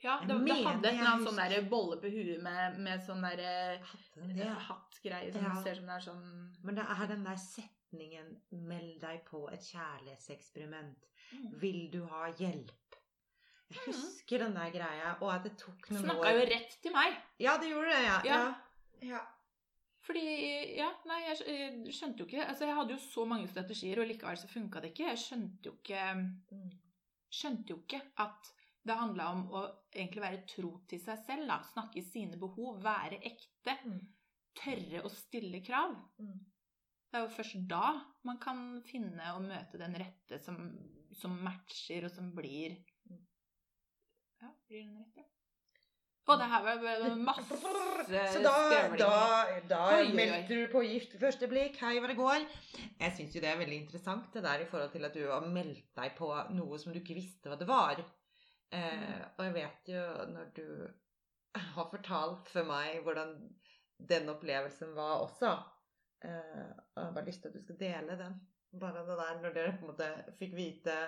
Ja, 0.00 0.20
det, 0.22 0.36
det 0.46 0.56
hadde 0.64 0.88
et 0.88 0.94
eller 0.94 1.10
annet 1.10 1.26
sånn 1.28 1.40
der 1.40 1.64
bolle 1.68 1.96
på 2.00 2.10
huet 2.12 2.42
med, 2.42 2.76
med 2.78 3.00
sånn 3.02 3.22
derre 3.24 3.80
ja. 4.36 4.52
hattgreie 4.68 5.32
som 5.32 5.42
Ja. 5.42 5.54
ser 5.62 5.72
ut 5.72 5.80
som 5.80 5.86
det 5.86 5.96
er 5.96 6.04
sånn 6.06 6.28
Men 6.62 6.74
det 6.78 6.84
er 6.88 7.06
den 7.10 7.24
der 7.24 7.36
setningen 7.36 8.28
'Meld 8.52 9.00
deg 9.00 9.24
på 9.24 9.48
et 9.52 9.60
kjærlighetseksperiment'. 9.72 11.08
mm. 11.32 11.60
Vil 11.60 11.90
du 11.90 12.04
ha 12.06 12.28
hjelp? 12.30 12.70
Jeg 13.70 13.78
Mhm. 13.86 13.92
husker 13.92 14.38
den 14.38 14.54
der 14.54 14.70
greia, 14.70 15.16
og 15.20 15.34
at 15.34 15.42
det 15.44 15.56
tok 15.58 15.90
noen 15.90 16.02
Snakka 16.04 16.20
år 16.20 16.38
jo 16.40 16.46
rett 16.54 16.78
til 16.82 16.92
meg. 16.92 17.16
Ja, 17.38 17.58
det 17.58 17.68
gjorde 17.70 17.90
det, 17.92 18.04
ja. 18.04 18.20
Ja. 18.24 18.54
ja. 19.02 19.20
Fordi 20.00 20.76
Ja, 20.76 20.90
nei, 21.04 21.20
jeg 21.28 21.92
skjønte 21.92 22.18
jo 22.18 22.24
ikke 22.26 22.46
Altså, 22.48 22.64
jeg 22.64 22.74
hadde 22.74 22.90
jo 22.94 22.98
så 22.98 23.26
mange 23.26 23.48
strategier, 23.48 24.00
og 24.00 24.06
likevel 24.08 24.36
så 24.38 24.48
funka 24.48 24.80
det 24.80 24.94
ikke. 24.94 25.08
Jeg 25.08 25.18
skjønte 25.18 25.66
jo 25.66 25.72
ikke 25.72 26.14
Mm. 26.52 26.70
skjønte 27.30 27.68
jo 27.70 27.76
ikke 27.82 28.00
at 28.18 28.52
det 28.88 28.98
handla 28.98 29.30
om 29.34 29.42
å 29.54 29.64
egentlig 29.92 30.24
være 30.24 30.44
tro 30.50 30.72
til 30.90 31.00
seg 31.02 31.24
selv. 31.26 31.48
da, 31.50 31.58
Snakke 31.72 32.04
sine 32.04 32.38
behov, 32.40 32.82
være 32.84 33.20
ekte. 33.30 33.76
Mm. 33.84 33.98
Tørre 34.58 35.02
å 35.06 35.12
stille 35.12 35.62
krav. 35.64 35.94
Mm. 36.18 36.38
Det 37.08 37.16
er 37.16 37.24
jo 37.24 37.32
først 37.32 37.60
da 37.70 37.84
man 38.28 38.40
kan 38.42 38.62
finne 38.84 39.32
og 39.36 39.46
møte 39.46 39.80
den 39.80 39.96
rette 39.96 40.40
som, 40.44 40.58
som 41.16 41.38
matcher, 41.44 42.08
og 42.08 42.14
som 42.14 42.32
blir 42.36 42.78
Mm. 43.08 43.22
Ja, 44.42 44.48
blir 44.68 44.82
den 44.82 44.98
rette? 45.00 45.24
Og 46.28 46.36
det 46.36 46.48
her 46.52 46.64
var 46.66 47.14
masse 47.16 47.56
Så 47.56 48.40
da, 48.44 48.52
da, 49.00 49.12
da 49.70 49.84
meldte 50.12 50.58
du 50.58 50.66
på 50.68 50.82
gift 50.84 51.14
ved 51.14 51.22
første 51.22 51.48
blikk. 51.48 51.78
Hei, 51.80 51.94
hva 52.02 52.10
det 52.10 52.18
går? 52.18 52.44
Jeg 53.00 53.14
syns 53.16 53.36
jo 53.36 53.40
det 53.40 53.48
er 53.48 53.62
veldig 53.62 53.78
interessant 53.86 54.28
det 54.36 54.44
der 54.44 54.60
i 54.60 54.68
forhold 54.68 54.92
til 54.92 55.08
at 55.08 55.16
du 55.16 55.24
har 55.24 55.46
meldt 55.48 55.86
deg 55.96 56.12
på 56.18 56.28
noe 56.52 56.80
som 56.82 56.92
du 56.92 57.00
ikke 57.00 57.16
visste 57.16 57.48
hva 57.48 57.56
det 57.56 57.68
var. 57.70 58.04
Eh, 58.74 59.20
og 59.38 59.46
jeg 59.46 59.54
vet 59.54 59.90
jo 59.94 60.02
når 60.28 60.50
du 60.56 60.66
har 61.76 61.88
fortalt 61.90 62.50
for 62.52 62.68
meg 62.68 63.00
hvordan 63.06 63.34
den 64.08 64.28
opplevelsen 64.30 64.92
var 64.94 65.24
også 65.24 65.48
eh, 66.22 66.66
Og 66.68 67.00
jeg 67.00 67.06
har 67.06 67.14
bare 67.16 67.26
lyst 67.26 67.40
til 67.42 67.50
at 67.50 67.56
du 67.56 67.62
skal 67.64 67.80
dele 67.80 68.18
den. 68.20 68.36
Bare 68.78 69.06
det 69.06 69.16
der 69.16 69.40
når 69.42 69.56
dere 69.56 69.72
på 69.78 69.86
en 69.86 69.92
måte 69.94 70.10
fikk 70.38 70.52
vite 70.58 70.98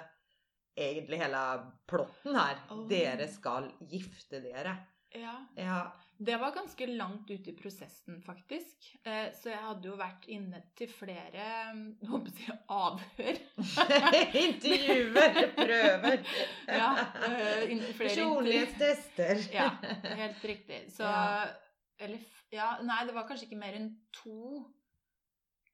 egentlig 0.81 1.21
hele 1.21 1.43
plotten 1.91 2.39
her. 2.39 2.63
Oh. 2.73 2.87
Dere 2.91 3.29
skal 3.31 3.69
gifte 3.91 4.41
dere. 4.43 4.79
Ja, 5.15 5.47
Ja. 5.57 5.81
Det 6.23 6.37
var 6.37 6.51
ganske 6.53 6.85
langt 6.87 7.31
ute 7.31 7.49
i 7.51 7.55
prosessen, 7.57 8.19
faktisk. 8.23 8.91
Eh, 9.09 9.31
Så 9.33 9.49
jeg 9.49 9.59
hadde 9.59 9.89
jo 9.89 9.95
vært 9.97 10.27
inne 10.29 10.59
til 10.77 10.91
flere 10.93 11.33
jeg 11.33 12.11
håper 12.11 12.29
å 12.29 12.35
si, 12.37 12.49
avhør. 12.69 13.39
Intervjuer, 14.45 15.39
prøver. 15.57 16.27
Ja, 16.69 16.91
eh, 17.25 17.73
Personlighetstester. 17.99 19.41
Ja, 19.55 19.71
helt 20.21 20.45
riktig. 20.45 20.83
Så 20.93 21.03
Ja. 21.09 21.49
Eller 21.99 22.19
Ja, 22.53 22.81
nei, 22.83 23.05
det 23.07 23.15
var 23.15 23.27
kanskje 23.29 23.47
ikke 23.49 23.59
mer 23.61 23.75
enn 23.79 23.91
to 24.13 24.65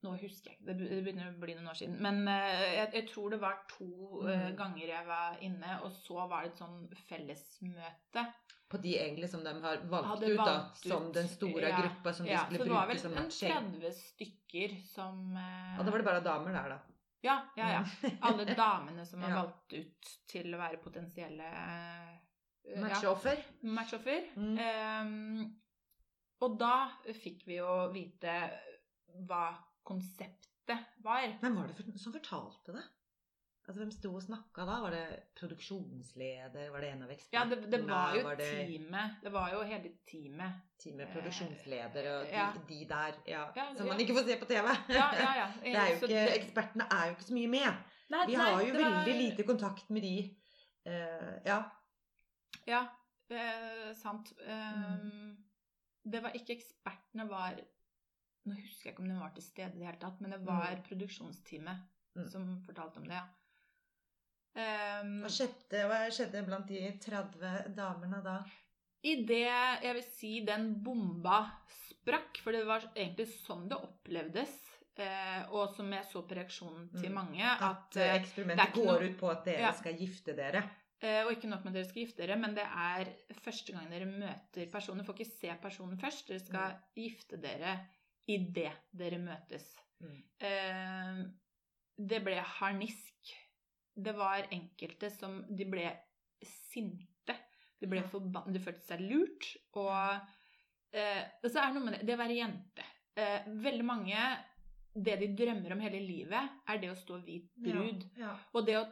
Nå 0.04 0.12
husker 0.20 0.50
jeg 0.52 0.58
ikke, 0.60 0.66
det 0.76 1.02
begynner 1.02 1.30
å 1.32 1.38
bli 1.40 1.54
noen 1.56 1.70
år 1.72 1.74
siden. 1.78 1.96
Men 2.04 2.28
eh, 2.28 2.74
jeg, 2.76 2.90
jeg 2.94 3.06
tror 3.08 3.30
det 3.32 3.40
var 3.40 3.62
to 3.72 3.88
eh, 4.28 4.50
Mm. 4.52 4.56
ganger 4.56 4.86
jeg 4.92 5.06
var 5.08 5.38
inne, 5.42 5.80
og 5.82 5.90
så 6.04 6.28
var 6.30 6.44
det 6.44 6.52
et 6.52 6.60
sånn 6.60 6.84
fellesmøte. 7.08 8.26
På 8.68 8.76
de 8.82 8.96
egentlig 8.98 9.28
som 9.30 9.44
de 9.44 9.52
har 9.62 9.76
valgt 9.86 10.08
Hadde 10.08 10.26
ut, 10.32 10.36
da. 10.40 10.44
valgt 10.44 10.80
ut. 10.86 10.90
Som 10.92 11.12
den 11.14 11.28
store 11.30 11.68
Ja, 11.68 11.76
gruppa 11.80 12.12
som 12.12 12.26
de 12.26 12.32
ja, 12.32 12.40
skulle 12.46 12.58
så 12.58 12.64
det 12.64 12.72
var 12.74 12.86
vel 12.90 13.04
en 13.06 13.14
matching. 13.14 13.52
30 13.80 13.92
stykker 14.00 14.74
som 14.90 15.20
eh, 15.38 15.76
Og 15.78 15.84
da 15.86 15.92
var 15.94 16.02
det 16.02 16.06
bare 16.08 16.24
damer 16.24 16.56
der, 16.56 16.72
da. 16.74 16.78
Ja, 17.22 17.36
ja, 17.56 17.68
ja. 17.76 17.84
Alle 18.26 18.44
damene 18.58 19.06
som 19.06 19.22
er 19.22 19.30
Ja. 19.30 19.42
valgt 19.44 19.72
ut 19.78 20.10
til 20.30 20.50
å 20.54 20.58
være 20.58 20.80
potensielle 20.82 21.46
eh, 21.46 22.18
ja, 22.74 22.80
Matchoffer. 22.82 23.44
matchoffer. 23.62 24.26
Mm. 24.34 24.58
Ehm, 24.58 25.54
og 26.42 26.58
da 26.58 26.72
fikk 27.22 27.46
vi 27.46 27.60
jo 27.60 27.70
vite 27.94 28.34
hva 29.30 29.44
konseptet 29.86 30.98
var. 31.06 31.28
Hvem 31.40 31.54
var 31.60 31.70
det 31.70 32.00
som 32.02 32.12
fortalte 32.12 32.74
det? 32.74 32.82
Altså, 33.66 33.80
Hvem 33.82 33.90
sto 33.90 34.10
og 34.14 34.22
snakka 34.22 34.62
da? 34.68 34.74
Var 34.84 34.90
det 34.94 35.06
produksjonsleder? 35.40 36.68
Var 36.70 36.80
det 36.84 36.90
en 36.92 37.02
av 37.02 37.08
Ja, 37.10 37.14
ekspertene? 37.16 37.56
det, 37.62 37.70
det 37.72 37.80
var 37.88 38.14
jo 38.14 38.22
var 38.22 38.36
det 38.38 38.50
teamet. 38.68 39.16
Det 39.24 39.32
var 39.34 39.48
jo 39.52 39.62
hele 39.66 39.90
teamet. 40.06 40.52
teamet 40.78 41.08
produksjonsleder 41.12 42.06
og 42.12 42.26
de, 42.26 42.30
Ja. 42.36 42.52
de 42.68 42.78
der 42.88 43.12
ja, 43.26 43.40
Ja, 43.56 43.64
som 43.76 43.86
ja. 43.86 43.92
man 43.92 44.00
ikke 44.00 44.14
får 44.14 44.24
se 44.28 44.36
på 44.38 44.46
TV? 44.46 44.68
Ja, 44.88 45.08
ja, 45.14 45.32
ja. 45.40 45.48
Ikke, 45.96 46.34
ekspertene 46.36 46.86
er 46.90 47.06
jo 47.06 47.10
ikke 47.16 47.24
så 47.24 47.34
mye 47.34 47.48
med. 47.48 47.72
Nei, 48.10 48.26
Vi 48.26 48.36
nei, 48.36 48.44
har 48.52 48.60
jo 48.62 48.72
det 48.72 48.84
var- 48.84 49.04
veldig 49.04 49.14
lite 49.30 49.42
kontakt 49.42 49.90
med 49.90 50.02
de. 50.02 50.36
Uh, 50.86 51.42
ja. 51.46 51.62
Ja, 52.66 52.86
eh, 53.30 53.92
sant. 53.94 54.32
Mm. 54.38 54.52
Ehm, 54.52 55.36
Det 56.06 56.22
var 56.22 56.30
ikke 56.38 56.54
ekspertene 56.54 57.28
var 57.28 57.56
Nå 58.46 58.54
husker 58.54 58.84
jeg 58.90 58.92
ikke 58.94 59.02
om 59.02 59.08
de 59.08 59.14
var 59.18 59.32
til 59.34 59.42
stede 59.42 59.74
i 59.74 59.78
det 59.80 59.86
hele 59.86 59.98
tatt, 59.98 60.20
men 60.20 60.30
det 60.30 60.46
var 60.46 60.70
Mm. 60.76 60.82
produksjonsteamet 60.86 61.78
Mm. 62.16 62.28
som 62.30 62.62
fortalte 62.64 62.96
om 62.98 63.02
det, 63.04 63.12
ja. 63.14 63.24
Ehm, 64.56 65.18
Hva 65.24 65.28
skjedde, 65.32 65.82
hva 65.90 65.98
skjedde 66.14 66.44
blant 66.46 66.68
de 66.70 66.86
30 67.02 67.74
damene 67.76 68.22
da? 68.24 68.38
I 69.06 69.18
det 69.28 69.42
jeg 69.44 69.92
vil 69.98 70.06
si 70.16 70.30
den 70.46 70.70
bomba 70.82 71.42
sprakk, 71.68 72.40
for 72.42 72.56
det 72.56 72.64
var 72.66 72.86
egentlig 72.94 73.28
sånn 73.44 73.68
det 73.70 73.76
opplevdes, 73.78 74.54
eh, 74.98 75.44
og 75.52 75.74
som 75.76 75.92
jeg 75.92 76.08
så 76.10 76.22
på 76.26 76.34
reaksjonen 76.38 76.88
til 76.96 77.10
Mm. 77.10 77.14
mange, 77.14 77.44
At 77.44 77.62
at 77.62 77.96
eh, 77.96 78.08
eh, 78.14 78.20
eksperimentet 78.22 78.66
er 78.66 78.72
går 78.72 79.02
ut 79.10 79.18
på 79.20 79.30
at 79.30 79.44
dere 79.44 79.60
Ja. 79.60 79.72
skal 79.72 79.94
gifte 79.98 80.34
dere. 80.34 80.64
Eh, 81.02 81.22
Og 81.26 81.32
ikke 81.32 81.48
nok 81.48 81.62
med 81.64 81.68
at 81.68 81.74
dere 81.74 81.84
skal 81.90 82.02
gifte 82.06 82.16
dere, 82.26 82.36
men 82.40 82.54
det 82.54 82.64
er 82.64 83.04
første 83.44 83.72
gang 83.72 83.90
dere 83.90 84.06
møter 84.06 84.70
personen. 84.72 84.98
Dere 85.04 85.06
får 85.06 85.18
ikke 85.18 85.38
se 85.40 85.58
personen 85.62 85.98
først. 86.00 86.26
Dere 86.28 86.40
skal 86.40 86.70
Mm. 86.72 86.78
gifte 86.96 87.36
dere 87.40 87.80
idet 88.26 88.72
dere 88.96 89.18
møtes. 89.18 89.76
Mm. 90.02 90.22
Eh, 90.40 91.24
det 91.98 92.24
ble 92.24 92.40
harnisk. 92.40 93.36
Det 93.96 94.12
var 94.16 94.46
enkelte 94.52 95.10
som 95.10 95.42
De 95.56 95.64
ble 95.64 95.90
sinte. 96.42 97.36
De 97.80 97.86
ble 97.88 98.00
Ja. 98.02 98.08
forbanna. 98.08 98.52
De 98.52 98.58
følte 98.60 98.84
seg 98.86 99.00
lurt. 99.00 99.56
Og, 99.74 100.20
eh, 100.92 101.24
og 101.42 101.50
så 101.50 101.58
er 101.62 101.72
det 101.72 101.74
noe 101.74 101.84
med 101.90 101.98
det, 101.98 102.06
det 102.06 102.14
å 102.16 102.22
være 102.22 102.36
jente. 102.36 102.84
Eh, 103.16 103.42
veldig 103.46 103.84
mange 103.84 104.16
Det 104.98 105.18
de 105.20 105.26
drømmer 105.36 105.72
om 105.72 105.80
hele 105.80 106.00
livet, 106.00 106.50
er 106.68 106.78
det 106.78 106.88
å 106.88 106.96
stå 106.96 107.18
hvit 107.22 107.50
brud. 107.60 108.04
Ja. 108.16 108.30
Og 108.54 108.64
det 108.64 108.76
å 108.78 108.86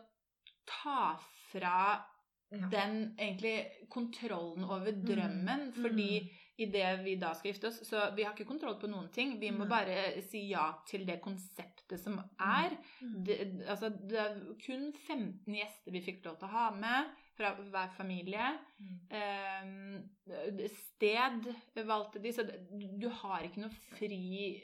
ta 0.66 1.16
fra 1.50 2.05
Ja. 2.52 2.68
den 2.68 3.16
egentlig 3.18 3.88
kontrollen 3.88 4.64
over 4.64 4.92
drømmen, 4.92 5.72
Mm. 5.72 5.82
fordi 5.82 6.30
idet 6.59 7.02
vi 7.05 7.16
da 7.16 7.32
skal 7.32 7.52
gifte 7.52 7.68
oss 7.68 7.80
Så 7.88 8.14
vi 8.14 8.22
har 8.22 8.34
ikke 8.34 8.46
kontroll 8.46 8.78
på 8.78 8.86
noen 8.86 9.11
ting. 9.11 9.40
Vi 9.40 9.50
må 9.50 9.66
bare 9.66 10.20
si 10.22 10.50
ja 10.50 10.72
til 10.86 11.07
det 11.07 11.22
konseptet 11.22 11.73
som 12.01 12.16
er. 12.41 12.72
Mm. 13.03 13.16
Det, 13.26 13.37
altså, 13.68 13.91
det 13.93 14.16
er 14.18 14.39
kun 14.64 14.87
15 15.07 15.55
gjester 15.59 15.93
vi 15.93 16.01
fikk 16.01 16.24
lov 16.24 16.39
til 16.41 16.49
å 16.49 16.55
ha 16.55 16.70
med 16.74 17.11
fra 17.37 17.51
hver 17.59 17.91
familie. 17.97 18.53
Mm. 18.78 18.95
Eh, 19.11 20.68
sted 20.70 21.49
valgte 21.87 22.22
de, 22.22 22.32
så 22.32 22.45
du 22.47 23.09
har 23.20 23.45
ikke 23.45 23.64
noe 23.64 23.74
fri 23.97 24.18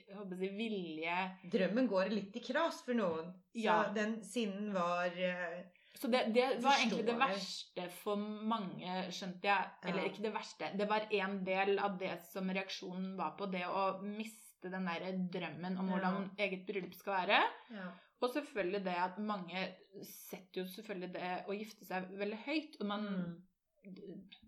jeg 0.09 0.53
vilje 0.57 1.17
Drømmen 1.53 1.89
går 1.91 2.13
litt 2.15 2.37
i 2.39 2.45
kras 2.47 2.81
for 2.87 2.95
noen. 2.99 3.33
Så 3.53 3.65
Ja. 3.67 3.83
den 3.93 4.21
sinnen 4.25 4.73
var 4.73 5.11
eh, 5.11 5.65
Så 6.01 6.09
det, 6.09 6.33
det 6.33 6.63
var 6.63 6.79
egentlig 6.79 7.05
det 7.11 7.19
verste 7.19 7.89
for 8.01 8.17
mange, 8.17 9.03
skjønte 9.13 9.51
jeg. 9.51 9.71
Eller 9.85 10.05
Ja. 10.07 10.09
ikke 10.09 10.23
det 10.23 10.33
verste. 10.33 10.71
Det 10.79 10.89
var 10.89 11.09
en 11.11 11.45
del 11.45 11.79
av 11.79 11.99
det 11.99 12.15
som 12.33 12.49
reaksjonen 12.49 13.17
var 13.19 13.35
på. 13.37 13.51
Det 13.51 13.67
å 13.67 14.01
miste 14.01 14.50
den 14.69 14.85
der 14.87 15.17
drømmen 15.33 15.79
om 15.79 15.87
Ja. 15.89 15.93
hvordan 15.93 16.31
eget 16.39 16.67
bryllup 16.67 16.95
skal 16.95 17.13
være. 17.13 17.43
ja. 17.71 17.89
Og 18.21 18.29
selvfølgelig 18.35 18.85
det 18.85 18.95
at 19.01 19.19
mange 19.19 19.75
setter 20.05 20.61
jo 20.61 20.67
selvfølgelig 20.67 21.13
det 21.15 21.45
å 21.49 21.53
gifte 21.57 21.85
seg 21.89 22.11
veldig 22.19 22.39
høyt. 22.47 22.77
Og 22.81 22.87
man 22.87 23.01
Mm. 23.01 23.41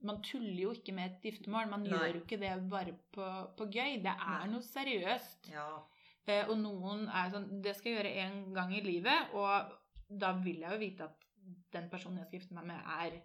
Man 0.03 0.19
tuller 0.23 0.61
jo 0.63 0.73
ikke 0.73 0.93
med 0.93 1.05
et 1.11 1.23
giftermål. 1.23 1.71
Man 1.71 1.81
Nei. 1.83 1.89
gjør 1.91 2.15
jo 2.15 2.21
ikke 2.21 2.39
det 2.41 2.69
bare 2.71 2.93
på, 3.13 3.25
på 3.57 3.65
gøy. 3.73 4.03
Det 4.03 4.13
er 4.13 4.43
Nei. 4.43 4.51
noe 4.53 4.61
seriøst. 4.61 5.49
Ja. 5.51 5.83
Eh, 6.27 6.45
og 6.51 6.59
noen 6.59 7.09
er 7.09 7.31
sånn 7.33 7.63
Det 7.63 7.75
skal 7.77 7.93
jeg 7.93 8.05
gjøre 8.05 8.27
én 8.27 8.53
gang 8.55 8.75
i 8.77 8.81
livet, 8.85 9.33
og 9.33 9.73
da 10.21 10.33
vil 10.33 10.61
jeg 10.61 10.71
jo 10.71 10.79
vite 10.79 11.05
at 11.05 11.25
den 11.73 11.89
personen 11.89 12.19
jeg 12.19 12.27
skal 12.27 12.39
gifte 12.41 12.55
meg 12.55 12.67
med, 12.67 12.77
er 12.85 13.23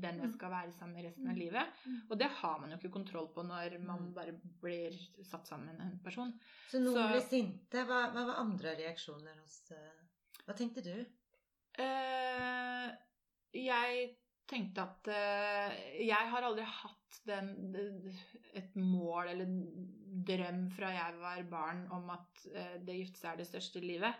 den 0.00 0.18
jeg 0.20 0.28
Mm. 0.30 0.34
skal 0.34 0.50
være 0.50 0.72
sammen 0.72 0.94
med 0.96 1.04
resten 1.04 1.28
av 1.28 1.34
Mm. 1.34 1.40
livet. 1.40 1.66
Mm. 1.86 2.00
Og 2.10 2.18
det 2.18 2.28
har 2.30 2.58
man 2.60 2.70
jo 2.70 2.76
ikke 2.76 2.92
kontroll 2.92 3.28
på 3.34 3.42
når 3.46 3.78
man 3.84 4.12
bare 4.14 4.32
blir 4.62 4.92
satt 5.24 5.46
sammen 5.46 5.76
med 5.76 5.80
en 5.86 5.98
person. 6.04 6.32
Så 6.70 6.80
noen 6.80 6.94
Så- 6.94 7.08
ble 7.12 7.20
sinte. 7.28 7.84
Hva, 7.86 8.10
hva 8.12 8.26
var 8.26 8.40
andre 8.44 8.76
reaksjoner 8.76 9.38
hos 9.42 9.70
eh, 9.72 9.96
Hva 10.46 10.54
tenkte 10.56 10.82
du? 10.82 11.06
Eh, 11.78 12.90
jeg 13.54 14.16
tenkte 14.50 14.82
at 14.82 15.08
eh, 15.08 15.76
jeg 16.06 16.30
har 16.32 16.42
aldri 16.42 16.64
hatt 16.66 16.96
den, 17.26 17.52
et 18.54 18.74
mål 18.76 19.28
eller 19.28 19.46
drøm 20.26 20.64
fra 20.74 20.90
jeg 20.94 21.18
var 21.20 21.42
barn 21.50 21.84
om 21.94 22.10
at 22.14 22.46
eh, 22.54 22.78
det 22.82 22.94
å 22.94 22.98
gifte 23.04 23.20
seg 23.22 23.32
er 23.32 23.36
det 23.42 23.46
største 23.50 23.76
i 23.82 23.86
livet. 23.86 24.14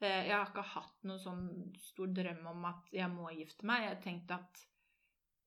Eh, 0.00 0.26
jeg 0.28 0.32
har 0.36 0.46
ikke 0.48 0.64
hatt 0.74 1.02
noen 1.08 1.20
sånn 1.22 1.46
stor 1.80 2.06
drøm 2.16 2.46
om 2.50 2.64
at 2.70 2.90
jeg 2.92 3.08
må 3.12 3.30
gifte 3.36 3.64
meg. 3.68 3.86
Jeg 3.88 4.02
tenkte 4.04 4.38
at 4.40 4.66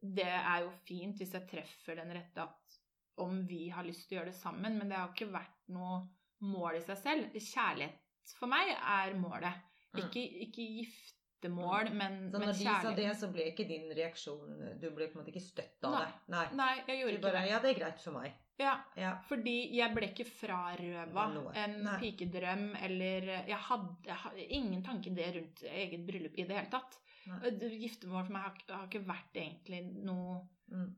det 0.04 0.28
er 0.30 0.66
jo 0.66 0.72
fint 0.88 1.18
hvis 1.22 1.32
jeg 1.38 1.47
treffer 1.49 1.95
den 2.01 2.12
rette 2.16 2.43
at 2.43 2.80
om 3.24 3.43
vi 3.47 3.68
har 3.70 3.86
lyst 3.86 4.08
til 4.10 4.18
å 4.18 4.22
gjøre 4.22 4.32
det 4.32 4.39
sammen, 4.39 4.78
men 4.80 4.89
det 4.89 4.97
har 4.97 5.12
ikke 5.14 5.30
vært 5.32 5.70
noe 5.72 6.01
mål 6.43 6.80
i 6.80 6.82
seg 6.84 6.97
selv. 6.97 7.36
Kjærlighet 7.38 8.34
for 8.39 8.49
meg 8.51 8.72
er 8.74 9.14
målet. 9.22 9.60
Mm. 9.93 9.99
Ikke, 10.01 10.24
ikke 10.47 10.66
giftermål, 10.80 11.91
men, 11.93 12.16
Så 12.34 12.39
men 12.39 12.47
når 12.49 12.58
de 12.58 12.64
sa 12.66 12.93
det, 12.97 13.10
så 13.20 13.30
ble 13.32 13.45
ikke 13.51 13.68
din 13.70 13.91
reaksjon 13.93 14.56
Du 14.82 14.88
ble 14.95 15.06
på 15.12 15.20
en 15.20 15.22
måte 15.22 15.30
ikke 15.34 15.43
støtt 15.45 15.86
av 15.86 15.93
Nei. 15.93 16.06
det? 16.08 16.14
Nei. 16.34 16.45
Nei, 16.58 16.72
jeg 16.88 16.99
gjorde 17.04 17.14
ikke 17.20 17.26
bare 17.28 17.43
det. 17.43 17.51
Ja, 17.51 17.60
det 17.62 17.70
er 17.74 17.80
greit 17.84 18.01
for 18.01 18.18
meg. 18.18 18.39
Ja, 18.62 18.74
Ja. 18.97 19.12
fordi 19.30 19.56
jeg 19.78 19.93
ble 19.95 20.10
ikke 20.12 20.26
frarøva 20.30 21.28
en 21.58 21.78
Nei. 21.86 21.95
pikedrøm, 22.01 22.66
eller 22.82 23.30
Jeg 23.47 23.58
hadde, 23.70 23.95
jeg 24.06 24.16
hadde 24.26 24.47
ingen 24.58 24.84
tanke 24.84 25.14
det 25.16 25.30
rundt 25.36 25.64
eget 25.70 26.06
bryllup 26.08 26.38
i 26.38 26.43
det 26.49 26.58
hele 26.58 26.70
tatt. 26.74 26.97
Giftermål 27.26 28.26
for 28.26 28.34
meg 28.34 28.41
har, 28.41 28.53
ikke- 28.57 28.76
har 28.76 28.88
ikke 28.88 29.05
vært 29.07 29.34
egentlig 29.36 29.84
noe 30.03 30.41
Mm. 30.71 30.95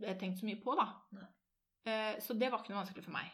jeg 0.00 0.08
har 0.08 0.18
tenkt 0.20 0.38
så 0.40 0.46
mye 0.46 0.62
på, 0.62 0.74
da. 0.76 0.88
Eh, 1.86 2.16
så 2.20 2.38
det 2.38 2.50
var 2.50 2.58
ikke 2.62 2.70
noe 2.72 2.84
vanskelig 2.84 3.04
for 3.04 3.10
meg. 3.12 3.30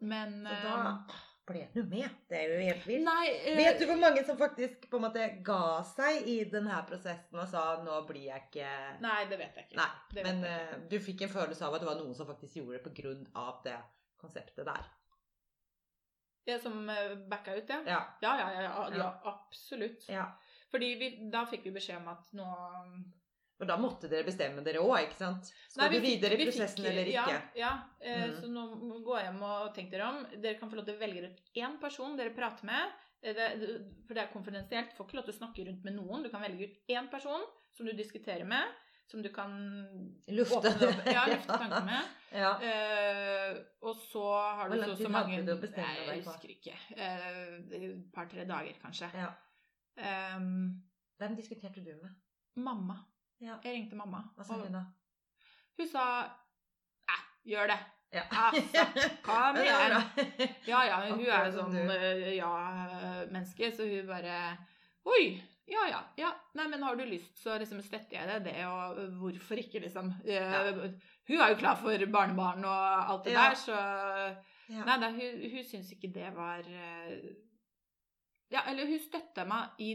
Men 0.00 0.44
Så 0.46 0.62
da 0.62 1.06
ble 1.46 1.68
du 1.74 1.82
med. 1.84 2.10
Det 2.28 2.36
er 2.38 2.48
jo 2.52 2.58
helt 2.64 2.82
eh, 2.82 2.86
vilt. 2.86 3.08
Eh, 3.46 3.56
Vet 3.56 3.78
du 3.80 3.86
hvor 3.86 4.00
mange 4.00 4.24
som 4.26 4.36
faktisk 4.36 4.88
på 4.90 4.96
en 4.96 5.02
måte 5.06 5.42
ga 5.44 5.82
seg 5.84 6.26
i 6.26 6.44
denne 6.50 6.86
prosessen 6.88 7.38
og 7.38 7.48
sa 7.48 7.82
'nå 7.82 8.06
blir 8.06 8.24
jeg 8.26 8.42
ikke' 8.50 9.00
Nei, 9.00 9.24
det 9.26 9.38
vet 9.38 9.54
jeg 9.54 9.66
ikke. 9.70 9.76
Nei, 9.76 9.90
det 10.12 10.24
men 10.24 10.42
jeg 10.42 10.68
eh, 10.72 10.88
du 10.88 10.98
fikk 10.98 11.22
en 11.22 11.28
følelse 11.28 11.62
av 11.64 11.74
at 11.74 11.80
det 11.80 11.88
var 11.88 11.96
noen 11.96 12.14
som 12.14 12.26
faktisk 12.26 12.54
gjorde 12.56 12.82
det 12.82 13.28
av 13.34 13.62
det 13.64 13.78
konseptet 14.18 14.64
der. 14.66 14.84
Det 16.46 16.60
som 16.62 16.88
eh, 16.90 17.14
backa 17.28 17.56
ut, 17.56 17.68
ja. 17.68 17.82
Ja. 17.84 18.00
Ja, 18.22 18.36
ja, 18.38 18.50
ja, 18.50 18.60
ja, 18.62 18.88
ja 18.90 18.96
Ja. 18.96 19.20
absolutt. 19.24 20.08
ja. 20.08 20.26
Fordi 20.76 20.90
vi, 21.00 21.08
da 21.32 21.46
fikk 21.48 21.64
vi 21.64 21.72
beskjed 21.78 21.96
om 22.02 22.08
at 22.12 22.28
nå 22.36 22.46
Og 23.56 23.64
da 23.70 23.76
måtte 23.80 24.08
dere 24.12 24.26
bestemme 24.26 24.60
dere 24.64 24.82
òg, 24.84 24.98
ikke 25.06 25.16
sant? 25.16 25.46
Skal 25.72 25.88
du 25.94 25.96
videre 26.04 26.36
i 26.36 26.36
vi 26.36 26.44
fikk- 26.44 26.58
prosessen 26.58 26.84
eller 26.90 27.08
ikke? 27.08 27.32
Ja, 27.32 27.40
ja. 27.56 27.70
Eh, 28.04 28.26
Mm. 28.26 28.34
så 28.42 28.48
nå 28.52 28.64
gå 29.06 29.16
hjem 29.22 29.38
og 29.42 29.70
tenk 29.74 29.90
dere 29.90 30.04
om. 30.10 30.18
Dere 30.42 30.58
kan 30.60 30.68
få 30.68 30.76
lov 30.76 30.84
til 30.84 30.94
å 30.98 31.00
velge 31.00 31.22
ut 31.30 31.40
én 31.56 31.78
person 31.80 32.16
dere 32.18 32.34
prater 32.36 32.66
med. 32.68 32.92
Eh, 33.22 33.32
Det, 33.32 33.46
for 34.06 34.12
det 34.14 34.22
er 34.22 34.32
konfidensielt. 34.34 34.92
Får 34.92 35.06
ikke 35.08 35.16
lov 35.16 35.24
til 35.24 35.34
å 35.34 35.38
snakke 35.40 35.64
rundt 35.70 35.84
med 35.88 35.94
noen. 35.96 36.22
Du 36.22 36.28
kan 36.28 36.42
velge 36.44 36.68
ut 36.68 36.76
én 36.92 37.08
person 37.10 37.40
som 37.72 37.86
du 37.86 37.92
diskuterer 37.96 38.44
med, 38.44 38.68
som 39.08 39.22
du 39.22 39.30
kan 39.30 39.56
Lufte. 40.28 40.56
opp, 40.56 40.64
ja, 41.16 41.24
lufte 41.32 41.56
tankene 41.56 41.84
med. 41.86 42.04
Ja. 42.36 42.52
uh, 42.60 43.56
og 43.88 43.96
så 43.96 44.22
har 44.58 44.68
du 44.68 44.76
så, 44.84 44.96
så 45.00 45.08
mange 45.08 45.40
Jeg 45.40 46.22
husker 46.24 46.48
ikke. 46.52 46.76
Eh, 46.92 47.56
Et 47.72 48.12
par-tre 48.12 48.44
dager, 48.44 48.74
kanskje. 48.84 49.08
ja. 49.14 49.32
Um, 49.96 50.82
Hvem 51.18 51.36
diskuterte 51.36 51.80
du 51.84 51.92
med? 52.02 52.12
mamma. 52.56 52.96
Ja. 53.40 53.58
Jeg 53.64 53.74
ringte 53.74 53.96
mamma. 53.96 54.22
Hva 54.36 54.44
sa 54.44 54.56
hun 54.60 54.72
da? 54.72 54.84
hun 55.76 55.88
sa 55.88 56.04
Æ, 57.08 57.16
gjør 57.52 57.66
det. 57.72 57.78
Ja. 58.16 58.22
Altså, 58.30 59.10
kom 59.26 59.56
det 59.58 59.64
igjen. 59.66 60.54
Ja, 60.68 60.80
ja, 60.88 61.00
hun 61.10 61.20
er 61.26 61.48
jo 61.48 61.52
sånn 61.58 61.74
eh, 61.76 62.30
ja-menneske, 62.38 63.68
så 63.76 63.84
hun 63.90 64.08
bare 64.08 64.38
Oi! 65.06 65.36
Ja, 65.66 65.82
ja. 65.90 65.98
ja. 66.16 66.28
Nei, 66.54 66.68
men 66.70 66.82
har 66.86 66.94
du 66.96 67.02
lyst, 67.08 67.32
så 67.42 67.56
liksom 67.58 67.80
støtter 67.82 68.14
jeg 68.20 68.28
deg 68.30 68.44
det, 68.46 68.60
og 68.70 69.00
hvorfor 69.18 69.58
ikke, 69.58 69.80
liksom. 69.82 70.12
Eh, 70.22 70.68
Hun 71.26 71.40
er 71.42 71.50
jo 71.50 71.58
klar 71.58 71.74
for 71.80 72.04
barnebarn 72.14 72.62
og 72.64 73.10
alt 73.10 73.24
det 73.26 73.32
Ja. 73.34 73.48
der, 73.48 73.56
så. 73.58 73.78
Nei 74.70 74.96
da, 75.02 75.10
hun, 75.14 75.42
hun 75.50 75.64
syns 75.66 75.90
ikke 75.94 76.12
det 76.14 76.30
var 76.36 76.62
eh, 76.70 77.18
Ja, 78.52 78.62
eller 78.70 78.86
hun 78.86 79.00
støtta 79.02 79.44
meg 79.48 79.80
i 79.82 79.94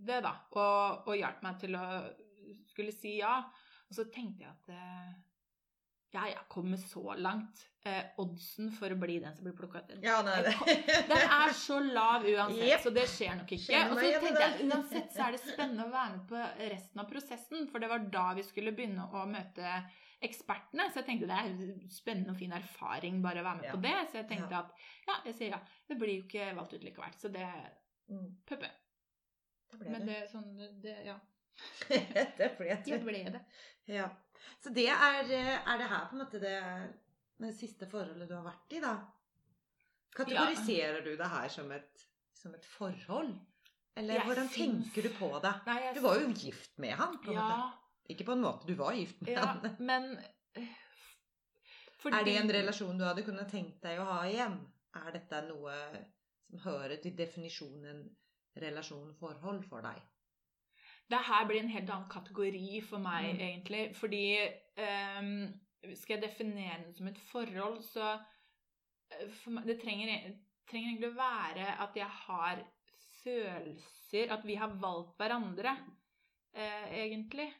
det, 0.00 0.20
da, 0.24 0.32
og, 0.56 1.08
og 1.10 1.16
hjalp 1.18 1.42
meg 1.44 1.58
til 1.60 1.76
å 1.76 1.86
skulle 2.70 2.94
si 2.94 3.18
ja. 3.18 3.40
Og 3.90 3.96
så 3.98 4.06
tenkte 4.12 4.46
jeg 4.46 4.54
at 4.54 4.70
eh, 4.72 5.10
ja, 6.14 6.24
jeg 6.30 6.46
kommer 6.50 6.80
så 6.80 7.14
langt. 7.18 7.66
Eh, 7.86 8.10
oddsen 8.20 8.68
for 8.76 8.92
å 8.92 8.96
bli 9.00 9.14
den 9.22 9.32
som 9.32 9.46
blir 9.46 9.54
plukka 9.56 9.80
ut 9.80 10.02
Ja, 10.04 10.18
nei. 10.26 10.42
Den 11.08 11.22
er 11.22 11.54
så 11.56 11.78
lav 11.80 12.26
uansett, 12.28 12.66
yep. 12.66 12.82
så 12.84 12.92
det 12.92 13.06
skjer 13.08 13.38
nok 13.38 13.54
ikke. 13.56 13.80
Og 13.86 13.94
så 13.96 14.10
tenkte 14.20 14.42
jeg 14.44 14.66
uansett 14.66 15.14
så 15.14 15.22
er 15.26 15.36
det 15.36 15.40
spennende 15.46 15.86
å 15.86 15.94
være 15.94 16.18
med 16.18 16.26
på 16.28 16.42
resten 16.74 17.00
av 17.00 17.08
prosessen, 17.08 17.66
for 17.72 17.80
det 17.80 17.88
var 17.92 18.04
da 18.12 18.26
vi 18.36 18.44
skulle 18.44 18.74
begynne 18.76 19.06
å 19.16 19.24
møte 19.30 19.72
ekspertene. 20.20 20.90
Så 20.92 21.00
jeg 21.00 21.08
tenkte 21.08 21.30
det 21.30 21.38
er 21.40 21.88
spennende 21.94 22.34
og 22.34 22.40
fin 22.42 22.52
erfaring 22.52 23.22
bare 23.24 23.40
å 23.40 23.46
være 23.48 23.62
med 23.62 23.70
Ja. 23.70 23.76
på 23.78 23.84
det. 23.86 23.96
Så 24.10 24.20
jeg 24.20 24.28
tenkte 24.34 24.60
at 24.60 24.74
ja, 25.08 25.16
jeg 25.30 25.38
sier 25.38 25.54
ja. 25.56 25.62
Det 25.88 25.96
blir 26.02 26.18
jo 26.18 26.26
ikke 26.26 26.50
valgt 26.58 26.76
ut 26.76 26.84
likevel, 26.84 27.16
så 27.16 27.32
det 27.32 27.48
Mm, 28.10 28.30
puppe. 28.48 28.70
det 29.70 29.78
ble 29.80 29.90
Men 29.94 30.06
det. 30.06 30.14
det 30.20 30.30
sånn 30.32 30.48
det, 30.82 30.96
Ja, 31.06 31.18
det 31.88 32.48
ble 32.58 32.74
det 32.74 32.82
det. 32.90 32.98
ble 33.04 33.22
det. 33.36 33.40
Ja. 33.90 34.08
Så 34.62 34.72
det 34.74 34.88
er, 34.90 35.20
eh, 35.30 35.52
er 35.60 35.78
det 35.78 35.88
her 35.92 36.06
på 36.10 36.16
en 36.16 36.22
måte 36.24 36.40
det, 36.42 36.54
det 37.40 37.52
siste 37.56 37.86
forholdet 37.90 38.28
du 38.28 38.34
har 38.34 38.44
vært 38.48 38.74
i, 38.76 38.80
da? 38.82 38.94
Kategoriserer 40.16 41.04
du 41.06 41.12
det 41.16 41.28
her 41.30 41.48
som 41.52 41.70
et, 41.72 42.04
som 42.34 42.54
et 42.56 42.64
forhold? 42.66 43.30
Eller 43.96 44.14
Jeg 44.18 44.24
hvordan 44.26 44.48
syns- 44.48 44.90
tenker 44.90 45.02
du 45.08 45.14
på 45.18 45.28
det? 45.44 45.52
Nei, 45.66 45.92
Du 45.94 46.00
var 46.00 46.18
jo 46.20 46.28
gift 46.32 46.78
med 46.78 46.94
han, 46.98 47.18
på 47.22 47.30
en 47.30 47.36
Ja, 47.38 47.46
måte. 47.48 47.76
Ikke 48.10 48.24
på 48.26 48.32
en 48.34 48.42
måte, 48.42 48.66
du 48.66 48.74
var 48.74 48.92
gift 48.98 49.20
med 49.22 49.32
ja, 49.36 49.44
han. 49.46 49.76
men 49.90 50.10
fordi... 52.00 52.16
Er 52.16 52.24
det 52.24 52.36
en 52.40 52.52
relasjon 52.52 52.98
du 52.98 53.04
hadde 53.04 53.22
kunnet 53.26 53.50
tenkt 53.52 53.82
deg 53.84 54.00
å 54.00 54.06
ha 54.08 54.20
igjen? 54.26 54.56
Er 54.98 55.12
dette 55.14 55.42
noe 55.46 55.74
som 56.50 56.62
hører 56.66 57.00
til 57.02 57.16
definisjonen 57.18 58.04
relasjon-forhold 58.60 59.62
for 59.68 59.86
deg? 59.86 60.00
Det 61.10 61.18
her 61.26 61.46
blir 61.48 61.60
en 61.62 61.72
helt 61.72 61.90
annen 61.90 62.10
kategori 62.10 62.80
for 62.86 63.02
meg, 63.02 63.32
Mm. 63.34 63.40
egentlig. 63.40 63.96
Fordi 63.96 64.38
um, 64.78 65.60
skal 65.94 66.14
jeg 66.14 66.22
definere 66.22 66.84
det 66.86 66.96
som 66.96 67.08
et 67.08 67.18
forhold, 67.32 67.82
så 67.82 68.12
eh, 69.10 69.48
meg, 69.50 69.66
Det 69.66 69.80
trenger, 69.80 70.36
trenger 70.70 70.90
egentlig 70.90 71.10
å 71.10 71.18
være 71.18 71.66
at 71.82 71.96
jeg 71.96 72.06
har 72.26 72.62
følelser 73.24 74.32
At 74.32 74.46
vi 74.46 74.54
har 74.54 74.68
valgt 74.80 75.16
hverandre, 75.18 75.76
uh, 76.56 76.86
egentlig. 76.94 77.52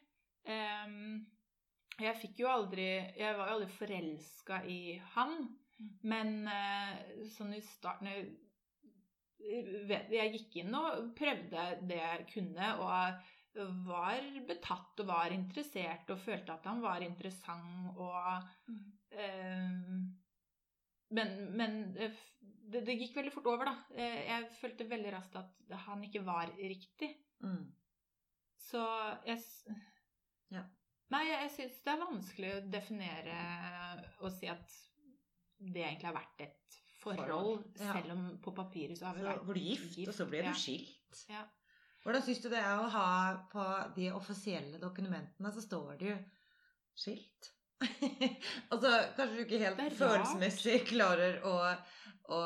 Um, 0.47 1.27
jeg 1.99 2.17
fikk 2.21 2.39
jo 2.39 2.47
aldri 2.49 2.87
Jeg 3.17 3.37
var 3.37 3.47
jo 3.47 3.53
aldri 3.53 3.67
forelska 3.75 4.63
i 4.65 5.01
han, 5.13 5.35
men 6.03 6.47
uh, 6.47 7.27
sånn 7.35 7.53
i 7.53 7.61
starten 7.61 8.07
jeg, 9.41 10.31
gikk 10.35 10.57
inn 10.61 10.75
og 10.77 11.11
prøvde 11.17 11.67
det 11.89 11.99
jeg 11.99 12.25
kunne, 12.33 12.71
og 12.81 13.29
var 13.85 14.27
betatt 14.47 15.01
og 15.03 15.09
var 15.09 15.33
interessert 15.35 16.09
og 16.13 16.21
følte 16.23 16.55
at 16.55 16.67
han 16.69 16.79
var 16.83 17.03
interessant 17.03 17.97
og 17.99 18.45
eh, 19.11 19.79
Men, 21.11 21.33
men 21.59 21.73
eh, 21.99 22.15
det, 22.39 22.85
det 22.87 22.95
gikk 22.95 23.17
veldig 23.17 23.33
fort 23.35 23.49
over, 23.51 23.67
da. 23.67 23.73
Eh, 23.99 24.21
Jeg 24.29 24.51
følte 24.61 24.87
veldig 24.87 25.11
raskt 25.17 25.35
at 25.41 25.73
han 25.87 26.03
ikke 26.07 26.23
var 26.23 26.53
riktig. 26.55 27.11
Mm. 27.43 27.73
Så 28.55 28.85
jeg 29.27 29.41
Ja. 30.51 30.63
Nei, 31.11 31.25
jeg 31.27 31.51
syns 31.51 31.81
det 31.83 31.91
er 31.91 32.05
vanskelig 32.05 32.53
å 32.55 32.63
definere 32.71 33.35
og 34.21 34.31
si 34.31 34.47
at 34.47 34.77
det 35.59 35.83
egentlig 35.83 36.07
har 36.07 36.15
vært 36.15 36.45
et 36.47 36.80
forhold, 37.01 37.63
ja. 37.79 37.93
selv 37.93 38.13
om 38.15 38.27
på 38.43 38.53
papiret 38.55 38.99
så 38.99 39.09
har 39.09 39.17
vi 39.17 39.23
Så 39.23 39.29
vært 39.29 39.47
blir 39.49 39.65
gift, 39.71 39.97
gift, 39.97 40.11
og 40.11 40.17
så 40.17 40.27
ble 40.29 40.43
ja. 40.43 40.51
du 40.51 40.61
skilt. 40.61 41.23
Ja. 41.31 41.45
Hvordan 42.01 42.23
syns 42.25 42.41
du 42.41 42.49
det 42.49 42.61
er 42.61 42.81
å 42.81 42.91
ha 42.95 43.09
på 43.51 43.65
de 43.95 44.11
offisielle 44.17 44.79
dokumentene, 44.81 45.51
så 45.53 45.61
står 45.61 45.97
det 45.99 46.13
jo 46.13 46.19
skilt? 46.97 47.51
altså, 48.71 48.89
kanskje 49.17 49.35
du 49.35 49.43
ikke 49.43 49.61
helt 49.61 49.83
følelsesmessig 49.97 50.79
klarer 50.89 51.41
å, 51.49 51.55
å, 52.33 52.41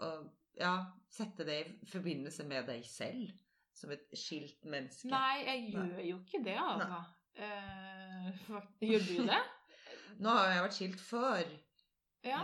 å 0.00 0.10
ja, 0.60 0.74
sette 1.12 1.46
det 1.48 1.58
i 1.82 1.88
forbindelse 1.92 2.46
med 2.48 2.68
deg 2.68 2.84
selv 2.88 3.32
som 3.76 3.92
et 3.92 4.04
skilt 4.16 4.64
menneske. 4.68 5.10
Nei, 5.10 5.42
jeg 5.46 5.64
Nei. 5.72 5.72
gjør 5.74 6.06
jo 6.10 6.20
ikke 6.22 6.42
det, 6.44 6.56
altså. 6.60 7.02
Eh, 7.32 8.28
gjør 8.84 9.06
du 9.08 9.26
det? 9.32 9.42
Nå 10.22 10.34
har 10.36 10.52
jeg 10.52 10.64
vært 10.66 10.78
skilt 10.78 11.02
før 11.02 11.54
Ja. 12.22 12.40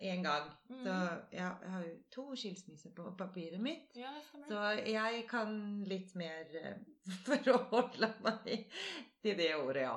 én 0.00 0.22
gang. 0.24 0.46
Mm. 0.70 0.82
Så 0.84 0.92
jeg, 1.34 1.52
jeg 1.62 1.70
har 1.74 1.82
jo 1.84 1.94
to 2.14 2.24
skilsmisser 2.36 2.94
på 2.96 3.10
papiret 3.18 3.60
mitt. 3.60 3.90
ja. 3.98 4.12
Så 4.48 4.62
jeg 4.88 5.24
kan 5.28 5.84
litt 5.88 6.14
mer 6.16 6.48
eh, 6.62 6.78
forholde 7.26 8.12
meg 8.24 8.70
til 9.22 9.36
det 9.38 9.50
ordet, 9.56 9.82
ja. 9.88 9.96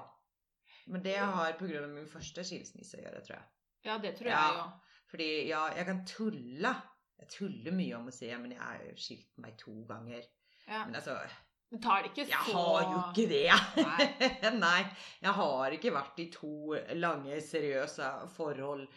Men 0.92 1.04
det 1.06 1.16
har 1.22 1.54
av 1.86 1.92
min 1.94 2.08
første 2.10 2.44
skilsmisse 2.44 2.98
å 3.00 3.04
gjøre, 3.06 3.22
tror 3.24 3.38
jeg. 3.38 3.48
Ja, 3.88 3.98
det 4.02 4.16
tror 4.18 4.32
Ja. 4.32 4.42
jeg 4.48 4.58
jo. 4.58 4.66
Fordi 5.12 5.30
ja, 5.50 5.62
jeg 5.76 5.86
kan 5.86 6.02
tulle. 6.08 6.74
Jeg 7.22 7.30
tuller 7.36 7.72
mye 7.76 7.96
om 8.00 8.08
å 8.10 8.14
si 8.16 8.28
men 8.42 8.52
jeg 8.56 8.62
har 8.64 8.84
jo 8.88 8.94
skilt 8.98 9.32
meg 9.44 9.56
to 9.60 9.74
ganger. 9.88 10.24
Ja. 10.68 10.86
Men 10.88 10.96
altså, 10.96 11.16
men 11.72 11.82
tar 11.84 12.02
det 12.04 12.12
ikke 12.12 12.26
jeg 12.28 12.46
har 12.52 12.82
jo 12.84 13.02
ikke 13.12 13.28
det. 13.30 13.46
Nei. 13.86 14.52
Nei, 14.66 14.82
jeg 15.22 15.36
har 15.38 15.76
ikke 15.78 15.94
vært 15.96 16.20
i 16.20 16.28
to 16.34 16.52
lange, 17.00 17.38
seriøse 17.46 18.10
forhold 18.36 18.88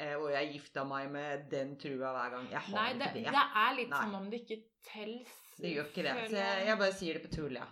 eh, 0.00 0.14
hvor 0.18 0.32
jeg 0.34 0.50
gifta 0.54 0.84
meg 0.88 1.10
med 1.12 1.46
den 1.52 1.76
trua 1.80 2.10
hver 2.16 2.34
gang. 2.36 2.48
Jeg 2.54 2.64
har 2.66 2.76
Nei, 2.78 2.88
det, 2.98 3.10
ikke 3.12 3.24
det. 3.28 3.34
det 3.36 3.44
er 3.64 3.76
litt 3.78 3.92
Nei. 3.94 4.00
som 4.02 4.14
om 4.20 4.28
det 4.32 4.40
ikke 4.42 4.58
tels. 4.90 5.36
Det 5.60 5.74
gjør 5.74 5.90
ikke 5.92 6.04
det. 6.08 6.14
Så 6.32 6.36
jeg, 6.40 6.66
jeg 6.70 6.78
bare 6.82 6.96
sier 6.96 7.18
det 7.18 7.24
på 7.28 7.32
tull, 7.36 7.56
ja. 7.60 7.66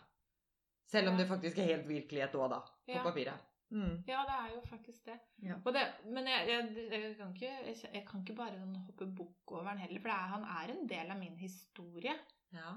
Selv 0.89 1.11
om 1.13 1.17
det 1.21 1.27
faktisk 1.29 1.59
er 1.61 1.71
helt 1.75 1.89
virkelighet 1.89 2.35
òg, 2.37 2.51
da. 2.55 2.59
På 2.89 2.95
Ja. 2.99 3.03
papiret. 3.05 3.45
Mm. 3.71 3.97
Ja, 4.09 4.23
det 4.25 4.35
er 4.41 4.53
jo 4.55 4.61
faktisk 4.65 5.05
det. 5.11 5.19
Ja. 5.45 5.59
Og 5.65 5.75
det 5.77 5.83
men 6.09 6.25
jeg, 6.31 6.47
jeg, 6.49 6.87
jeg, 6.89 7.17
kan 7.19 7.35
ikke, 7.35 7.51
jeg, 7.93 8.05
kan 8.09 8.23
ikke 8.25 8.37
bare 8.39 8.57
sånn 8.57 8.79
hoppe 8.87 9.09
bukk 9.19 9.53
over 9.53 9.69
den 9.75 9.83
heller, 9.83 10.01
for 10.01 10.09
det 10.09 10.15
er, 10.17 10.31
han 10.33 10.47
er 10.63 10.73
en 10.73 10.87
del 10.89 11.11
av 11.13 11.19
min 11.21 11.37
historie. 11.37 12.15
Ja. 12.57 12.71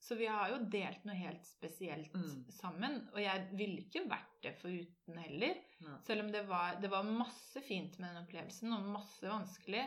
Så 0.00 0.14
vi 0.14 0.26
har 0.30 0.48
jo 0.52 0.60
delt 0.70 1.04
noe 1.08 1.16
helt 1.18 1.44
spesielt 1.46 2.14
Mm. 2.14 2.44
sammen. 2.54 2.98
Og 3.12 3.18
jeg 3.20 3.48
ville 3.58 3.82
ikke 3.82 4.04
vært 4.08 4.36
det 4.42 4.52
foruten 4.60 5.18
heller. 5.18 5.54
Nei. 5.84 5.96
Selv 6.06 6.22
om 6.24 6.30
det 6.32 6.44
var, 6.48 6.78
det 6.80 6.90
var 6.90 7.02
masse 7.02 7.60
fint 7.66 7.98
med 7.98 8.14
den 8.14 8.22
opplevelsen, 8.24 8.72
og 8.72 8.86
masse 8.94 9.26
vanskelig. 9.26 9.82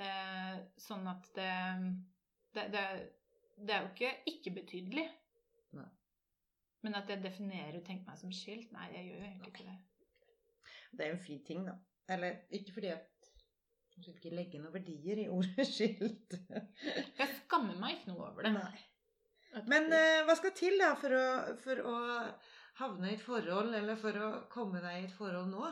Eh, 0.00 0.56
sånn 0.80 1.06
at 1.10 1.28
det, 1.36 1.50
det, 2.54 2.70
det 2.72 2.86
Det 3.62 3.74
er 3.74 3.82
jo 3.84 3.90
ikke 3.92 4.14
ikke-betydelig. 4.32 5.08
Men 6.82 6.94
at 6.98 7.06
jeg 7.12 7.22
definerer 7.22 7.76
og 7.78 7.84
tenker 7.86 8.08
meg 8.08 8.18
som 8.18 8.32
skilt, 8.34 8.72
nei, 8.74 8.88
jeg 8.90 9.04
gjør 9.06 9.18
jo 9.20 9.26
egentlig 9.28 9.50
ikke 9.52 9.66
det. 9.68 9.76
Det 10.98 11.04
er 11.06 11.12
en 11.12 11.20
fin 11.22 11.44
ting, 11.46 11.60
da. 11.68 11.76
Eller 12.10 12.40
ikke 12.50 12.72
fordi 12.74 12.88
at 12.90 13.08
Du 13.94 14.00
skal 14.02 14.14
ikke 14.16 14.32
legge 14.34 14.58
noen 14.58 14.72
verdier 14.74 15.18
i 15.22 15.28
ordet 15.28 15.66
skilt. 15.76 16.34
Jeg 16.50 17.28
skammer 17.44 17.76
meg 17.78 17.98
ikke 18.00 18.08
noe 18.10 18.30
over 18.32 18.42
det. 18.48 18.52
Nei. 18.56 18.78
Men 19.68 19.92
eh, 19.92 20.22
hva 20.26 20.34
skal 20.38 20.54
til 20.56 20.78
da 20.80 20.94
for 20.96 21.12
å, 21.12 21.24
for 21.64 21.82
å 21.92 21.94
havne 22.80 23.10
i 23.10 23.16
et 23.18 23.24
forhold, 23.24 23.74
eller 23.76 23.98
for 24.00 24.16
å 24.16 24.30
komme 24.52 24.80
deg 24.80 25.02
i 25.02 25.06
et 25.08 25.16
forhold 25.16 25.50
nå? 25.52 25.66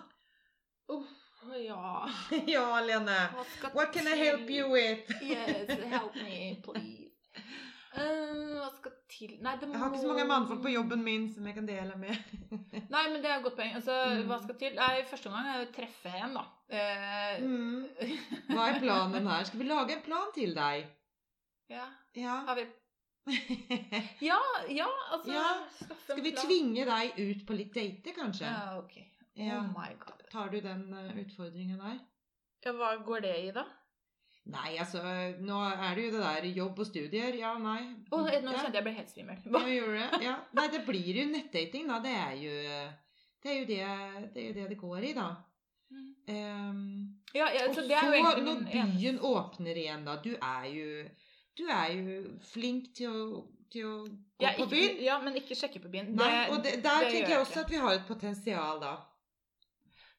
Uff, 0.90 1.14
ja 1.56 2.08
ja, 2.54 2.64
Lene. 2.84 3.18
What 3.72 3.92
can 3.94 4.08
I 4.10 4.16
help 4.20 4.50
you 4.52 4.68
with? 4.72 5.08
Yes, 5.22 5.70
help 5.88 6.14
me, 6.20 6.58
please. 6.64 7.06
Uh, 7.90 8.60
hva 8.60 8.68
skal 8.76 8.92
til 9.10 9.32
Nei, 9.42 9.56
det 9.58 9.66
må 9.66 9.74
Jeg 9.74 9.80
har 9.82 9.88
ikke 9.90 10.02
så 10.04 10.10
mange 10.12 10.26
mannfolk 10.28 10.60
på 10.62 10.70
jobben 10.70 11.00
min 11.02 11.24
som 11.34 11.46
jeg 11.48 11.56
kan 11.56 11.66
dele 11.66 11.96
med. 11.98 12.14
Nei, 12.94 13.02
men 13.10 13.16
det 13.24 13.30
er 13.32 13.38
et 13.40 13.46
godt 13.48 13.56
poeng. 13.58 13.72
Altså, 13.80 13.96
Mm. 14.12 14.20
hva 14.28 14.38
skal 14.44 14.58
til? 14.60 14.76
Nei, 14.78 14.92
første 15.10 15.30
omgang 15.32 15.48
er 15.50 15.64
å 15.64 15.70
treffe 15.74 16.12
en, 16.20 16.36
da. 16.38 16.44
Uh... 16.70 17.42
Mm. 17.42 17.80
Hva 18.52 18.68
er 18.68 18.78
planen 18.84 19.26
her? 19.32 19.48
Skal 19.48 19.62
vi 19.64 19.66
lage 19.72 19.96
en 19.96 20.04
plan 20.06 20.30
til 20.36 20.54
deg? 20.58 20.86
ja, 21.70 21.88
Ja. 22.18 22.36
har 22.46 22.56
vi 22.60 22.64
Ja, 24.20 24.38
ja, 24.68 24.86
altså 25.12 25.32
Ja, 25.32 25.48
Skal 26.04 26.22
vi 26.24 26.32
tvinge 26.34 26.86
deg 26.88 27.18
ut 27.20 27.42
på 27.46 27.56
litt 27.58 27.74
date, 27.74 28.14
kanskje? 28.16 28.48
Ja, 28.48 28.78
ok. 28.78 28.96
Oh 29.40 29.68
my 29.72 29.92
god. 30.00 30.24
Tar 30.30 30.48
du 30.52 30.60
den 30.60 30.88
eh, 30.94 31.12
utfordringen 31.22 31.78
der? 31.80 32.00
Ja, 32.64 32.72
hva 32.76 32.94
går 33.04 33.22
det 33.24 33.36
i, 33.44 33.52
da? 33.56 33.64
Nei, 34.50 34.72
altså, 34.80 35.00
nå 35.44 35.58
er 35.68 35.94
det 35.96 36.06
jo 36.06 36.12
det 36.16 36.22
der 36.24 36.48
jobb 36.56 36.80
og 36.82 36.88
studier. 36.88 37.36
Ja, 37.38 37.52
nei. 37.60 37.82
Oh, 38.10 38.24
nå 38.24 38.56
kjente 38.56 38.78
jeg 38.78 38.86
ble 38.86 38.96
helt 38.96 39.12
svimmel. 39.12 39.38
Ja, 39.44 39.62
det? 39.68 40.24
Ja. 40.24 40.34
Nei, 40.56 40.66
det 40.72 40.82
blir 40.88 41.20
jo 41.22 41.28
nettdating, 41.30 41.86
da. 41.92 42.00
Det 42.04 42.16
er 42.16 42.34
jo 42.40 42.56
det 43.40 43.52
er 43.52 43.58
jo 43.60 43.66
det 43.68 43.78
det, 44.34 44.42
er 44.42 44.48
jo 44.48 44.54
det, 44.58 44.66
det 44.74 44.78
går 44.80 45.06
i, 45.10 45.12
da. 45.16 45.28
Mm. 45.90 46.08
Ehm, 46.34 46.82
Ja, 47.34 47.46
ja, 47.54 47.68
og 47.68 47.74
så 47.74 47.80
så, 47.82 47.88
det 47.88 47.96
er 47.96 48.38
jo 48.38 48.44
når 48.46 48.64
byen 48.70 49.20
åpner 49.26 49.78
igjen, 49.78 50.04
da 50.06 50.16
Du 50.22 50.32
er 50.34 50.66
jo 50.70 50.88
Du 51.60 51.68
er 51.68 51.92
jo 51.92 52.18
flink 52.50 52.90
til 52.96 53.12
å, 53.12 53.44
til 53.72 53.86
å 53.86 53.94
gå 54.08 54.46
ja, 54.46 54.54
på 54.56 54.64
ikke, 54.64 54.72
byen. 54.72 54.98
ja, 55.04 55.20
men 55.20 55.36
ikke 55.40 55.58
sjekke 55.58 55.82
på 55.84 55.92
byen. 55.92 56.14
Nei, 56.16 56.48
og 56.48 56.62
det, 56.64 56.78
der 56.80 57.04
det 57.04 57.14
tenker 57.14 57.36
jeg 57.36 57.44
også 57.44 57.64
at 57.66 57.72
vi 57.72 57.80
har 57.84 57.98
et 57.98 58.08
potensial, 58.08 58.80
da. 58.82 58.96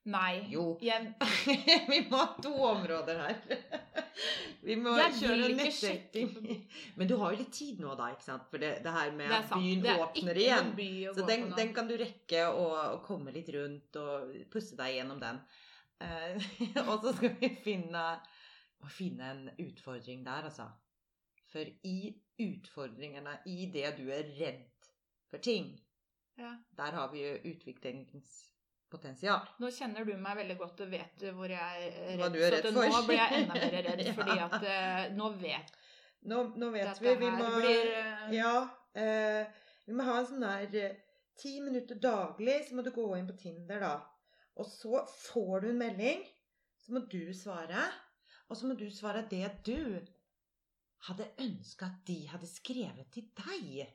Nei. 0.10 0.48
Jo. 0.50 0.64
Jeg, 0.82 1.14
vi 1.92 2.00
må 2.10 2.22
ha 2.24 2.30
to 2.42 2.52
områder 2.72 3.20
her. 3.22 3.42
Vi 4.62 4.76
må 4.78 4.92
Jeg 4.98 5.14
kjøre 5.18 5.48
nettdating. 5.58 6.34
Men 6.98 7.10
du 7.10 7.16
har 7.18 7.34
jo 7.34 7.40
litt 7.40 7.54
tid 7.56 7.80
nå, 7.82 7.94
da, 7.98 8.12
ikke 8.14 8.26
sant? 8.28 8.44
For 8.52 8.62
det, 8.62 8.76
det 8.86 8.94
her 8.94 9.14
med 9.18 9.32
det 9.32 9.40
at 9.40 9.54
byen 9.56 9.82
det 9.82 9.90
er 9.94 10.04
åpner 10.04 10.40
igjen. 10.44 10.70
by 10.78 10.90
Så 11.18 11.26
den, 11.26 11.48
den 11.58 11.72
kan 11.74 11.90
du 11.90 11.96
rekke 11.98 12.44
å, 12.50 12.68
å 12.98 13.00
komme 13.06 13.34
litt 13.34 13.50
rundt 13.56 13.98
og 14.02 14.36
pusse 14.54 14.78
deg 14.78 15.00
gjennom 15.00 15.22
den. 15.22 15.42
Eh, 16.02 16.46
og 16.86 17.02
så 17.02 17.16
skal 17.18 17.34
vi 17.42 17.50
finne, 17.66 18.06
finne 18.94 19.34
en 19.34 19.44
utfordring 19.66 20.26
der, 20.28 20.50
altså. 20.52 20.70
For 21.52 21.66
i 21.84 22.14
utfordringene, 22.40 23.34
i 23.52 23.66
det 23.74 23.90
du 23.98 24.06
er 24.12 24.24
redd 24.40 24.90
for 25.30 25.38
ting, 25.44 25.74
Ja. 26.40 26.54
der 26.78 26.92
har 26.96 27.12
vi 27.12 27.20
jo 27.26 27.34
utviklingspotensial. 27.52 29.42
Nå 29.60 29.70
kjenner 29.76 30.06
du 30.08 30.14
meg 30.18 30.38
veldig 30.40 30.58
godt 30.60 30.82
og 30.86 30.92
vet 30.92 31.26
hvor 31.36 31.52
jeg 31.52 31.90
er 31.92 32.18
Hva 32.18 32.28
redd. 32.30 32.34
du 32.34 32.40
er 32.46 32.52
redd 32.56 32.66
for. 32.70 32.72
nå 32.78 33.02
blir 33.08 33.20
jeg 33.20 33.42
enda 33.42 33.54
mer 33.60 33.72
redd, 33.90 34.02
Ja. 34.06 34.14
fordi 34.18 34.38
at 34.48 34.56
uh, 34.64 35.16
nå 35.18 35.30
vet 35.42 35.72
Nå, 36.24 36.38
nå 36.62 36.68
vet 36.72 36.86
Dette 36.86 37.02
vi 37.02 37.16
Vi 37.26 37.30
må, 37.34 37.48
blir, 37.58 37.88
uh, 37.98 38.34
ja, 38.36 38.52
uh, 38.96 39.44
vi 39.88 39.94
må 39.98 40.04
ha 40.06 40.20
en 40.20 40.28
sånn 40.30 40.44
der 40.46 40.98
ti 41.42 41.56
minutter 41.64 41.96
daglig, 41.98 42.60
så 42.68 42.76
må 42.78 42.84
du 42.86 42.92
gå 42.94 43.06
inn 43.18 43.26
på 43.28 43.34
Tinder, 43.40 43.80
da. 43.82 43.94
Og 44.62 44.66
så 44.70 45.02
får 45.10 45.62
du 45.64 45.70
en 45.72 45.80
melding, 45.80 46.22
så 46.84 46.94
må 46.94 47.00
du 47.10 47.34
svare. 47.34 47.88
Og 48.50 48.58
så 48.60 48.68
må 48.70 48.76
du 48.78 48.86
svare 48.94 49.24
det 49.32 49.48
du 49.66 49.98
hadde 51.08 51.28
ønska 51.42 51.86
at 51.90 52.02
de 52.08 52.18
hadde 52.32 52.48
skrevet 52.50 53.08
til 53.14 53.26
deg. 53.38 53.88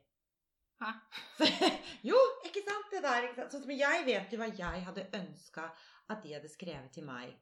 Hæ? 0.83 0.91
jo, 2.11 2.17
ikke 2.45 2.63
sant 2.67 2.91
det 2.93 3.03
der? 3.05 3.23
Ikke 3.29 3.39
sant? 3.41 3.53
Sånn 3.55 3.63
som 3.65 3.73
jeg 3.77 4.03
vet 4.09 4.33
jo 4.35 4.41
hva 4.43 4.49
jeg 4.59 4.83
hadde 4.89 5.07
ønska 5.21 5.69
at 6.13 6.23
de 6.25 6.35
hadde 6.37 6.51
skrevet 6.53 6.91
til 6.95 7.07
meg. 7.09 7.33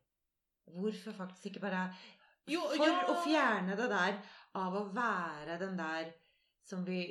Hvorfor 0.75 1.13
faktisk 1.19 1.51
ikke 1.51 1.61
bare 1.67 1.87
Jo, 2.49 2.61
For 2.77 2.85
ja. 2.87 3.03
å 3.09 3.15
fjerne 3.25 3.75
det 3.77 3.89
der 3.93 4.17
av 4.61 4.75
å 4.77 4.85
være 4.95 5.59
den 5.61 5.77
der 5.81 6.11
som 6.65 6.85
vi 6.87 7.03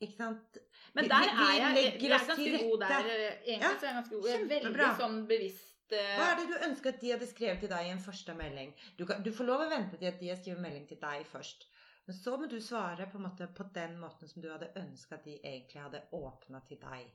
Ikke 0.00 0.14
sant? 0.16 0.58
Men 0.94 1.04
Vi- 1.04 1.08
der 1.10 1.24
vi- 1.26 1.36
vi 1.36 1.44
er 1.44 1.74
jeg, 1.74 2.00
jeg 2.02 2.10
er 2.12 2.26
ganske 2.26 2.58
god 2.62 2.80
der. 2.80 3.06
eh, 3.10 3.38
Egentlig 3.46 3.60
Ja, 3.62 3.70
så 3.78 3.86
er 3.86 3.88
jeg 3.88 3.96
ganske 3.96 4.14
god. 4.14 4.28
Jeg 4.28 4.40
er 4.40 4.46
veldig 4.52 4.90
sånn 5.00 5.16
bevisst 5.26 5.92
eh, 5.92 6.16
Hva 6.18 6.26
er 6.32 6.36
det 6.38 6.46
du 6.52 6.66
ønsker 6.68 6.88
at 6.94 7.00
de 7.00 7.10
hadde 7.10 7.26
skrevet 7.26 7.60
til 7.60 7.68
deg 7.72 7.86
i 7.86 7.90
en 7.90 7.98
første 8.04 8.34
melding? 8.38 8.70
Du, 8.96 9.04
kan, 9.06 9.22
du 9.22 9.32
får 9.32 9.44
lov 9.50 9.60
å 9.64 9.68
vente 9.72 9.98
til 9.98 10.06
at 10.06 10.20
de 10.20 10.28
har 10.28 10.36
skrevet 10.38 10.60
melding 10.62 10.86
til 10.88 10.98
deg 11.02 11.26
først. 11.26 11.66
Men 12.08 12.16
så 12.16 12.36
må 12.40 12.46
du 12.48 12.56
svare 12.64 13.04
på, 13.12 13.18
måte, 13.20 13.50
på 13.52 13.66
den 13.74 13.98
måten 14.00 14.28
som 14.30 14.40
du 14.40 14.46
hadde 14.48 14.70
ønska 14.80 15.18
at 15.18 15.26
de 15.28 15.34
egentlig 15.44 15.82
hadde 15.82 16.00
åpna 16.16 16.62
til 16.64 16.78
deg. 16.80 17.10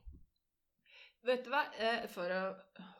Vet 1.24 1.42
du 1.42 1.50
hva? 1.50 1.64
Eh, 1.82 2.04
For 2.12 2.30
å 2.30 2.42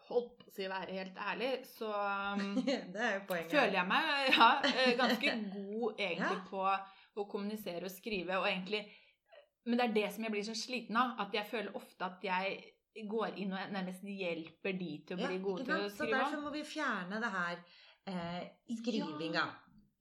holdt 0.09 0.33
på 0.41 0.49
å 0.49 0.55
si 0.57 0.67
være 0.67 0.97
helt 0.97 1.21
ærlig, 1.23 1.53
så 1.69 1.93
um, 2.35 2.59
er 2.67 3.23
føler 3.29 3.79
jeg 3.79 3.87
meg 3.93 4.11
ja, 4.33 4.51
eh, 4.73 4.93
ganske 4.99 5.37
god 5.55 6.03
egentlig 6.09 6.41
Ja. 6.41 6.45
på 6.51 6.67
å 7.23 7.29
kommunisere 7.31 7.87
og 7.87 7.95
skrive, 7.95 8.41
og 8.43 8.49
egentlig 8.51 8.83
Men 9.65 9.79
det 9.79 9.85
er 9.85 9.95
det 9.95 10.09
som 10.17 10.25
jeg 10.27 10.33
blir 10.35 10.45
så 10.45 10.55
sliten 10.59 10.97
av. 11.01 11.15
At 11.23 11.33
jeg 11.33 11.47
føler 11.49 11.77
ofte 11.79 12.05
at 12.05 12.25
jeg 12.27 13.07
går 13.09 13.39
inn 13.41 13.55
og 13.55 13.71
nærmest 13.73 14.03
hjelper 14.05 14.75
de 14.77 14.91
til 15.07 15.17
å 15.17 15.23
Ja, 15.23 15.31
bli 15.31 15.39
gode 15.47 15.65
til 15.65 15.77
å 15.79 15.87
skrive. 15.89 15.95
Så 15.97 16.11
derfor 16.11 16.43
må 16.43 16.51
vi 16.53 16.65
fjerne 16.69 17.21
det 17.23 17.31
her 17.33 17.63
eh, 18.11 18.43
skrivinga. 18.83 19.47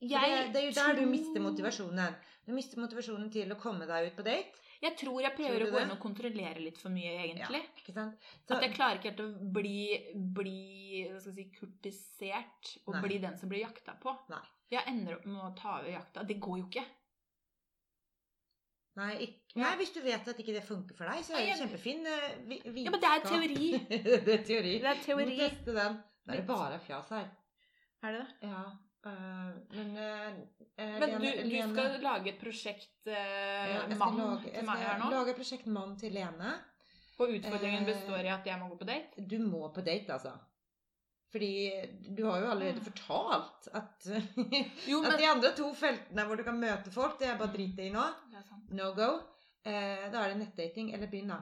Jeg 0.09 0.31
det, 0.33 0.53
det 0.53 0.61
er 0.61 0.65
jo 0.67 0.75
der 0.77 0.99
du 0.99 1.05
mister 1.09 1.43
motivasjonen. 1.43 2.15
Du 2.45 2.51
mister 2.53 2.79
motivasjonen 2.81 3.29
til 3.31 3.51
å 3.53 3.57
komme 3.59 3.85
deg 3.87 4.09
ut 4.11 4.15
på 4.17 4.25
date. 4.27 4.59
Jeg 4.83 4.97
tror 4.99 5.21
jeg 5.23 5.31
prøver 5.37 5.61
tror 5.61 5.69
å 5.69 5.75
gå 5.77 5.79
inn 5.85 5.93
og 5.93 5.99
kontrollere 6.03 6.59
litt 6.59 6.77
for 6.81 6.91
mye, 6.91 7.13
egentlig. 7.23 7.61
Ja? 7.87 8.09
Så, 8.43 8.57
At 8.57 8.65
jeg 8.65 8.73
klarer 8.75 8.97
ikke 8.99 9.13
helt 9.13 9.21
å 9.23 9.51
bli, 9.55 9.77
bli 10.35 11.05
si, 11.23 11.45
kurtisert 11.55 12.73
og 12.83 12.97
Nei. 12.97 13.03
bli 13.05 13.19
den 13.23 13.37
som 13.39 13.47
blir 13.53 13.63
jakta 13.63 13.95
på. 14.03 14.11
Nei. 14.33 14.41
Jeg 14.73 14.83
ender 14.91 15.15
opp 15.21 15.25
med 15.29 15.39
å 15.39 15.53
ta 15.55 15.77
over 15.79 15.87
jakta. 15.93 16.25
Det 16.27 16.35
går 16.43 16.59
jo 16.59 16.67
ikke. 16.67 16.83
nei, 18.99 19.13
ikke, 19.25 19.55
nei, 19.57 19.71
hvis 19.79 19.93
du 19.95 20.01
vet 20.05 20.27
at 20.29 20.39
ikke 20.43 20.53
det 20.53 20.65
funker 20.67 20.97
for 20.97 21.09
deg, 21.09 21.23
så 21.25 21.33
er 21.39 21.47
det 21.47 21.55
kjempefin 21.63 22.03
uh, 22.05 22.25
vi- 22.45 22.83
Ja, 22.83 22.91
men 22.93 23.01
det 23.01 23.09
er 23.09 23.23
teori. 23.31 23.69
det 23.87 24.33
er 24.35 24.43
teori. 24.51 24.73
Det 24.83 24.91
er 24.91 24.99
teori. 25.05 25.25
Du 25.25 25.31
må 25.31 25.47
teste 25.47 25.77
den. 25.79 25.95
Da 26.27 26.33
er 26.33 26.41
det 26.43 26.47
bare 26.47 26.79
fjas 26.83 27.09
her. 27.15 27.31
Er 28.03 28.11
det 28.17 28.19
det? 28.19 28.49
Ja. 28.51 28.65
Øh, 29.05 29.49
men 29.77 29.97
øh, 29.97 30.27
øh, 30.79 30.99
Men 30.99 31.09
du, 31.09 31.17
du 31.17 31.49
Lene- 31.49 31.73
skal 31.73 31.99
lage 32.01 32.29
et 32.33 32.39
prosjekt 32.41 33.07
eh, 33.07 33.13
ja, 33.73 33.87
mann 33.99 34.17
lage, 34.17 34.53
til 34.53 34.65
meg 34.65 34.77
her 34.77 34.97
nå? 34.97 35.03
Jeg 35.03 35.03
skal 35.03 35.11
lage 35.11 35.25
lage 35.25 35.35
prosjekt 35.41 35.67
Mann 35.67 35.97
til 35.99 36.11
Lene. 36.15 36.53
Og 37.19 37.29
utfordringen 37.35 37.83
Eh. 37.83 37.89
består 37.93 38.17
i 38.25 38.31
at 38.33 38.45
jeg 38.45 38.59
må 38.59 38.67
gå 38.69 38.77
på 38.77 38.89
date? 38.89 39.27
Du 39.29 39.37
må 39.39 39.67
på 39.75 39.81
date, 39.81 40.13
altså. 40.13 40.31
Fordi 41.31 41.71
du 42.17 42.25
har 42.25 42.39
jo 42.39 42.49
allerede 42.51 42.81
fortalt 42.81 43.67
at, 43.73 44.05
Jo, 44.91 44.99
at 45.03 45.19
de 45.19 45.27
andre 45.29 45.49
to 45.57 45.73
feltene 45.73 46.25
hvor 46.27 46.35
du 46.37 46.43
kan 46.43 46.59
møte 46.61 46.91
folk, 46.93 47.19
det 47.19 47.27
er 47.27 47.37
bare 47.37 47.53
drit 47.55 47.79
i 47.79 47.89
nå. 47.93 48.03
No 48.77 48.91
go. 48.93 49.07
Eh, 49.65 50.11
da 50.13 50.21
er 50.23 50.33
det 50.33 50.37
nettdating. 50.43 50.91
Eller 50.93 51.07
begynn, 51.09 51.29
da. 51.33 51.39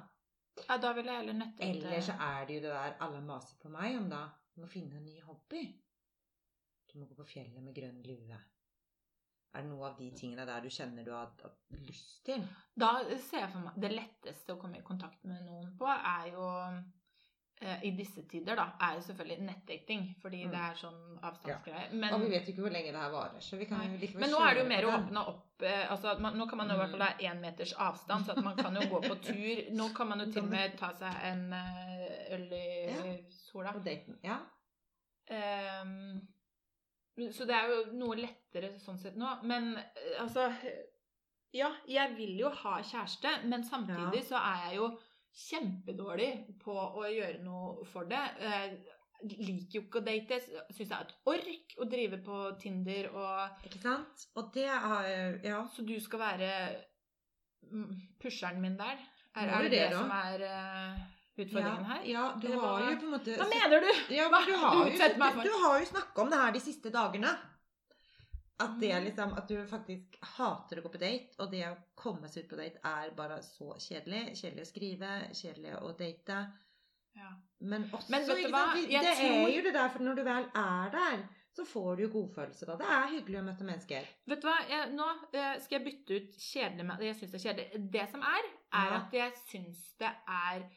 Ja, 0.70 0.78
da 0.78 0.94
vil 0.94 1.06
jeg 1.06 1.16
heller 1.18 1.34
nettdate. 1.34 1.70
Eller 1.72 2.02
så 2.02 2.16
er 2.20 2.46
det 2.48 2.56
jo 2.56 2.62
det 2.68 2.72
der 2.76 2.96
alle 3.04 3.22
maser 3.22 3.56
på 3.62 3.70
meg 3.74 3.98
om, 4.00 4.08
da. 4.12 4.22
Du 4.56 4.62
må 4.62 4.68
finne 4.72 4.96
en 5.00 5.06
ny 5.06 5.20
hobby. 5.28 5.64
Du 6.94 7.00
må 7.00 7.06
gå 7.08 7.16
på 7.16 7.26
fjellet 7.38 7.64
med 7.64 7.76
grønn 7.76 8.02
lue. 8.04 8.38
Er 9.54 9.64
det 9.66 9.68
noe 9.70 9.90
av 9.90 9.98
de 10.00 10.10
tingene 10.16 10.46
der 10.48 10.64
du 10.64 10.70
kjenner 10.72 11.04
du 11.08 11.12
har 11.12 11.28
hatt 11.28 11.60
lyst 11.88 12.22
til? 12.28 12.44
Da 12.80 12.94
ser 13.20 13.42
jeg 13.46 13.52
for 13.52 13.66
meg 13.66 13.78
Det 13.84 13.92
letteste 13.92 14.54
å 14.56 14.60
komme 14.60 14.80
i 14.80 14.84
kontakt 14.88 15.24
med 15.28 15.44
noen 15.44 15.74
på, 15.80 15.88
er 15.92 16.30
jo 16.32 16.46
eh, 17.62 17.84
i 17.86 17.92
disse 17.94 18.24
tider, 18.32 18.56
da, 18.58 18.70
er 18.82 18.96
jo 18.98 19.04
selvfølgelig 19.06 19.44
nettdating. 19.48 20.06
Fordi 20.22 20.40
Mm. 20.46 20.52
det 20.52 20.62
er 20.68 20.80
sånn 20.80 21.02
avstandsgreie. 21.22 21.92
Men, 21.94 22.14
Og 22.14 22.22
vi 22.22 22.30
vet 22.32 22.48
jo 22.48 22.54
ikke 22.54 22.62
hvor 22.66 22.72
lenge 22.74 22.92
det 22.92 23.02
her 23.04 23.12
varer, 23.12 23.40
så 23.40 23.58
vi 23.60 23.66
kan 23.70 23.84
jo 23.92 23.98
likevel 24.02 24.20
men 24.24 24.32
nå 24.32 24.40
er 24.48 24.54
det 24.56 24.64
jo 24.64 24.68
mer 24.72 24.88
å 24.88 24.96
åpne 24.98 25.26
opp 25.28 25.62
eh, 25.64 25.92
altså, 25.92 26.16
man, 26.20 26.38
Nå 26.38 26.48
kan 26.50 26.58
man 26.58 26.70
jo 26.70 26.74
i 26.76 26.78
hvert 26.80 26.92
fall 26.96 27.02
ha 27.02 27.12
én 27.30 27.40
meters 27.44 27.74
avstand, 27.78 28.26
så 28.26 28.32
at 28.38 28.44
man 28.44 28.56
kan 28.58 28.76
jo 28.76 28.88
gå 28.90 29.02
på 29.08 29.16
tur. 29.22 29.62
Nå 29.78 29.94
kan 29.96 30.08
man 30.10 30.20
jo 30.26 30.32
til 30.32 30.44
og 30.44 30.50
med 30.50 30.78
ta 30.80 30.94
seg 30.94 31.14
en 31.24 31.54
eh, 31.54 32.36
øl 32.36 32.48
i 32.54 32.66
Ja. 32.88 33.04
sola. 33.30 33.74
På 33.74 33.80
daten. 33.84 34.18
Ja. 34.24 34.40
Ehm, 35.28 36.28
så 37.36 37.46
det 37.50 37.58
er 37.58 37.70
jo 37.72 37.82
noe 38.00 38.18
lettere 38.20 38.74
sånn 38.82 39.00
sett 39.02 39.20
nå. 39.20 39.30
Men 39.50 39.76
eh, 39.80 40.18
altså 40.24 40.50
Ja, 41.52 41.68
jeg 41.84 42.16
vil 42.16 42.38
jo 42.40 42.50
ha 42.62 42.78
kjæreste, 42.80 43.42
men 43.52 43.66
samtidig 43.68 44.22
så 44.24 44.40
er 44.40 44.68
jeg 44.70 44.78
jo 44.78 44.86
kjempedårlig 45.36 46.32
på 46.62 46.76
å 46.76 47.04
gjøre 47.12 47.42
noe 47.44 47.86
for 47.92 48.08
det. 48.08 48.22
Jeg 48.40 49.38
liker 49.42 49.78
jo 49.78 49.84
ikke 49.84 50.00
å 50.00 50.06
date. 50.06 50.40
Syns 50.72 50.92
det 50.92 50.96
er 50.96 51.04
et 51.06 51.16
ork 51.34 51.76
å 51.78 51.88
drive 51.92 52.22
på 52.24 52.40
Tinder 52.62 53.12
og 53.12 53.68
Ikke 53.68 53.84
sant? 53.84 54.28
Og 54.40 54.52
det 54.56 54.70
har 54.70 55.10
Ja. 55.44 55.66
Så 55.76 55.84
du 55.88 55.98
skal 56.04 56.24
være 56.24 56.52
mm, 57.68 57.92
pusheren 58.24 58.62
min 58.64 58.80
der? 58.80 59.02
Er, 59.36 59.48
er 59.48 59.68
det 59.68 59.72
det, 59.72 59.84
det, 59.92 60.00
som 60.00 60.12
er 60.12 60.48
eh, 60.48 61.04
utfordringen 61.38 61.86
her? 61.86 62.02
Ja, 62.06 62.26
du 62.42 62.48
Eller 62.48 62.60
har 62.60 62.82
hva- 62.82 62.92
jo 62.92 62.98
på 63.00 63.06
en 63.08 63.12
måte 63.16 63.38
Hva 63.38 63.48
mener 63.50 63.80
du? 63.86 63.92
Ja, 64.16 64.28
Hva? 64.30 64.42
du 64.46 64.52
Du 64.52 64.58
har 64.58 64.76
jo, 64.76 64.84
utsetter 64.92 65.38
du, 65.38 65.42
du 65.44 65.54
har 65.64 65.80
jo 65.80 65.86
snakka 65.86 66.22
om 66.22 66.30
det 66.30 66.38
her 66.44 66.52
de 66.52 66.60
siste 66.60 66.90
dagene. 66.92 67.38
At 68.62 68.76
det 68.80 68.92
er 68.94 69.02
liksom, 69.02 69.32
at 69.38 69.48
du 69.50 69.56
faktisk 69.66 70.18
hater 70.38 70.78
å 70.78 70.84
gå 70.86 70.90
på 70.94 71.00
date, 71.02 71.34
og 71.42 71.50
det 71.50 71.64
å 71.66 71.78
komme 71.98 72.30
seg 72.30 72.44
ut 72.44 72.50
på 72.52 72.60
date 72.60 72.78
er 72.86 73.10
bare 73.18 73.40
så 73.42 73.72
kjedelig. 73.82 74.36
Kjedelig 74.38 74.62
å 74.62 74.70
skrive, 74.70 75.10
kjedelig 75.34 75.78
å 75.82 75.94
date. 75.98 76.42
Ja. 77.18 77.32
Men 77.60 77.88
også 77.92 78.10
Men 78.14 78.28
vet 78.28 78.44
du 78.46 78.52
hva? 78.54 78.66
Det, 78.76 78.86
det 78.92 79.16
tror- 79.18 79.48
er 79.48 79.56
jo 79.56 79.62
det 79.66 79.74
der, 79.74 79.90
for 79.90 80.00
når 80.06 80.16
du 80.16 80.24
vel 80.24 80.46
er 80.56 80.92
der, 80.94 81.24
så 81.58 81.66
får 81.66 81.98
du 81.98 82.04
jo 82.04 82.10
godfølelse 82.14 82.66
da. 82.70 82.76
det. 82.78 82.86
Er 82.86 83.08
hyggelig 83.16 83.40
å 83.42 83.44
møte 83.50 83.66
mennesker. 83.68 84.06
Vet 84.28 84.42
du 84.42 84.48
hva, 84.48 84.60
jeg, 84.70 84.92
nå 84.94 85.08
eh, 85.34 85.58
skal 85.60 85.80
jeg 85.80 85.86
bytte 85.90 86.20
ut 86.22 86.38
kjedelig 86.38 86.86
med 86.86 87.02
Jeg 87.02 87.16
syns 87.18 87.32
det 87.32 87.40
er 87.42 87.48
kjedelig. 87.50 87.92
Det 87.98 88.06
som 88.12 88.22
er, 88.22 88.46
er 88.78 88.92
Ja. 88.94 89.02
at 89.02 89.12
jeg 89.14 89.34
syns 89.50 89.82
det 90.00 90.14
er 90.30 90.70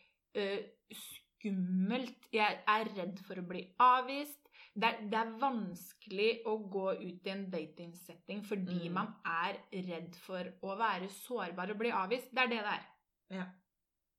skummelt. 0.94 2.28
Jeg 2.34 2.62
er 2.66 2.90
redd 2.96 3.18
for 3.26 3.40
å 3.40 3.46
bli 3.46 3.64
avvist. 3.82 4.40
Det 4.74 4.88
er, 4.88 5.02
det 5.06 5.18
er 5.20 5.34
vanskelig 5.38 6.30
å 6.50 6.56
gå 6.70 6.86
ut 6.98 7.26
i 7.28 7.30
en 7.30 7.44
datingsetting 7.52 8.40
fordi 8.44 8.88
Mm. 8.88 8.92
man 8.96 9.12
er 9.24 9.58
redd 9.72 10.16
for 10.18 10.48
å 10.62 10.76
være 10.78 11.08
sårbar 11.08 11.70
og 11.70 11.78
bli 11.78 11.90
avvist. 11.94 12.30
Det 12.34 12.42
er 12.42 12.48
det 12.48 12.62
det 12.64 12.72
er. 12.72 12.86
Ja. 13.30 13.44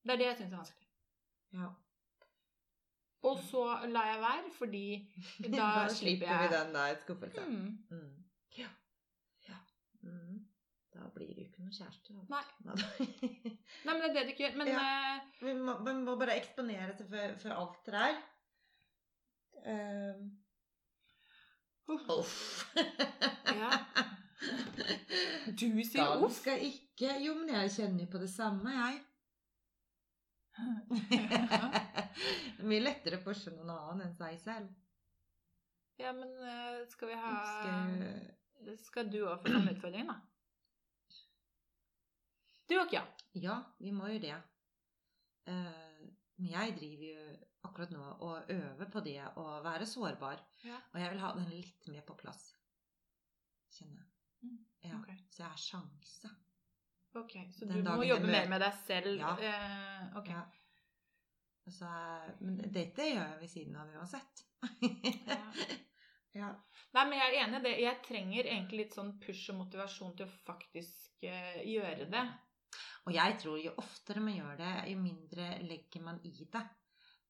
Det 0.05 0.13
er 0.13 0.17
det 0.17 0.25
jeg 0.29 0.37
syns 0.37 0.53
er 0.53 0.57
vanskelig. 0.57 0.87
Ja. 1.53 1.69
Og 3.25 3.39
så 3.49 3.63
lar 3.89 4.05
jeg 4.13 4.21
være, 4.21 4.51
fordi 4.53 4.85
da, 5.57 5.87
slipper 5.89 6.27
jeg 6.29 6.41
vi 6.49 6.55
den 6.55 6.73
der 6.73 6.95
skuffelsen. 7.01 7.55
Mm. 7.89 7.97
Mm. 7.97 8.24
Ja. 11.15 11.17
ja. 11.17 11.17
Blir 11.17 11.31
det 11.31 11.41
jo 11.41 11.47
ikke 11.49 11.63
noe 11.63 11.75
kjæreste. 11.75 12.15
Nei. 12.29 12.45
Nei. 12.67 13.57
Men 13.85 14.01
det 14.01 14.07
er 14.09 14.15
det 14.15 14.23
du 14.25 14.31
ikke 14.33 14.45
gjør. 14.45 14.57
Men 14.61 14.71
eh, 14.75 15.27
vi, 15.41 15.53
må, 15.57 15.77
vi 15.85 15.93
må 16.01 16.15
bare 16.19 16.37
eksponere 16.39 16.95
seg 16.97 17.07
for, 17.11 17.37
for 17.43 17.55
alt 17.55 17.85
det 17.87 17.95
der. 17.95 18.17
Um. 19.65 20.25
Uff. 21.87 22.65
Ja. 22.75 23.71
du 25.59 25.67
sier 25.85 26.17
uff. 26.17 26.39
skal 26.39 26.63
ikke 26.65 27.11
Jo, 27.21 27.35
men 27.37 27.51
jeg 27.53 27.71
kjenner 27.77 28.05
jo 28.05 28.11
på 28.11 28.21
det 28.21 28.29
samme, 28.33 28.73
jeg. 28.73 29.03
det 30.99 31.19
er 32.63 32.67
mye 32.67 32.83
lettere 32.83 33.19
å 33.19 33.25
forstå 33.25 33.51
noen 33.53 33.73
annen 33.75 34.05
enn 34.07 34.15
seg 34.17 34.37
selv. 34.41 34.69
Ja, 35.99 36.11
men 36.15 36.31
eh, 36.43 36.81
skal 36.91 37.11
vi 37.11 37.17
ha 37.19 37.33
Skal, 37.47 38.77
Skal 38.83 39.11
du 39.11 39.21
òg 39.23 39.43
få 39.43 39.51
samme 39.53 39.75
utfordring, 39.75 40.09
da? 40.09 40.17
Du 42.69 42.75
og 42.79 42.89
Kja. 42.89 43.03
ja, 43.37 43.59
vi 43.79 43.91
må 43.93 44.07
jo 44.13 44.19
det. 44.19 44.35
Eh, 45.47 45.81
Men 46.37 46.49
jeg 46.51 46.73
driver 46.75 47.05
jo 47.07 47.25
akkurat 47.63 47.91
nå 47.95 48.05
og 48.25 48.49
øver 48.51 48.89
på 48.91 49.01
det 49.05 49.21
å 49.39 49.45
være 49.63 49.85
sårbar. 49.87 50.41
Ja. 50.67 50.75
Og 50.93 50.99
jeg 50.99 51.11
vil 51.13 51.21
ha 51.23 51.29
den 51.37 51.45
litt 51.53 51.87
mer 51.87 52.01
på 52.07 52.15
plass. 52.19 52.41
Kjenner 53.71 54.01
jeg. 54.01 54.09
Mm, 54.43 54.57
Ja, 54.83 54.97
ok. 54.99 55.13
Så 55.31 55.43
jeg 55.43 55.47
har 55.49 55.61
sjanse. 55.61 56.29
Ok, 57.15 57.37
Så 57.55 57.65
Den 57.69 57.83
du 57.85 57.89
må 57.89 58.03
jobbe 58.03 58.27
mer 58.27 58.49
med 58.51 58.59
deg 58.61 58.73
selv? 58.85 59.15
Ja. 59.19 59.31
Eh, 59.39 60.17
ok. 60.19 60.27
Ja. 60.29 60.43
Og 61.65 61.73
så 61.73 61.85
er- 61.87 62.35
men 62.41 62.57
dette 62.71 63.01
gjør 63.07 63.23
jeg 63.31 63.39
ved 63.41 63.49
siden 63.49 63.75
av 63.75 63.87
uansett. 63.95 64.43
Ja. 64.61 65.39
ja. 66.41 66.49
Nei, 66.93 67.05
men 67.09 67.13
jeg 67.19 67.31
er 67.31 67.45
enig 67.47 67.59
i 67.59 67.63
det. 67.63 67.79
Jeg 67.81 68.01
trenger 68.03 68.43
egentlig 68.51 68.77
litt 68.83 68.93
sånn 68.93 69.15
push 69.23 69.49
og 69.53 69.61
motivasjon 69.63 70.15
til 70.17 70.27
å 70.27 70.35
faktisk 70.45 71.23
uh, 71.23 71.63
gjøre 71.63 72.09
det. 72.11 72.25
Og 73.05 73.13
jeg 73.13 73.37
tror 73.41 73.59
jo 73.61 73.73
oftere 73.77 74.23
man 74.23 74.33
gjør 74.33 74.57
det, 74.63 74.71
jo 74.89 74.97
mindre 74.97 75.49
legger 75.65 76.01
man 76.05 76.17
i 76.25 76.33
det. 76.41 76.63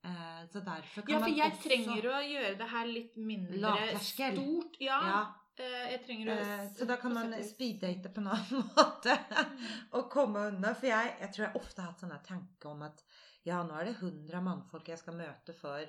Eh, 0.05 0.43
så 0.51 0.59
derfor 0.59 1.01
kan 1.01 1.15
Ja, 1.15 1.19
for 1.23 1.33
jeg 1.33 1.57
trenger 1.63 2.07
å 2.11 2.21
gjøre 2.21 2.53
det 2.59 2.67
her 2.71 2.85
litt 2.91 3.17
mindre 3.17 3.73
stort. 4.05 4.77
Ja. 4.79 4.99
ja, 5.09 5.19
eh, 5.57 5.87
jeg 5.95 6.01
trenger 6.05 6.31
å 6.31 6.37
eh, 6.43 6.63
Så 6.77 6.87
da 6.87 6.99
kan 7.01 7.15
man 7.17 7.33
speeddate 7.43 8.11
på 8.13 8.21
en 8.23 8.31
annen 8.35 8.69
måte. 8.77 9.17
Mm. 9.17 9.67
og 9.97 10.09
komme 10.13 10.47
unna. 10.51 10.75
For 10.77 10.91
jeg, 10.91 11.15
jeg 11.25 11.33
tror 11.35 11.47
jeg 11.47 11.61
ofte 11.61 11.81
har 11.81 11.91
hatt 11.91 12.05
sånn 12.05 12.15
her 12.15 12.23
tanke 12.27 12.71
om 12.71 12.85
at 12.85 13.03
ja, 13.45 13.59
nå 13.65 13.75
er 13.77 13.91
det 13.91 13.97
100 13.99 14.41
mannfolk 14.45 14.87
jeg 14.89 15.01
skal 15.01 15.17
møte 15.19 15.53
for 15.57 15.83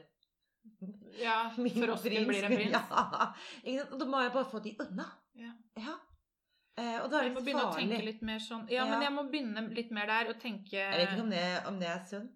Ja, 1.21 1.39
min 1.61 1.79
frosken 1.79 2.27
blir 2.27 2.49
en 2.49 2.57
prins. 2.57 2.75
Ja. 3.77 3.87
Da 3.93 4.09
må 4.09 4.25
jeg 4.25 4.35
bare 4.35 4.51
få 4.51 4.65
de 4.65 4.75
unna. 4.83 5.07
Ja. 5.39 5.53
Ja. 5.79 5.95
Eh, 6.79 6.99
og 7.03 7.11
da 7.11 7.19
er 7.21 7.23
Jeg 7.25 7.33
må 7.33 7.41
det 7.41 7.45
begynne 7.47 7.63
å 7.65 7.73
farlig. 7.73 7.89
tenke 7.89 8.05
litt 8.05 8.23
mer 8.23 8.39
sånn 8.39 8.67
Ja, 8.69 8.85
Ja. 8.85 8.91
men 8.91 9.03
jeg 9.03 9.13
må 9.13 9.23
begynne 9.31 9.75
litt 9.75 9.91
mer 9.91 10.07
der 10.07 10.29
og 10.29 10.39
tenke 10.41 10.73
Jeg 10.77 10.93
vet 10.99 11.09
ikke 11.09 11.23
om 11.23 11.31
det, 11.31 11.67
om 11.67 11.79
det 11.81 11.89
er 11.89 12.03
sunt. 12.05 12.33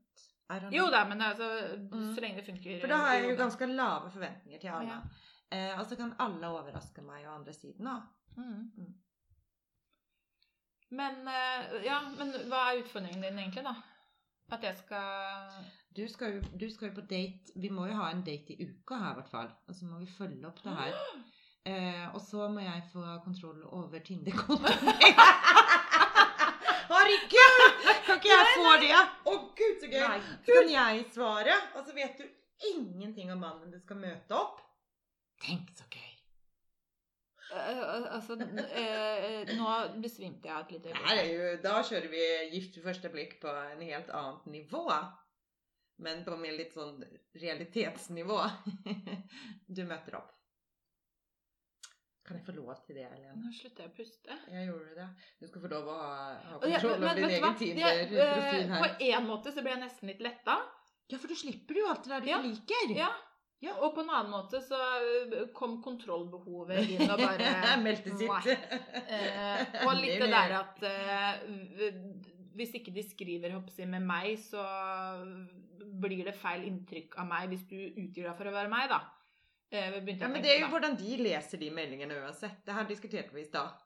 Jo 0.73 0.87
da, 0.91 1.05
men 1.05 1.21
altså 1.21 1.49
Mm. 1.91 2.15
Så 2.15 2.21
lenge 2.21 2.37
det 2.37 2.47
funker. 2.47 2.81
For 2.81 2.89
da 2.89 2.97
har 2.97 3.15
jeg 3.15 3.31
jo 3.31 3.37
ganske 3.37 3.67
lave 3.77 4.11
forventninger 4.11 4.61
til 4.61 4.69
alle. 4.71 4.89
Ja. 4.89 5.01
Eh, 5.53 5.79
og 5.79 5.87
så 5.87 5.97
kan 5.97 6.15
alle 6.19 6.47
overraske 6.47 7.03
meg 7.03 7.27
og 7.27 7.35
andre 7.41 7.53
siden 7.53 7.87
òg. 7.87 8.03
Mm. 8.37 8.71
Mm. 8.79 8.95
Men 10.91 11.29
eh, 11.29 11.85
Ja, 11.85 12.01
men 12.19 12.33
hva 12.51 12.65
er 12.73 12.83
utfordringen 12.83 13.23
din 13.23 13.39
egentlig, 13.39 13.65
da? 13.65 13.75
At 14.51 14.63
jeg 14.67 14.77
skal 14.79 15.65
Du, 15.95 16.07
skal 16.09 16.33
jo- 16.35 16.57
du 16.59 16.69
skal 16.71 16.89
jo 16.91 16.95
på 17.01 17.07
date 17.07 17.53
Vi 17.57 17.69
må 17.69 17.87
jo 17.87 17.95
ha 17.95 18.11
en 18.11 18.23
date 18.23 18.51
i 18.57 18.65
uka 18.67 18.95
her, 18.99 19.11
i 19.13 19.15
hvert 19.21 19.31
fall. 19.31 19.51
Og 19.69 19.75
så 19.75 19.85
må 19.85 19.99
vi 20.01 20.07
følge 20.19 20.47
opp 20.47 20.63
det 20.63 20.73
her. 20.77 20.95
Eh, 21.69 22.15
og 22.15 22.21
så 22.25 22.49
må 22.49 22.63
jeg 22.65 22.83
få 22.93 23.05
kontroll 23.25 23.61
over 23.69 23.99
Tinder-kontoen. 24.05 24.95
Herregud! 26.91 27.59
Kan 28.07 28.17
ikke 28.17 28.31
jeg 28.31 28.55
få 28.57 28.71
det? 28.81 29.01
Å, 29.29 29.35
gud, 29.59 29.75
så 29.83 29.91
gøy! 29.91 30.07
Nei, 30.07 30.21
Så 30.47 30.57
kan 30.57 30.71
jeg 30.73 31.05
svare, 31.15 31.59
og 31.77 31.85
så 31.87 31.97
vet 31.97 32.17
du 32.19 32.25
ingenting 32.71 33.33
om 33.33 33.45
mannen 33.45 33.73
du 33.73 33.79
skal 33.83 34.01
møte 34.01 34.37
opp. 34.37 34.63
Tenk 35.45 35.69
så 35.77 35.85
gøy. 35.93 36.09
Uh, 37.51 38.15
altså 38.15 38.37
uh, 38.39 39.49
Nå 39.59 39.71
besvimte 39.99 40.47
jeg 40.47 40.61
et 40.61 40.75
lite 40.77 40.93
er 40.95 41.57
da 41.65 41.81
kjører 41.83 42.07
vi 42.13 42.21
gift 42.53 42.77
ved 42.79 42.85
første 42.85 43.11
blikk 43.11 43.41
på 43.43 43.51
en 43.51 43.83
helt 43.85 44.13
annet 44.15 44.51
nivå. 44.55 44.85
Men 46.01 46.23
på 46.25 46.37
mer 46.41 46.57
litt 46.57 46.73
sånn 46.73 47.03
realitetsnivå. 47.37 48.43
Du 49.77 49.85
møter 49.87 50.23
opp. 50.23 50.40
Kan 52.31 52.39
jeg 52.39 52.47
få 52.47 52.53
lov 52.55 52.69
til 52.87 52.95
det, 52.95 53.07
Helene? 53.11 53.33
Nå 53.43 53.49
slutter 53.57 53.83
jeg 53.83 53.91
å 53.91 53.95
puste. 53.97 54.35
Jeg 54.55 54.67
gjorde 54.69 54.93
det. 55.01 55.07
Du 55.41 55.49
skal 55.51 55.65
få 55.65 55.71
lov 55.73 55.89
å 55.91 55.97
ha, 55.99 56.11
ha 56.47 56.59
kontroll 56.63 56.93
over 57.03 57.19
din 57.19 57.33
egen 57.35 57.57
Tinder-profil 57.59 58.61
eh, 58.63 58.71
her. 58.71 58.85
På 59.01 59.09
en 59.19 59.27
måte 59.27 59.51
så 59.57 59.65
ble 59.67 59.73
jeg 59.75 59.83
nesten 59.83 60.13
litt 60.13 60.23
letta. 60.23 60.55
Ja, 61.11 61.19
for 61.19 61.27
du 61.27 61.35
slipper 61.35 61.81
jo 61.81 61.89
alt 61.91 62.07
det 62.07 62.13
der 62.15 62.23
du 62.23 62.31
Ja. 62.31 62.39
ikke 62.39 62.79
liker. 62.87 62.95
Ja. 63.01 63.11
Ja. 63.61 63.75
Og 63.85 63.93
på 63.97 64.05
en 64.07 64.13
annen 64.15 64.31
måte 64.33 64.63
så 64.65 64.79
eh, 64.79 65.51
kom 65.59 65.81
kontrollbehovet 65.85 66.95
inn 66.95 67.11
og 67.11 67.19
bare 67.21 67.77
Meldte 67.85 68.15
sitt. 68.17 68.47
Eh, 68.55 69.81
og 69.85 69.97
litt 69.99 70.23
det 70.23 70.31
der 70.31 70.55
at 70.63 70.87
eh, 70.87 71.91
hvis 72.57 72.73
ikke 72.79 72.95
de 72.95 73.03
skriver 73.11 73.53
hoppsi, 73.59 73.85
med 73.91 74.07
meg, 74.07 74.39
så 74.43 74.63
blir 76.01 76.25
det 76.31 76.39
feil 76.39 76.65
inntrykk 76.69 77.19
av 77.21 77.29
meg 77.29 77.51
hvis 77.53 77.67
du 77.71 77.77
utgir 77.81 78.27
deg 78.31 78.37
for 78.39 78.49
å 78.51 78.55
være 78.55 78.71
meg, 78.73 78.89
da. 78.93 79.03
Eh, 79.71 79.95
Ja, 80.19 80.29
men 80.29 80.43
det 80.43 80.51
er 80.51 80.59
jo 80.61 80.67
da. 80.67 80.73
hvordan 80.75 80.97
de 80.99 81.17
leser 81.23 81.61
de 81.61 81.71
meldingene 81.71 82.17
uansett. 82.25 82.65
Det 82.67 82.75
her 82.75 82.89
diskuterte 82.89 83.35
vi 83.35 83.45
i 83.45 83.49
stad. 83.49 83.79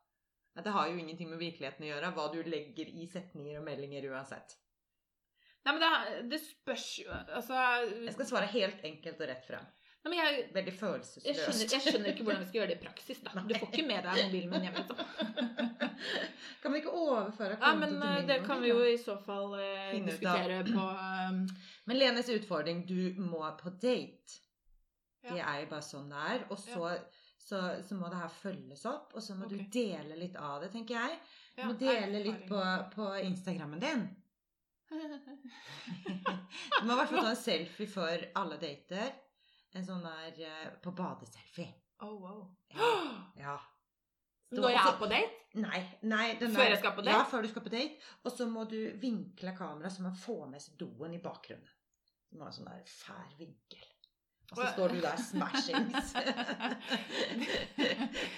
At 0.56 0.64
det 0.64 0.72
har 0.72 0.88
jo 0.88 0.96
ingenting 0.96 1.28
med 1.30 1.40
virkeligheten 1.42 1.84
å 1.84 1.88
gjøre, 1.90 2.12
hva 2.14 2.28
du 2.32 2.42
legger 2.46 2.88
i 2.88 3.08
setninger 3.10 3.58
og 3.58 3.66
meldinger 3.66 4.06
uansett. 4.12 4.56
Nei, 5.64 5.72
men 5.74 5.80
det, 5.82 5.90
det 6.28 6.38
spørs 6.44 6.98
jo 7.00 7.08
Altså 7.08 7.56
Jeg 8.04 8.12
skal 8.12 8.26
svare 8.28 8.48
helt 8.52 8.82
enkelt 8.84 9.22
og 9.24 9.30
rett 9.30 9.46
frem. 9.48 9.64
Nei, 10.04 10.10
men 10.12 10.18
jeg, 10.18 10.42
Veldig 10.52 10.72
jeg, 10.76 11.36
skjønner, 11.38 11.70
jeg 11.72 11.80
skjønner 11.80 12.10
ikke 12.10 12.26
hvordan 12.26 12.42
vi 12.42 12.48
skal 12.50 12.58
gjøre 12.60 12.72
det 12.74 12.76
i 12.76 12.82
praksis. 12.82 13.22
da. 13.24 13.32
Du 13.40 13.54
får 13.56 13.70
ikke 13.70 13.86
med 13.88 14.04
deg 14.04 14.18
mobilen 14.26 14.50
min 14.52 14.66
hjem. 14.66 14.76
Liksom. 14.82 14.98
Kan 16.62 16.74
vi 16.74 16.80
ikke 16.82 16.92
overføre 16.92 17.56
Ja, 17.56 17.70
konto 17.72 17.80
men 17.80 17.94
til 17.94 18.02
eh, 18.02 18.14
min 18.18 18.28
det 18.28 18.36
kan 18.44 18.60
vi 18.60 18.70
jo 18.72 18.82
i 18.84 18.98
så 19.00 19.16
fall 19.24 19.54
eh, 19.56 19.94
diskutere 20.04 20.60
på 20.68 20.84
um, 20.84 21.40
Men 21.88 22.00
Lenes 22.00 22.28
utfordring, 22.36 22.84
du 22.88 23.16
må 23.20 23.40
på 23.60 23.72
date. 23.80 24.43
Det 25.24 25.40
er 25.40 25.60
jo 25.62 25.68
bare 25.70 25.86
sånn 25.86 26.10
det 26.12 26.24
er. 26.34 26.44
Og 26.50 26.58
så, 26.60 26.90
så, 27.40 27.60
så 27.86 27.98
må 27.98 28.10
det 28.12 28.20
her 28.20 28.34
følges 28.34 28.84
opp, 28.90 29.14
og 29.16 29.24
så 29.24 29.36
må 29.38 29.48
okay. 29.48 29.62
du 29.62 29.78
dele 29.78 30.18
litt 30.20 30.36
av 30.40 30.60
det, 30.64 30.70
tenker 30.74 30.98
jeg. 30.98 31.18
Du 31.56 31.64
må 31.68 31.76
dele 31.80 32.22
litt 32.24 32.44
på, 32.50 32.60
på 32.94 33.10
Instagrammen 33.24 33.82
din. 33.82 34.06
Du 34.94 36.86
må 36.86 36.94
i 36.94 36.98
hvert 36.98 37.10
fall 37.10 37.24
ta 37.24 37.30
en 37.32 37.38
selfie 37.38 37.88
for 37.90 38.26
alle 38.38 38.58
dater. 38.62 39.14
En 39.74 39.86
sånn 39.86 40.04
der 40.04 40.36
eh, 40.46 40.66
på 40.82 40.92
badeselfie. 40.94 41.72
Oh, 42.04 42.14
wow. 42.22 42.42
Ja. 42.74 42.90
ja. 43.46 43.56
Stå- 44.52 44.60
Når 44.60 44.70
jeg 44.70 44.82
er 44.82 44.98
på 45.00 45.08
date? 45.10 45.40
Nei, 45.64 45.80
nei 46.10 46.26
den 46.38 46.54
Før 46.54 46.68
jeg 46.68 46.78
skal 46.78 46.94
på 46.94 47.02
date? 47.06 47.16
Ja, 47.16 47.24
før 47.30 47.42
du 47.42 47.50
skal 47.50 47.64
på 47.64 47.72
date. 47.72 48.12
Og 48.22 48.34
så 48.34 48.46
må 48.50 48.66
du 48.70 48.78
vinkle 49.02 49.54
kameraet 49.56 49.96
så 49.96 50.04
man 50.06 50.14
får 50.18 50.46
med 50.52 50.62
seg 50.62 50.78
doen 50.78 51.16
i 51.16 51.22
bakgrunnen. 51.22 51.74
Du 52.30 52.38
må 52.38 52.46
ha 52.46 52.52
en 52.52 52.56
sånn 52.58 52.70
der 52.70 52.86
fær 52.90 53.34
vinkel. 53.38 53.84
Og 54.54 54.58
så 54.60 54.66
står 54.72 54.88
du 54.94 55.00
der 55.02 55.16
smashings. 55.18 56.12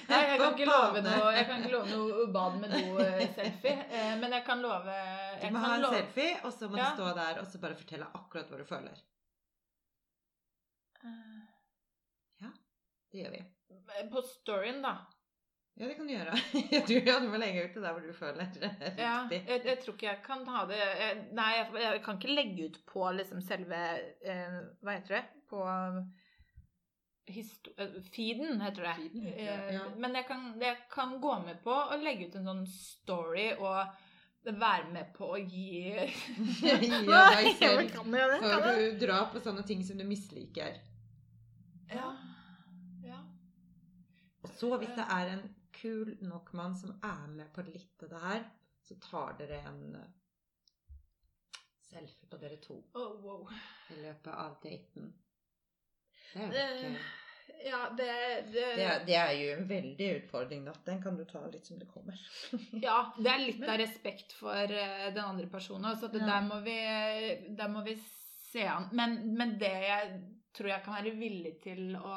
Nei, 0.09 0.21
jeg 0.23 0.39
kan 0.41 0.55
ikke 0.55 0.69
love 0.71 1.03
noe, 1.05 1.27
jeg 1.37 1.45
kan 1.49 1.59
ikke 1.61 1.73
love 1.75 1.89
noe 1.91 2.25
bad 2.33 2.57
med 2.62 2.73
do-selfie, 2.73 3.75
eh, 3.91 4.14
men 4.23 4.33
jeg 4.39 4.45
kan 4.47 4.62
love 4.64 4.95
Du 4.97 5.45
jeg 5.45 5.53
må 5.53 5.61
ha 5.67 5.75
en 5.77 5.83
love- 5.85 5.99
selfie, 6.01 6.39
og 6.43 6.53
så 6.57 6.71
må 6.73 6.79
Ja. 6.81 6.87
du 6.89 6.97
stå 7.03 7.11
der 7.19 7.43
og 7.43 7.47
så 7.53 7.61
bare 7.61 7.77
fortelle 7.77 8.09
akkurat 8.17 8.49
hva 8.49 8.57
du 8.62 8.64
føler. 8.64 8.97
Ja, 12.41 12.51
Det 13.12 13.21
gjør 13.23 13.31
vi. 13.37 13.43
Eh, 14.01 14.09
På 14.11 14.23
storyen, 14.23 14.81
da. 14.83 14.97
Ja, 15.77 15.87
det 15.91 15.95
kan 15.99 16.07
du 16.09 16.12
gjøre. 16.14 16.33
Du, 16.89 16.95
ja, 17.05 17.19
du 17.21 17.27
må 17.29 17.37
legge 17.37 17.67
ut 17.67 17.75
det 17.77 17.83
der 17.85 17.93
hvor 17.93 18.01
du 18.01 18.12
føler 18.17 18.47
det 18.57 18.71
er 18.81 18.95
Ja, 18.97 19.17
jeg, 19.31 19.45
jeg 19.69 19.77
tror 19.83 19.93
ikke 19.95 20.07
jeg 20.09 20.23
kan 20.25 20.47
ha 20.49 20.62
det 20.71 20.79
jeg, 20.81 21.19
Nei, 21.37 21.51
jeg, 21.59 21.67
jeg 21.83 22.01
kan 22.07 22.17
ikke 22.17 22.33
legge 22.33 22.64
ut 22.71 22.79
på 22.89 23.05
liksom 23.12 23.43
selve 23.45 23.77
eh, 24.25 24.57
Hva 24.81 24.95
heter 24.97 25.19
det? 25.19 25.25
På 25.51 25.66
eh, 25.66 25.99
feeden, 28.14 28.61
heter 28.61 28.82
det. 28.82 28.94
Feeden 28.99 29.22
heter 29.22 29.32
det, 29.42 29.47
Eh, 29.47 29.74
ja. 29.74 29.84
Men 29.97 30.14
jeg 30.14 30.26
kan, 30.28 30.61
jeg 30.61 30.76
kan 30.90 31.20
gå 31.20 31.38
med 31.44 31.62
på 31.64 31.74
å 31.74 31.97
legge 32.03 32.26
ut 32.28 32.34
en 32.40 32.47
sånn 32.53 32.66
story 32.70 33.49
og 33.59 33.86
være 34.47 34.90
med 34.92 35.07
på 35.16 35.24
å 35.34 35.38
gi 35.38 35.82
Ja, 37.11 37.22
deg 37.34 37.57
selv 37.59 37.90
før 38.07 38.66
du 38.78 38.99
drar 39.01 39.24
på 39.32 39.38
sånne 39.42 39.62
ting 39.66 39.82
som 39.84 39.99
du 39.99 40.05
misliker. 40.07 40.72
Ja. 41.90 42.12
ja. 43.05 43.18
Og 44.42 44.49
så 44.59 44.76
hvis 44.78 44.94
det 44.94 45.07
er 45.11 45.26
en 45.36 45.44
kul 45.76 46.16
nok 46.24 46.53
mann 46.57 46.74
som 46.78 46.94
er 47.05 47.26
med 47.30 47.51
på 47.55 47.61
litt 47.66 48.03
av 48.07 48.11
det 48.14 48.20
her, 48.22 48.42
så 48.86 48.94
tar 49.03 49.34
dere 49.40 49.59
en 49.66 49.82
eh, 49.99 50.09
selfie 51.90 52.26
på 52.30 52.36
dere 52.40 52.57
to 52.62 52.78
Oh, 52.94 53.18
wow. 53.22 53.49
i 53.90 53.94
løpet 54.03 54.32
av 54.32 54.59
daten. 54.62 55.12
Det 56.37 56.61
er 56.62 56.74
jo 56.74 56.91
ikke 56.91 57.05
ja, 57.64 57.89
det, 57.97 58.07
det, 58.53 58.64
det 58.76 58.84
er, 58.84 59.05
det 59.07 59.14
er 59.16 59.30
jo 59.32 59.47
en 59.57 59.68
veldig 59.68 60.09
utfordring, 60.20 60.64
da. 60.68 60.74
Den 60.87 61.01
kan 61.03 61.16
du 61.18 61.24
ta 61.26 61.41
litt 61.51 61.66
som 61.66 61.78
det 61.80 61.89
kommer. 61.91 62.18
Ja, 62.87 62.99
det 63.18 63.30
er 63.32 63.43
litt 63.43 63.64
av 63.64 63.78
respekt 63.80 64.34
for 64.39 64.55
eh, 64.55 65.09
den 65.14 65.24
andre 65.24 65.49
personen. 65.51 65.97
Så 65.99 66.11
Ja. 66.12 66.26
der, 66.26 66.45
må 66.47 66.61
vi, 66.66 66.76
der 67.59 67.72
må 67.72 67.82
vi 67.87 67.97
se 68.53 68.66
an. 68.70 68.89
Men, 68.93 69.18
men 69.39 69.57
det 69.59 69.72
jeg 69.87 70.20
tror 70.57 70.70
jeg 70.72 70.84
kan 70.84 70.99
være 70.99 71.16
villig 71.18 71.57
til 71.64 71.97
å 71.97 72.16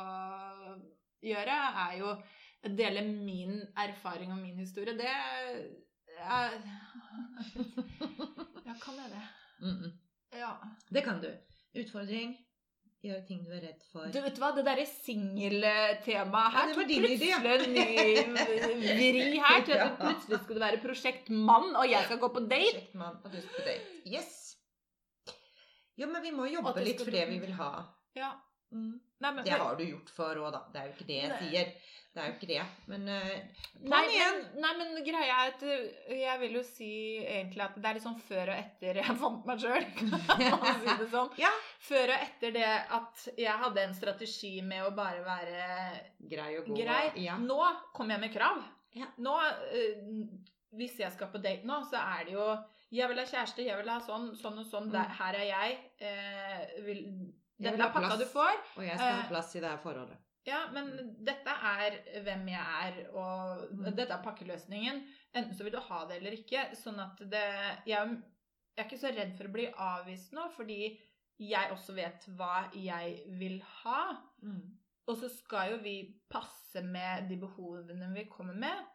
gjøre, 1.26 1.57
er 1.88 1.97
jo 1.99 2.11
å 2.13 2.74
dele 2.76 3.03
min 3.07 3.61
erfaring 3.78 4.36
og 4.36 4.41
min 4.43 4.59
historie. 4.59 4.97
Det 4.99 5.09
er 5.09 6.51
Ja, 8.67 8.76
kan 8.84 9.01
jeg 9.01 9.09
det? 9.15 9.26
Mm 9.61 9.76
-mm. 9.76 9.91
Ja. 10.38 10.53
Det 10.89 11.01
kan 11.03 11.22
du. 11.22 11.32
Utfordring. 11.74 12.38
Gjøre 13.00 13.22
ting 13.24 13.45
du 13.47 13.52
er 13.56 13.62
redd 13.64 13.84
for. 13.93 14.10
Du 14.12 14.18
vet 14.20 14.39
hva, 14.41 14.50
det 14.58 14.66
derre 14.68 14.84
singeltemaet 14.89 16.56
her 16.56 16.72
Ja, 16.72 16.74
tok 16.76 16.89
plutselig 16.89 17.30
en 17.54 18.82
ny 18.82 18.89
vri 19.16 19.39
her 19.39 19.62
til 19.70 19.78
at 19.78 19.93
det 19.93 20.02
plutselig 20.02 20.39
skulle 20.43 20.64
være 20.66 20.82
prosjekt 20.84 21.32
mann, 21.32 21.70
og 21.80 21.86
jeg 21.88 22.10
skal 22.10 22.20
gå 22.20 22.32
på 22.36 22.43
date. 22.43 22.74
Prosjekt 22.74 22.97
mann, 23.00 23.22
og 23.24 23.32
du 23.32 23.39
skal 23.39 23.56
på 23.56 23.68
date. 23.70 23.93
Yes! 24.04 24.36
Jo, 26.00 26.10
men 26.12 26.24
vi 26.24 26.34
må 26.36 26.47
jobbe 26.52 26.76
litt 26.84 27.00
for 27.00 27.16
det 27.16 27.24
vi 27.32 27.39
vil 27.39 27.56
ha. 27.60 27.72
Ja. 28.20 28.34
Mm. 28.76 29.00
Nei, 29.20 29.32
men, 29.32 29.43
Det 29.47 29.56
har 29.56 29.80
du 29.80 29.86
gjort 29.88 30.12
for 30.16 30.43
òg, 30.43 30.52
da. 30.56 30.62
Det 30.74 30.82
er 30.82 30.89
jo 30.89 30.97
ikke 30.97 31.08
det 31.08 31.22
jeg 31.22 31.39
sier. 31.39 31.72
Det 32.20 32.26
er 32.26 32.32
jo 32.32 32.36
ikke 32.36 32.47
det. 32.49 32.63
Men 32.91 33.05
uh, 33.07 33.59
Nei, 33.88 34.01
men, 34.11 34.39
nei, 34.59 34.72
men 34.76 34.97
greia 35.05 35.38
er 35.45 35.53
at 35.53 35.61
uh, 35.63 36.09
jeg 36.11 36.39
vil 36.41 36.57
jo 36.57 36.63
si 36.67 36.89
egentlig 37.22 37.63
at 37.63 37.78
det 37.80 37.88
er 37.88 37.95
litt 37.95 38.03
sånn 38.03 38.17
før 38.20 38.51
og 38.51 38.59
etter 38.59 38.99
jeg 38.99 39.15
fant 39.22 39.47
meg 39.47 39.63
sjøl. 39.63 39.88
si 39.95 40.97
det 40.99 41.07
sånn. 41.13 41.32
Ja. 41.45 41.53
Før 41.88 42.11
og 42.11 42.26
etter 42.28 42.55
det 42.57 42.67
at 42.99 43.26
jeg 43.39 43.55
hadde 43.63 43.86
en 43.88 43.95
strategi 43.95 44.53
med 44.65 44.84
å 44.84 44.91
bare 44.97 45.24
være 45.24 45.63
grei 46.34 46.51
og 46.59 46.67
god. 46.67 46.84
grei. 46.84 47.01
Ja. 47.24 47.39
Nå 47.39 47.61
kommer 47.95 48.17
jeg 48.17 48.26
med 48.28 48.36
krav. 48.36 48.59
Ja. 48.99 49.07
Nå, 49.24 49.39
uh, 49.39 50.53
hvis 50.76 50.99
jeg 50.99 51.15
skal 51.15 51.32
på 51.32 51.39
date 51.41 51.67
nå, 51.70 51.80
så 51.89 52.03
er 52.03 52.28
det 52.28 52.36
jo 52.36 52.51
Jeg 52.91 53.05
vil 53.05 53.20
ha 53.22 53.26
kjæreste, 53.30 53.61
jeg 53.63 53.78
vil 53.78 53.89
ha 53.93 53.99
sånn, 54.01 54.32
sånn 54.36 54.59
og 54.59 54.65
sånn. 54.67 54.89
Mm. 54.89 54.95
Der, 54.97 55.11
her 55.22 55.36
er 55.39 55.47
jeg. 55.53 55.76
Uh, 56.01 56.80
vil, 56.88 57.05
er 57.61 57.86
pakka 57.93 58.15
du 58.17 58.26
får. 58.28 58.57
Og 58.80 58.84
jeg 58.84 58.97
skal 58.97 59.13
ha 59.13 59.22
Eh, 59.24 59.30
plass 59.30 59.55
i 59.55 59.61
det 59.61 59.70
her 59.70 59.80
forholdet. 59.84 60.26
Ja, 60.47 60.67
men 60.71 60.93
dette 61.25 61.51
er 61.51 61.97
hvem 62.23 62.47
jeg 62.47 62.61
er, 62.85 63.09
og 63.13 63.67
Mm. 63.71 63.83
dette 63.95 64.13
er 64.13 64.23
pakkeløsningen. 64.23 65.01
Enten 65.35 65.53
så 65.53 65.63
vil 65.63 65.73
du 65.73 65.79
ha 65.79 66.05
det 66.07 66.17
eller 66.17 66.31
ikke. 66.31 66.75
Sånn 66.75 66.99
at 66.99 67.17
det 67.19 67.43
Jeg, 67.85 68.07
jeg 68.77 68.77
er 68.77 68.83
ikke 68.85 68.97
så 69.01 69.11
redd 69.15 69.35
for 69.37 69.45
å 69.49 69.51
bli 69.51 69.67
avvist 69.77 70.31
nå, 70.33 70.49
fordi 70.55 70.99
jeg 71.39 71.71
også 71.71 71.93
vet 71.95 72.25
hva 72.37 72.69
jeg 72.73 73.21
vil 73.39 73.61
ha. 73.61 74.17
Mm. 74.41 74.77
Og 75.07 75.17
så 75.17 75.29
skal 75.29 75.71
jo 75.71 75.77
vi 75.83 76.15
passe 76.29 76.81
med 76.83 77.29
de 77.29 77.37
behovene 77.37 78.13
vi 78.13 78.25
kommer 78.25 78.53
med. 78.53 78.85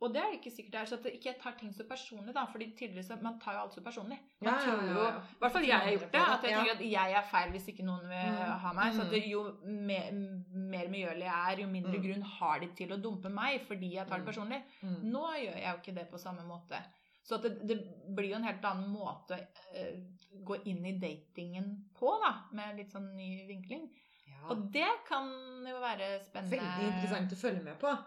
Og 0.00 0.14
det 0.14 0.20
er 0.22 0.30
det 0.32 0.38
ikke 0.40 0.50
sikkert 0.56 0.72
det 0.72 0.80
er. 0.80 0.86
Så 0.88 0.94
at 0.96 1.06
ikke 1.12 1.26
jeg 1.28 1.36
tar 1.42 1.52
ting 1.60 1.72
så 1.76 1.84
personlig, 1.84 2.32
da. 2.34 2.46
fordi 2.46 2.72
så- 3.02 3.20
man 3.22 3.38
tar 3.38 3.52
jo 3.52 3.58
alt 3.60 3.74
så 3.74 3.82
personlig. 3.84 4.18
Man 4.40 4.54
Ja, 4.54 4.58
tror 4.60 4.82
jo. 4.82 5.08
I 5.08 5.38
hvert 5.40 5.52
fall 5.52 5.62
jeg 5.64 5.78
har 5.78 5.90
gjort 5.92 6.12
det. 6.12 6.20
At 6.20 6.42
jeg 6.42 6.54
tenker 6.54 6.72
at 6.72 6.80
jeg 6.90 7.12
er 7.12 7.22
feil 7.30 7.50
hvis 7.52 7.68
ikke 7.68 7.84
noen 7.84 8.00
vil 8.08 8.32
Mm. 8.32 8.58
ha 8.60 8.72
meg. 8.72 8.92
Så 8.94 9.00
at 9.00 9.06
Mm. 9.06 9.10
det, 9.10 9.28
jo 9.28 9.42
mer, 9.64 10.12
mer 10.52 10.88
medgjørlig 10.88 11.26
jeg 11.28 11.52
er, 11.52 11.60
jo 11.60 11.66
mindre 11.66 11.98
Mm. 11.98 12.02
grunn 12.02 12.22
har 12.22 12.58
de 12.60 12.66
til 12.68 12.88
å 12.88 13.02
dumpe 13.02 13.28
meg 13.30 13.60
fordi 13.68 13.92
jeg 13.92 14.06
tar 14.08 14.18
det 14.18 14.26
Mm. 14.26 14.32
personlig. 14.32 14.62
Mm. 14.82 15.02
Nå 15.12 15.26
gjør 15.36 15.54
jeg 15.60 15.74
jo 15.74 15.78
ikke 15.92 15.94
det 15.94 16.10
på 16.10 16.18
samme 16.18 16.42
måte. 16.46 16.82
Så 17.22 17.36
det, 17.42 17.66
det 17.68 17.76
blir 18.16 18.30
jo 18.30 18.36
en 18.36 18.44
helt 18.44 18.62
annen 18.64 18.88
måte 18.90 19.36
å 19.36 19.40
uh, 19.76 20.00
gå 20.44 20.62
inn 20.66 20.86
i 20.86 20.92
datingen 20.98 21.84
på, 21.94 22.18
da. 22.22 22.44
Med 22.52 22.76
litt 22.78 22.90
sånn 22.90 23.14
ny 23.14 23.46
vinkling. 23.46 23.90
Ja. 24.26 24.48
Og 24.48 24.72
det 24.72 24.88
kan 25.06 25.28
jo 25.68 25.78
være 25.78 26.24
spennende. 26.24 26.58
Veldig 26.58 26.86
interessant 26.94 27.30
å 27.32 27.36
følge 27.36 27.62
med 27.62 27.78
på. 27.78 27.98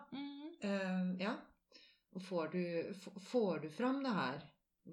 Eh, 0.64 1.16
ja. 1.20 1.36
Og 2.14 2.22
får 2.22 2.54
du, 2.54 2.64
får 3.32 3.64
du 3.66 3.70
fram 3.74 4.04
det 4.06 4.14
her, 4.14 4.42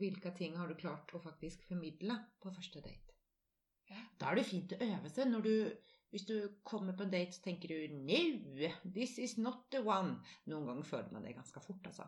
hvilke 0.00 0.32
ting 0.36 0.56
har 0.56 0.68
du 0.70 0.76
klart 0.78 1.12
å 1.14 1.20
faktisk 1.22 1.64
formidle 1.68 2.16
på 2.40 2.52
første 2.54 2.82
date? 2.84 3.16
Da 4.20 4.30
er 4.30 4.38
det 4.38 4.46
fint 4.46 4.72
å 4.72 4.78
øve 4.86 5.10
seg. 5.10 5.28
Når 5.32 5.44
du, 5.44 5.54
hvis 6.14 6.26
du 6.28 6.36
kommer 6.66 6.94
på 6.96 7.04
en 7.06 7.12
date, 7.12 7.34
så 7.34 7.42
tenker 7.48 7.72
du 7.72 7.96
No, 8.06 8.70
this 8.94 9.18
is 9.18 9.36
not 9.38 9.66
the 9.74 9.82
one. 9.82 10.20
Noen 10.46 10.68
ganger 10.70 10.86
føler 10.86 11.14
man 11.14 11.26
det 11.26 11.36
ganske 11.36 11.62
fort, 11.64 11.82
altså. 11.90 12.06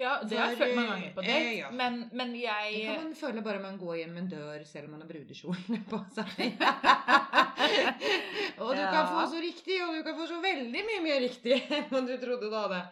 Ja, 0.00 0.16
det 0.26 0.38
har 0.38 0.50
jeg 0.50 0.58
følt 0.58 0.74
mange 0.74 0.94
ganger 0.94 1.14
på 1.14 1.22
date. 1.22 1.36
eh, 1.36 1.58
ja. 1.60 1.70
Men, 1.70 1.98
men 2.12 2.32
Det 2.32 2.84
kan 2.88 3.04
man 3.04 3.14
føle 3.14 3.44
bare 3.44 3.62
man 3.62 3.78
går 3.78 3.96
hjem 4.00 4.16
en 4.18 4.30
dør 4.32 4.64
selv 4.66 4.88
om 4.88 4.96
man 4.96 5.04
har 5.04 5.12
brudekjole 5.12 5.78
på 5.92 6.00
seg. 6.16 6.32
og 8.62 8.72
du 8.72 8.82
kan 8.82 9.06
få 9.12 9.22
så 9.30 9.42
riktig, 9.44 9.78
og 9.84 9.94
du 9.94 10.02
kan 10.02 10.18
få 10.18 10.26
så 10.26 10.40
veldig 10.42 10.84
mye 10.88 11.02
mer 11.04 11.22
riktig 11.22 11.60
enn 11.84 12.08
du 12.08 12.16
trodde 12.18 12.48
du 12.48 12.56
hadde. 12.56 12.82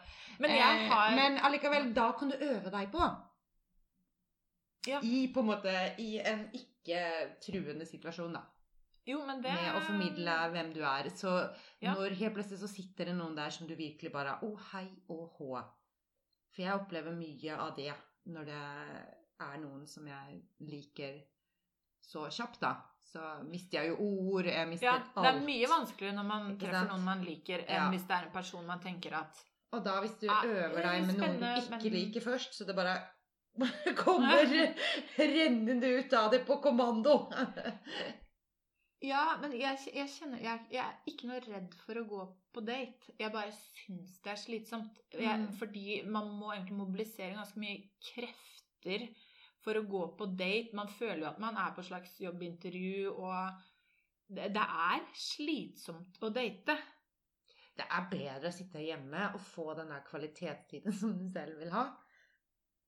Men 0.41 0.51
Eh, 0.51 0.87
har 0.89 1.15
Men 1.15 1.37
allikevel, 1.45 1.91
da 1.93 2.11
kan 2.17 2.29
du 2.31 2.35
øve 2.37 2.71
deg 2.73 2.91
på. 2.91 3.09
Ja. 4.87 4.99
I 5.05 5.27
på 5.33 5.39
en 5.43 5.45
måte 5.51 5.73
i 6.01 6.15
en 6.25 6.47
ikke-truende 6.57 7.85
situasjon, 7.85 8.33
da. 8.33 8.41
Jo, 9.05 9.19
men 9.25 9.41
det 9.41 9.51
Med 9.53 9.75
å 9.77 9.81
formidle 9.85 10.33
hvem 10.53 10.73
du 10.73 10.81
er. 10.85 11.09
Så 11.09 11.31
Ja. 11.81 11.93
når 11.93 12.15
helt 12.17 12.35
plutselig 12.35 12.59
så 12.61 12.67
sitter 12.69 13.05
det 13.05 13.15
noen 13.17 13.35
der 13.35 13.49
som 13.49 13.67
du 13.67 13.75
virkelig 13.75 14.11
bare 14.11 14.39
Å, 14.41 14.55
hei 14.71 14.87
og 15.09 15.31
hå. 15.37 15.63
For 16.51 16.61
jeg 16.63 16.73
opplever 16.73 17.11
mye 17.15 17.57
av 17.57 17.75
det 17.75 17.93
når 18.27 18.45
det 18.45 18.61
er 19.41 19.57
noen 19.57 19.87
som 19.87 20.05
jeg 20.07 20.41
liker 20.59 21.21
så 22.01 22.27
kjapt, 22.29 22.59
da, 22.59 22.75
så 23.03 23.43
mister 23.47 23.79
jeg 23.83 23.89
jo 23.89 23.97
ord. 23.97 24.45
Jeg 24.45 24.67
mister 24.67 24.85
Ja, 24.87 24.93
alt. 24.93 25.15
det 25.15 25.25
er 25.35 25.45
mye 25.45 25.67
vanskeligere 25.67 26.15
når 26.15 26.23
man 26.27 26.57
treffer 26.57 26.87
noen 26.89 27.03
man 27.03 27.23
liker, 27.23 27.59
enn 27.67 27.75
Ja. 27.85 27.89
hvis 27.89 28.07
det 28.07 28.11
er 28.17 28.25
en 28.25 28.31
person 28.31 28.65
man 28.65 28.79
tenker 28.79 29.13
at 29.13 29.43
Og 29.71 29.83
da 29.85 29.99
hvis 30.03 30.17
du 30.19 30.25
Ja, 30.27 30.41
øver 30.43 30.81
deg 30.83 31.05
med 31.07 31.17
noen 31.21 31.37
du 31.39 31.45
ikke 31.47 31.69
men- 31.71 31.93
liker 31.95 32.21
først, 32.25 32.53
så 32.57 32.65
det 32.67 32.75
bare 32.75 32.97
kommer 34.05 34.43
rennende 35.19 35.89
ut 35.99 36.13
av 36.13 36.31
det 36.31 36.43
på 36.47 36.59
kommando. 36.63 37.15
Ja, 39.01 39.37
men 39.41 39.55
jeg, 39.57 39.79
jeg 39.95 40.09
kjenner 40.13 40.37
jeg, 40.43 40.59
jeg 40.75 40.81
er 40.85 40.97
ikke 41.09 41.25
noe 41.25 41.39
redd 41.41 41.71
for 41.87 41.97
å 41.97 42.03
gå 42.05 42.19
på 42.53 42.61
date. 42.67 43.15
Jeg 43.17 43.31
bare 43.33 43.49
syns 43.55 44.19
det 44.21 44.29
er 44.35 44.37
slitsomt. 44.37 44.99
Jeg, 45.15 45.39
Mm. 45.41 45.47
Fordi 45.57 46.03
man 46.05 46.27
må 46.37 46.51
egentlig 46.53 46.77
mobilisere 46.77 47.33
ganske 47.33 47.57
mye 47.63 47.79
krefter 48.11 49.07
for 49.65 49.73
å 49.79 49.87
gå 49.89 50.03
på 50.19 50.27
date. 50.37 50.75
Man 50.77 50.91
føler 50.99 51.23
jo 51.23 51.29
at 51.31 51.39
man 51.41 51.57
er 51.57 51.73
på 51.73 51.81
et 51.81 51.87
slags 51.89 52.13
jobbintervju, 52.21 53.09
og 53.15 53.57
det, 54.29 54.51
det 54.53 54.67
er 54.85 55.01
slitsomt 55.17 56.21
å 56.21 56.29
date. 56.37 56.77
Det 57.77 57.87
er 57.87 58.07
bedre 58.11 58.49
å 58.49 58.55
sitte 58.55 58.83
hjemme 58.83 59.27
og 59.35 59.43
få 59.43 59.71
den 59.77 59.91
der 59.93 60.03
kvalitetstiden 60.07 60.95
som 60.95 61.13
du 61.17 61.27
selv 61.31 61.59
vil 61.61 61.71
ha. 61.73 61.85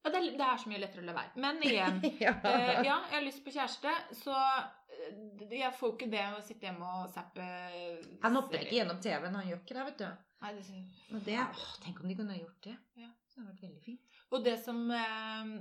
Ja, 0.03 0.11
det, 0.11 0.19
er, 0.19 0.33
det 0.35 0.45
er 0.45 0.57
så 0.59 0.69
mye 0.69 0.81
lettere 0.81 1.03
å 1.03 1.07
la 1.07 1.15
være. 1.15 1.39
Men 1.39 1.61
igjen 1.63 2.01
ja. 2.25 2.33
Eh, 2.43 2.81
ja, 2.83 2.97
jeg 3.07 3.15
har 3.15 3.23
lyst 3.23 3.43
på 3.45 3.53
kjæreste, 3.55 3.93
så 4.19 4.35
eh, 4.35 5.45
jeg 5.55 5.71
får 5.79 5.93
ikke 5.95 6.09
det 6.11 6.23
å 6.35 6.41
sitte 6.43 6.67
hjemme 6.67 6.89
og 6.99 7.13
zappe 7.13 7.45
Han 8.25 8.39
hopper 8.39 8.65
ikke 8.65 8.81
gjennom 8.81 8.99
TV-en, 9.03 9.37
han 9.39 9.47
gjør 9.47 9.61
ikke 9.63 9.77
det, 9.77 9.85
vet 9.91 10.03
du. 10.03 10.09
Nei, 10.43 10.51
det, 10.57 10.65
så... 10.67 11.21
det, 11.29 11.37
åh, 11.45 11.69
tenk 11.85 12.01
om 12.03 12.11
de 12.11 12.17
kunne 12.19 12.35
gjort 12.41 12.67
det. 12.67 12.75
Ja. 12.99 13.07
Det 13.13 13.39
hadde 13.39 13.53
vært 13.53 13.63
veldig 13.63 13.85
fint. 13.85 14.19
og 14.29 14.43
det 14.45 14.57
som 14.61 14.83
eh, 14.91 15.55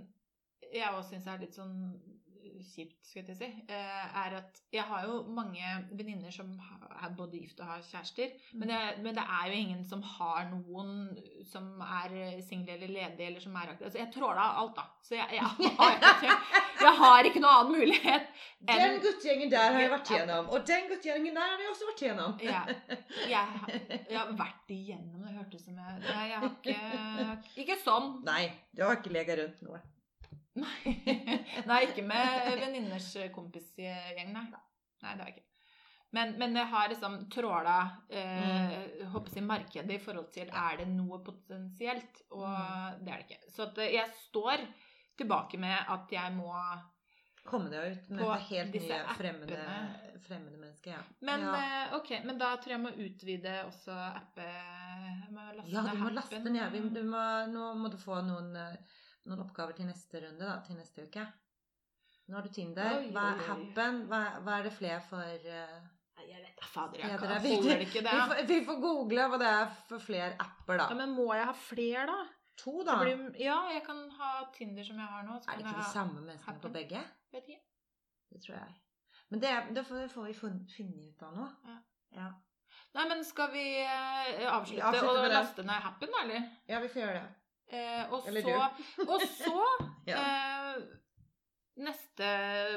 jeg 0.72 0.90
også 0.90 1.14
syns 1.14 1.30
er 1.30 1.40
litt 1.44 1.56
sånn 1.56 1.76
kjipt, 2.66 2.98
skal 3.06 3.28
jeg 3.28 3.38
si, 3.38 3.48
eh, 3.68 4.16
er 4.22 4.36
at 4.38 4.60
jeg 4.72 4.84
har 4.88 5.06
jo 5.08 5.22
mange 5.34 5.72
venninner 5.92 6.32
som 6.34 6.50
er 7.02 7.14
både 7.16 7.40
gift 7.40 7.60
og 7.60 7.68
har 7.68 7.84
kjærester, 7.86 8.32
men 8.54 8.72
det, 8.72 8.80
men 9.04 9.16
det 9.16 9.24
er 9.24 9.50
jo 9.50 9.58
ingen 9.58 9.84
som 9.88 10.02
har 10.14 10.48
noen 10.50 10.92
som 11.48 11.68
er 11.84 12.40
single 12.46 12.76
eller 12.76 12.92
ledig, 12.92 13.26
eller 13.26 13.42
som 13.42 13.56
er 13.56 13.72
aktiv. 13.72 13.86
Altså, 13.88 14.00
jeg 14.00 14.12
tråla 14.14 14.48
alt, 14.62 14.74
da. 14.76 14.86
Så 15.02 15.16
jeg, 15.18 15.28
jeg, 15.34 15.42
har 15.78 15.96
ikke, 15.98 16.36
jeg 16.86 16.94
har 17.00 17.28
ikke 17.28 17.42
noen 17.42 17.56
annen 17.58 17.72
mulighet 17.80 18.28
Den 18.68 19.00
guttegjengen 19.02 19.50
der 19.50 19.72
har 19.74 19.80
jeg 19.82 19.90
vært 19.92 20.12
igjennom. 20.12 20.50
Og 20.54 20.66
den 20.68 20.90
guttegjengen 20.92 21.38
der 21.38 21.48
har 21.48 21.64
jeg 21.64 21.72
også 21.72 21.88
vært 21.90 22.04
igjennom. 22.04 22.36
Ja. 22.46 22.62
Jeg, 23.28 23.78
jeg 24.12 24.18
har 24.20 24.36
vært 24.38 24.76
igjennom 24.76 25.26
det. 25.26 25.34
hørtes 25.40 25.66
som 25.66 25.80
jeg 25.82 25.98
Nei, 26.06 26.28
jeg 26.30 26.44
har 26.44 26.52
ikke 26.52 27.64
Ikke 27.64 27.80
sånn. 27.82 28.14
Nei, 28.26 28.44
du 28.72 28.84
har 28.86 29.00
ikke 29.00 29.14
lega 29.14 29.38
rundt 29.42 29.66
noe. 29.66 29.82
Nei, 30.54 30.92
nei 31.70 31.80
ikke 31.88 32.02
med 32.04 32.50
venninners 32.60 33.08
kompisgjeng, 33.34 34.32
nei. 34.34 34.44
Nei, 35.02 35.14
det 35.16 35.22
har 35.24 35.28
jeg 35.30 35.36
ikke. 35.38 35.48
Men, 36.12 36.34
men 36.36 36.56
jeg 36.60 36.68
har 36.68 36.90
liksom 36.92 37.14
tråla 37.32 37.76
eh, 38.12 39.06
håper 39.14 39.32
jeg, 39.38 39.44
markedet 39.48 39.94
i 39.96 40.00
forhold 40.02 40.28
til 40.34 40.50
er 40.52 40.82
det 40.82 40.88
noe 40.92 41.22
potensielt, 41.24 42.20
og 42.36 42.44
Mm. 42.44 42.98
det 43.06 43.12
er 43.14 43.22
det 43.22 43.28
ikke. 43.30 43.52
Så 43.54 43.66
eh, 43.80 43.94
jeg 43.96 44.10
står 44.28 44.66
tilbake 45.16 45.58
med 45.60 45.78
at 45.88 46.12
jeg 46.12 46.34
må 46.36 46.52
Komme 47.44 47.72
deg 47.72 47.96
ut, 47.96 48.10
med 48.14 48.28
helt 48.52 48.74
nye 48.76 48.98
fremmede, 49.18 49.62
fremmede 50.22 50.58
mennesker. 50.60 50.92
Ja. 50.92 51.00
Men 51.26 51.40
ja. 51.48 51.54
eh, 51.58 51.94
ok, 51.96 52.10
men 52.28 52.36
da 52.38 52.52
tror 52.56 52.70
jeg 52.70 52.76
jeg 52.76 52.84
må 52.84 52.92
utvide 53.08 53.54
også 53.66 53.96
appe... 54.12 54.44
Jeg 54.46 55.32
må 55.34 55.48
laste 55.56 55.72
ja, 55.72 55.82
du 55.88 55.98
må 56.04 56.12
laste 56.14 56.36
appen. 56.38 56.52
ned. 56.54 56.70
Vi- 56.76 56.92
Du 56.94 57.02
må, 57.08 57.24
nå 57.50 57.72
må 57.80 57.90
du 57.90 57.96
få 57.98 58.20
noen, 58.22 58.52
eh, 58.54 58.76
noen 59.28 59.42
oppgaver 59.44 59.76
til 59.78 59.88
neste 59.88 60.20
runde, 60.24 60.44
da. 60.44 60.58
Til 60.66 60.78
neste 60.78 61.06
uke. 61.06 61.24
Nå 62.28 62.38
har 62.38 62.46
du 62.46 62.52
Tinder. 62.54 63.00
Oi, 63.00 63.10
Hva 63.14 63.26
er. 63.32 63.42
Happen? 63.48 64.04
Hva, 64.10 64.22
hva 64.44 64.58
er 64.58 64.68
det 64.68 64.74
flere 64.76 65.00
for 65.06 65.48
uh, 65.48 65.80
jeg 66.22 66.38
vet 66.38 66.60
da 66.60 66.68
fader, 66.70 67.00
jeg 67.02 67.18
kan, 67.18 67.32
det. 67.32 67.40
vi, 67.48 67.56
får, 68.06 68.44
vi 68.48 68.60
får 68.68 68.78
google 68.82 69.26
hva 69.32 69.40
det 69.42 69.48
er 69.50 69.74
for 69.88 70.02
flere 70.02 70.36
apper, 70.38 70.78
da. 70.78 70.86
Ja, 70.92 70.98
men 71.00 71.16
må 71.16 71.32
jeg 71.34 71.48
ha 71.48 71.56
flere, 71.58 72.06
da? 72.12 72.20
to, 72.62 72.82
da. 72.86 72.98
blir, 73.00 73.18
ja, 73.40 73.58
jeg 73.72 73.82
kan 73.86 74.04
ha 74.18 74.30
Tinder 74.54 74.86
som 74.86 75.00
jeg 75.00 75.08
har 75.14 75.26
nå. 75.26 75.38
Så 75.40 75.50
Er 75.50 75.58
det 75.58 75.66
ikke 75.66 75.80
de 75.80 75.90
samme 75.92 76.20
menneskene 76.20 76.62
på 76.62 76.70
begge? 76.76 77.02
Vet 77.32 77.48
ikke. 77.48 77.60
Det 78.32 78.40
tror 78.46 78.56
jeg. 78.58 78.78
Men 79.32 79.42
det, 79.42 79.52
det 79.76 79.84
får, 79.86 80.26
vi 80.28 80.34
finne 80.76 81.08
ut 81.08 81.22
av 81.26 81.36
nå. 81.36 81.48
Ja. 81.68 81.78
Ja. 82.16 82.30
Nei, 82.92 83.06
men 83.08 83.22
skal 83.24 83.48
vi 83.52 83.64
eh, 83.80 84.42
avslutte 84.52 84.84
Avslutte 84.84 85.22
og 85.22 85.30
laste 85.32 85.64
ned 85.64 85.80
Happen, 85.80 86.12
eller? 86.22 86.48
ja, 86.68 86.80
vi 86.84 86.90
får 86.92 87.02
gjøre 87.02 87.20
det. 87.20 87.41
Eh, 87.72 88.02
og, 88.12 88.26
Eller 88.28 88.44
så, 88.44 88.56
og 89.14 89.22
så 89.28 89.60
Ja. 90.10 90.18
eh, 90.18 90.82
Neste 91.82 92.26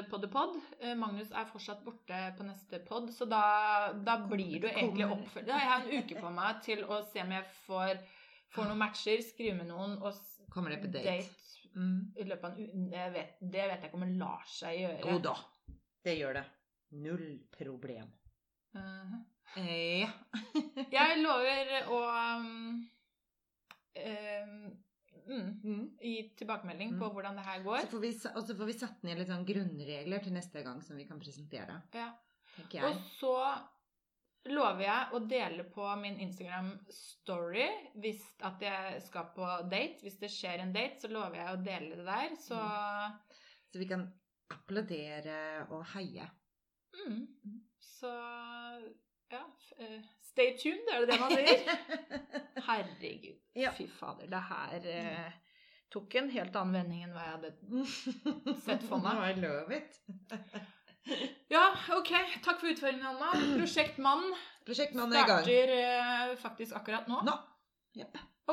poddepod. 0.08 0.54
Eh, 0.80 0.94
Magnus 0.96 1.28
er 1.36 1.44
fortsatt 1.50 1.82
borte 1.84 2.16
på 2.38 2.46
neste 2.48 2.78
pod, 2.86 3.10
så 3.12 3.26
da, 3.28 3.42
da 3.92 4.14
blir 4.24 4.62
du 4.64 4.70
egentlig 4.70 5.04
oppfølgt. 5.04 5.50
Jeg 5.52 5.68
har 5.68 5.84
en 5.84 6.00
uke 6.00 6.16
på 6.22 6.30
meg 6.32 6.62
til 6.64 6.80
å 6.88 7.02
se 7.10 7.20
om 7.20 7.34
jeg 7.36 7.44
får, 7.66 8.00
får 8.56 8.70
noen 8.70 8.80
matcher, 8.80 9.20
skrive 9.26 9.58
med 9.58 9.68
noen 9.68 9.98
og 10.00 10.16
Kommer 10.48 10.72
det 10.72 10.80
på 10.86 10.88
date? 10.94 11.18
Mm. 11.76 12.14
i 12.16 12.24
løpet 12.24 12.44
av 12.48 12.56
en. 12.56 12.86
Det 12.88 13.04
vet, 13.12 13.36
det 13.52 13.64
vet 13.68 13.82
jeg 13.84 13.90
ikke 13.90 13.98
om 14.00 14.04
det 14.06 14.14
lar 14.16 14.46
seg 14.48 14.78
gjøre. 14.80 15.10
Jo 15.12 15.18
da. 15.26 15.34
Det 16.06 16.14
gjør 16.16 16.38
det. 16.38 16.44
Null 17.04 17.26
problem. 17.52 18.08
Mhm. 18.72 19.24
Eh, 19.60 20.00
ja. 20.06 20.08
Jeg 20.96 21.20
lover 21.20 21.74
å 21.92 22.00
um, 22.40 22.80
um, 24.00 24.56
mm, 25.26 25.60
Mm. 25.64 25.98
tilbakemelding 26.36 26.90
Mm. 26.92 26.98
på 27.00 27.08
hvordan 27.12 27.36
det 27.36 27.44
her 27.44 27.58
Så 27.58 27.64
går. 27.64 27.86
får 27.90 28.00
vi, 28.00 28.08
og 28.34 28.42
så 28.46 28.56
får 28.56 28.66
vi 28.66 28.72
satt 28.72 29.02
ned 29.04 29.18
litt 29.18 29.28
sånn 29.28 29.46
grunnregler 29.46 30.22
til 30.22 30.32
neste 30.32 30.62
gang 30.64 30.82
som 30.82 30.96
vi 30.96 31.04
kan 31.06 31.18
presentere. 31.20 31.82
Ja. 31.94 32.12
Og 32.84 32.94
så 33.20 33.32
lover 34.46 34.80
jeg 34.82 35.08
å 35.12 35.18
dele 35.28 35.64
på 35.64 35.96
min 36.00 36.18
Instagram-story 36.18 37.66
hvis 37.96 38.22
at 38.40 38.60
jeg 38.60 39.02
skal 39.02 39.24
på 39.34 39.68
date. 39.70 40.00
Hvis 40.02 40.18
det 40.20 40.30
skjer 40.30 40.60
en 40.62 40.72
date, 40.72 41.00
så 41.00 41.08
lover 41.10 41.34
jeg 41.36 41.48
å 41.56 41.64
dele 41.64 41.96
det 41.96 42.06
der. 42.06 42.36
Så 42.36 42.60
Så 43.72 43.78
vi 43.78 43.84
kan 43.86 44.12
applaudere 44.50 45.66
og 45.70 45.84
heie. 45.94 46.30
mm. 46.94 47.26
Så 47.80 48.08
ja. 49.32 49.42
Stay 50.36 50.52
tuned, 50.60 50.88
er 50.92 51.00
det 51.00 51.14
det 51.14 51.16
man 51.22 51.30
sier? 51.32 51.60
Herregud. 52.68 53.36
Ja. 53.56 53.70
Fy 53.72 53.86
fader. 53.88 54.28
Det 54.28 54.40
her 54.50 54.88
eh, 54.92 55.30
tok 55.94 56.12
en 56.20 56.28
helt 56.34 56.58
annen 56.60 56.76
vending 56.76 57.06
enn 57.06 57.14
hva 57.16 57.22
jeg 57.24 57.36
hadde 57.38 58.56
Sett 58.66 58.84
for 58.84 59.00
meg. 59.00 59.22
I 59.30 59.40
love 59.40 59.72
it. 59.78 59.96
Ja, 61.48 61.70
ok. 61.96 62.12
Takk 62.44 62.60
for 62.60 62.68
utføringen, 62.68 63.06
Anna. 63.14 63.32
Prosjekt 63.56 63.96
Mann 64.02 64.26
Prosjektmannen 64.66 65.14
er 65.14 65.22
i 65.22 65.28
gang. 65.30 65.44
starter 65.46 65.72
eh, 65.78 66.34
faktisk 66.42 66.76
akkurat 66.82 67.08
nå. 67.08 67.22
Nå. 67.24 67.36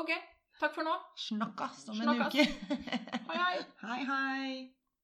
Ok. 0.00 0.14
Takk 0.60 0.72
for 0.78 0.86
nå. 0.86 0.94
Snakkes 1.18 1.84
om 1.90 2.00
en 2.00 2.14
Snakkes. 2.14 2.48
uke. 2.48 2.80
Hei, 3.28 3.36
hei. 3.42 3.58
hei, 3.90 4.00
hei. 4.08 4.73